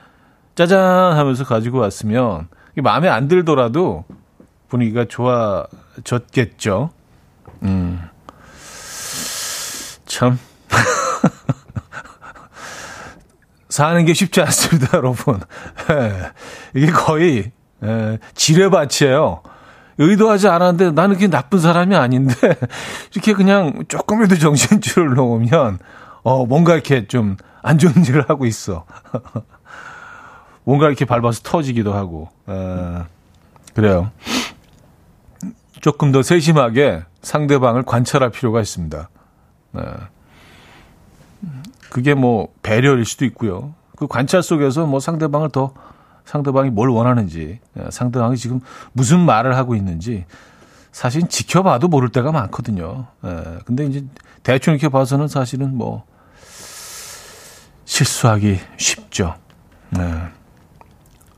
짜잔 0.54 1.16
하면서 1.16 1.44
가지고 1.44 1.78
왔으면 1.78 2.48
마음에 2.76 3.08
안 3.08 3.28
들더라도 3.28 4.04
분위기가 4.68 5.04
좋아졌겠죠. 5.04 6.90
음. 7.62 8.00
참. 10.06 10.38
사는 13.68 14.04
게 14.04 14.14
쉽지 14.14 14.40
않습니다, 14.42 14.96
여러분. 14.96 15.40
예. 15.90 16.32
이게 16.74 16.90
거의, 16.90 17.52
예, 17.84 18.18
지뢰밭이에요. 18.34 19.42
의도하지 19.98 20.48
않았는데 20.48 20.90
나는 20.92 21.14
그게 21.14 21.28
나쁜 21.28 21.60
사람이 21.60 21.94
아닌데, 21.94 22.34
이렇게 23.12 23.34
그냥 23.34 23.84
조금이라도 23.86 24.38
정신줄을 24.38 25.14
놓으면, 25.14 25.78
어, 26.22 26.46
뭔가 26.46 26.74
이렇게 26.74 27.06
좀 27.06 27.36
안 27.62 27.78
좋은 27.78 27.92
일을 28.04 28.28
하고 28.28 28.46
있어. 28.46 28.84
뭔가 30.64 30.86
이렇게 30.86 31.04
밟아서 31.04 31.40
터지기도 31.42 31.94
하고. 31.94 32.28
에, 32.48 33.02
그래요. 33.74 34.10
조금 35.80 36.12
더 36.12 36.22
세심하게 36.22 37.02
상대방을 37.22 37.84
관찰할 37.84 38.30
필요가 38.30 38.60
있습니다. 38.60 39.08
네. 39.72 39.82
그게 41.88 42.14
뭐 42.14 42.52
배려일 42.62 43.04
수도 43.04 43.24
있고요. 43.24 43.74
그 43.96 44.06
관찰 44.06 44.42
속에서 44.42 44.86
뭐 44.86 45.00
상대방을 45.00 45.50
더 45.50 45.72
상대방이 46.24 46.70
뭘 46.70 46.90
원하는지, 46.90 47.58
상대방이 47.90 48.36
지금 48.36 48.60
무슨 48.92 49.20
말을 49.20 49.56
하고 49.56 49.74
있는지 49.74 50.26
사실 50.92 51.28
지켜봐도 51.28 51.88
모를 51.88 52.10
때가 52.10 52.32
많거든요. 52.32 53.06
예. 53.24 53.58
근데 53.64 53.86
이제 53.86 54.04
대충 54.42 54.74
이렇게 54.74 54.88
봐서는 54.88 55.28
사실은 55.28 55.76
뭐 55.76 56.04
실수하기 57.84 58.58
쉽죠. 58.76 59.34
네. 59.90 60.28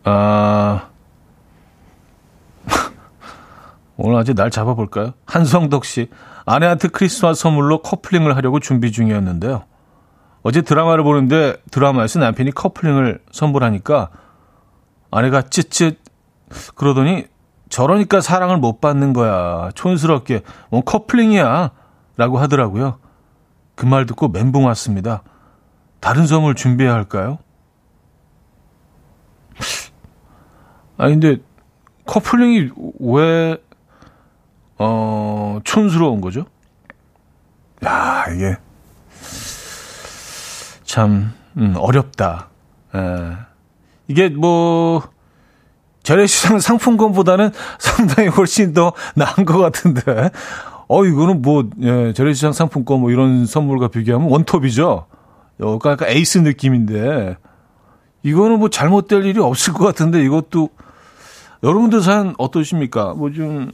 아, 0.05 0.89
오늘 3.97 4.19
아직 4.19 4.35
날 4.35 4.51
잡아볼까요? 4.51 5.13
한성덕 5.27 5.85
씨. 5.85 6.09
아내한테 6.45 6.89
크리스마스 6.89 7.41
선물로 7.43 7.83
커플링을 7.83 8.37
하려고 8.37 8.59
준비 8.59 8.91
중이었는데요. 8.91 9.65
어제 10.43 10.61
드라마를 10.61 11.05
보는데 11.05 11.57
드라마에서 11.71 12.19
남편이 12.19 12.51
커플링을 12.51 13.21
선물하니까 13.31 14.11
아내가 15.11 15.43
찌찌 15.43 15.99
그러더니 16.75 17.27
저러니까 17.73 18.21
사랑을 18.21 18.59
못 18.59 18.83
받는 18.83 19.15
거야. 19.15 19.71
촌스럽게 19.75 20.43
뭐 20.71 20.83
커플링이야 20.83 21.71
라고 22.19 22.37
하더라고요. 22.39 22.99
그 23.75 23.87
말 23.87 24.05
듣고 24.05 24.29
멘붕 24.29 24.67
왔습니다. 24.67 25.23
다른 25.99 26.27
선물 26.27 26.55
준비해야 26.55 26.93
할까요? 26.93 27.39
아니, 30.99 31.19
근데 31.19 31.43
커플링이 32.05 32.71
왜, 33.01 33.57
어, 34.79 35.59
촌스러운 35.65 36.21
거죠? 36.21 36.45
야, 37.87 38.27
이게, 38.35 38.57
참, 40.85 41.33
음, 41.57 41.75
어렵다. 41.79 42.49
에. 42.95 42.99
예. 42.99 43.37
이게 44.09 44.29
뭐, 44.29 45.03
재래시장 46.03 46.59
상품권보다는 46.61 47.51
상당히 47.79 48.29
훨씬 48.29 48.73
더 48.75 48.93
나은 49.15 49.45
것 49.47 49.59
같은데. 49.59 50.31
어, 50.89 51.05
이거는 51.05 51.43
뭐, 51.43 51.69
예, 51.81 52.13
재래시장 52.13 52.53
상품권 52.53 53.01
뭐 53.01 53.11
이런 53.11 53.47
선물과 53.47 53.89
비교하면 53.89 54.29
원톱이죠. 54.31 55.07
그러니까 55.59 56.07
에이스 56.09 56.39
느낌인데. 56.39 57.37
이거는 58.25 58.59
뭐 58.61 58.69
잘못될 58.69 59.25
일이 59.25 59.41
없을 59.41 59.73
것 59.73 59.85
같은데 59.85 60.23
이것도 60.23 60.69
여러분들 61.63 62.03
사연 62.03 62.35
어떠십니까? 62.39 63.15
뭐 63.15 63.31
좀 63.33 63.73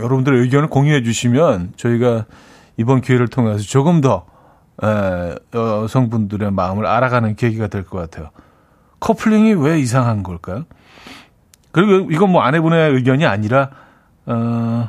여러분들의 0.00 0.40
의견을 0.40 0.68
공유해 0.68 1.02
주시면 1.02 1.74
저희가 1.76 2.24
이번 2.76 3.00
기회를 3.00 3.28
통해서 3.28 3.62
조금 3.62 4.00
더 4.00 4.24
에, 4.82 5.34
여성분들의 5.54 6.50
마음을 6.52 6.86
알아가는 6.86 7.36
계기가 7.36 7.68
될 7.68 7.84
것 7.84 7.98
같아요. 7.98 8.30
커플링이 9.00 9.52
왜 9.54 9.78
이상한 9.78 10.22
걸까요? 10.22 10.64
그리고 11.72 12.10
이건 12.10 12.30
뭐 12.30 12.42
아내분의 12.42 12.92
의견이 12.92 13.26
아니라 13.26 13.70
어, 14.26 14.88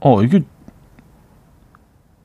어 0.00 0.22
이게 0.22 0.42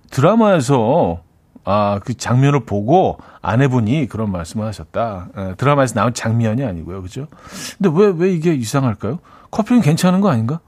드라마에서 0.10 1.22
아, 1.70 2.00
그 2.04 2.14
장면을 2.16 2.62
보고 2.62 3.18
아내분이 3.42 4.08
그런 4.08 4.32
말씀을 4.32 4.66
하셨다. 4.66 5.28
에, 5.36 5.56
드라마에서 5.56 5.96
나온 5.96 6.14
장면이 6.14 6.64
아니고요. 6.64 7.02
그죠? 7.02 7.28
근데 7.78 7.90
왜, 7.94 8.14
왜 8.16 8.32
이게 8.32 8.54
이상할까요? 8.54 9.20
커플링 9.52 9.82
괜찮은 9.82 10.22
거 10.22 10.30
아닌가? 10.30 10.62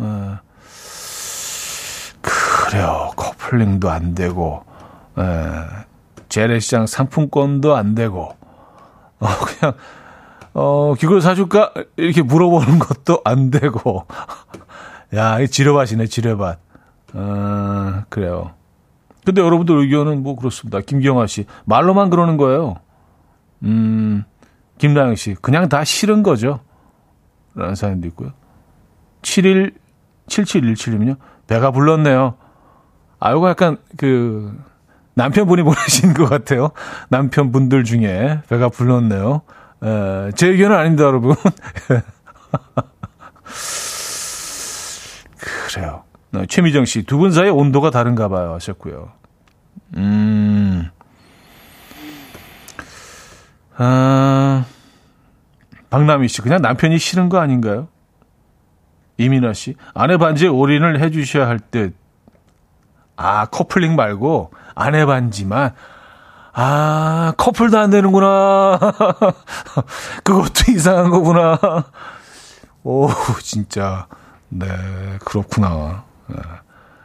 에, 0.00 0.04
그래요. 2.20 3.12
커플링도 3.14 3.88
안 3.88 4.16
되고, 4.16 4.64
에, 5.16 5.22
재래시장 6.28 6.88
상품권도 6.88 7.76
안 7.76 7.94
되고, 7.94 8.36
어, 9.20 9.26
그냥, 9.46 9.74
어, 10.54 10.94
기걸 10.94 11.20
사줄까? 11.20 11.72
이렇게 11.96 12.22
물어보는 12.22 12.78
것도 12.78 13.20
안 13.24 13.50
되고. 13.50 14.06
야, 15.14 15.40
이 15.40 15.48
지뢰밭이네, 15.48 16.06
지뢰밭. 16.06 16.58
어, 17.14 18.04
그래요. 18.08 18.52
근데 19.24 19.40
여러분들 19.40 19.76
의견은 19.76 20.22
뭐 20.22 20.36
그렇습니다. 20.36 20.80
김경아 20.80 21.26
씨. 21.26 21.46
말로만 21.64 22.10
그러는 22.10 22.36
거예요. 22.36 22.76
음, 23.62 24.24
김나영 24.78 25.14
씨. 25.14 25.34
그냥 25.34 25.68
다 25.68 25.84
싫은 25.84 26.22
거죠. 26.22 26.60
라는 27.54 27.74
사연도 27.74 28.08
있고요. 28.08 28.32
71, 29.22 29.74
7717님은요. 30.26 31.16
배가 31.46 31.70
불렀네요. 31.70 32.34
아, 33.20 33.30
이거 33.32 33.48
약간 33.48 33.76
그 33.96 34.58
남편분이 35.14 35.62
보내신 35.64 36.14
것 36.14 36.28
같아요. 36.28 36.70
남편분들 37.10 37.84
중에 37.84 38.40
배가 38.48 38.68
불렀네요. 38.68 39.42
에, 39.82 40.30
제 40.36 40.48
의견은 40.48 40.76
아닙니다, 40.76 41.04
여러분. 41.04 41.34
그래요. 45.74 46.04
네, 46.30 46.46
최미정 46.46 46.84
씨, 46.84 47.02
두 47.02 47.18
분 47.18 47.30
사이 47.32 47.48
온도가 47.50 47.90
다른가 47.90 48.28
봐요. 48.28 48.52
하셨고요. 48.54 49.12
음. 49.96 50.88
아, 53.76 54.64
박남희 55.90 56.28
씨, 56.28 56.40
그냥 56.42 56.62
남편이 56.62 56.98
싫은 56.98 57.28
거 57.28 57.38
아닌가요? 57.38 57.88
이민아 59.18 59.52
씨, 59.52 59.74
아내 59.94 60.16
반지에 60.16 60.48
올인을 60.48 61.00
해주셔야 61.00 61.46
할 61.48 61.58
때, 61.58 61.90
아, 63.16 63.46
커플링 63.46 63.94
말고 63.96 64.52
아내 64.74 65.04
반지만, 65.04 65.74
아, 66.54 67.32
커플도 67.36 67.78
안 67.78 67.90
되는구나. 67.90 68.78
그것도 70.22 70.70
이상한 70.70 71.10
거구나. 71.10 71.58
오, 72.84 73.08
진짜. 73.40 74.06
네, 74.48 74.66
그렇구나. 75.24 76.04
네. 76.26 76.36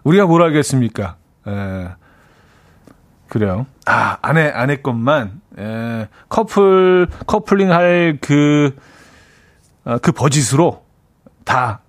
우리가 0.04 0.26
뭘 0.26 0.44
알겠습니까? 0.44 1.16
네. 1.46 1.90
그래요. 3.30 3.66
아, 3.86 4.18
아내, 4.22 4.50
아내 4.50 4.78
것만, 4.78 5.42
에, 5.60 6.08
커플, 6.30 7.08
커플링 7.26 7.72
할 7.72 8.18
그, 8.22 8.76
아, 9.84 9.98
그 9.98 10.12
버짓으로 10.12 10.84
다 11.44 11.82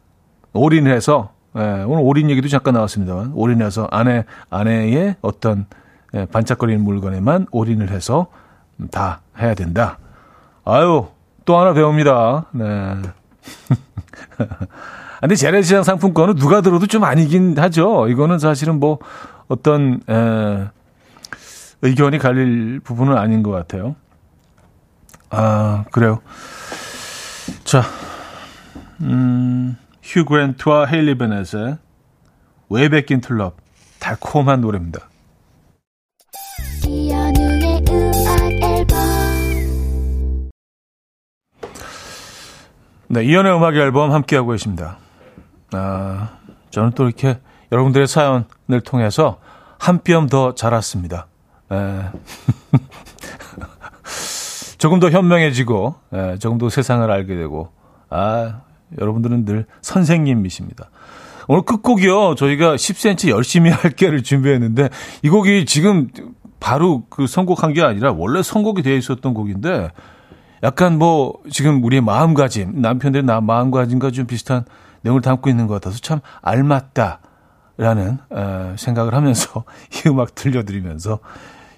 올인해서, 0.52 1.32
에, 1.56 1.61
오늘 1.84 2.02
올인 2.02 2.30
얘기도 2.30 2.48
잠깐 2.48 2.74
나왔습니다만, 2.74 3.32
올인해서 3.34 3.88
아내, 3.90 4.24
아내의 4.50 5.16
어떤 5.20 5.61
에, 5.61 5.64
반짝거리는 6.30 6.82
물건에만 6.82 7.46
올인을 7.50 7.90
해서 7.90 8.28
다 8.90 9.20
해야 9.38 9.54
된다. 9.54 9.98
아유, 10.64 11.06
또 11.44 11.59
하나 11.59 11.72
배웁니다. 11.72 12.46
네. 12.52 12.94
근데 15.20 15.34
재래시장 15.34 15.82
상품권은 15.82 16.36
누가 16.36 16.61
들어도 16.61 16.86
좀 16.86 17.04
아니긴 17.04 17.59
하죠. 17.59 18.09
이거는 18.09 18.38
사실은 18.38 18.78
뭐 18.78 18.98
어떤, 19.48 20.00
에, 20.09 20.68
의견이 21.82 22.18
갈릴 22.18 22.80
부분은 22.80 23.16
아닌 23.16 23.42
것 23.42 23.50
같아요. 23.50 23.96
아, 25.30 25.84
그래요. 25.90 26.20
자, 27.64 27.82
음, 29.00 29.76
휴 30.02 30.24
그랜트와 30.24 30.86
헤일리 30.86 31.18
베넷의 31.18 31.78
왜 32.70 32.88
뺏긴 32.88 33.20
틀럽 33.20 33.56
달콤한 33.98 34.61
노래입니다. 34.61 35.09
네, 43.09 43.24
이연의 43.24 43.54
음악 43.56 43.74
앨범 43.76 44.12
함께하고 44.12 44.50
계십니다. 44.52 44.98
아, 45.72 46.30
저는 46.70 46.92
또 46.92 47.04
이렇게 47.04 47.38
여러분들의 47.72 48.06
사연을 48.06 48.80
통해서 48.84 49.38
한 49.78 49.98
뼘 50.02 50.28
더 50.28 50.54
자랐습니다. 50.54 51.26
에. 51.72 51.76
조금 54.78 55.00
더 55.00 55.11
현명해지고 55.11 55.94
에, 56.12 56.38
조금 56.38 56.59
더 56.59 56.68
세상을 56.68 57.09
알게 57.11 57.34
되고 57.34 57.70
아 58.11 58.61
여러분들은 59.00 59.44
늘 59.44 59.66
선생님이십니다. 59.82 60.90
오늘 61.48 61.62
끝곡이요. 61.62 62.34
저희가 62.36 62.76
10cm 62.76 63.30
열심히 63.30 63.70
할게를 63.70 64.22
준비했는데 64.22 64.90
이 65.22 65.28
곡이 65.28 65.66
지금 65.66 66.09
바로 66.61 67.04
그 67.09 67.26
선곡한 67.26 67.72
게 67.72 67.82
아니라 67.82 68.12
원래 68.12 68.42
선곡이 68.42 68.82
되어 68.82 68.94
있었던 68.96 69.34
곡인데 69.34 69.90
약간 70.62 70.98
뭐 70.98 71.40
지금 71.50 71.82
우리의 71.84 72.02
마음가짐 72.02 72.80
남편들의 72.80 73.24
나 73.24 73.40
마음가짐과 73.40 74.11
좀 74.11 74.26
비슷한 74.26 74.64
내용을 75.02 75.22
담고 75.22 75.48
있는 75.48 75.66
것 75.66 75.74
같아서 75.74 75.98
참 75.98 76.20
알맞다라는 76.42 78.18
에, 78.32 78.76
생각을 78.76 79.14
하면서 79.14 79.64
이 79.94 80.09
음악 80.09 80.34
들려드리면서 80.34 81.20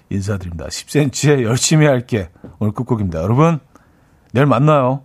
인사드립니다. 0.09 0.67
10cm에 0.67 1.43
열심히 1.43 1.85
할게. 1.85 2.29
오늘 2.59 2.73
끝곡입니다. 2.73 3.21
여러분, 3.21 3.59
내일 4.33 4.45
만나요. 4.45 5.03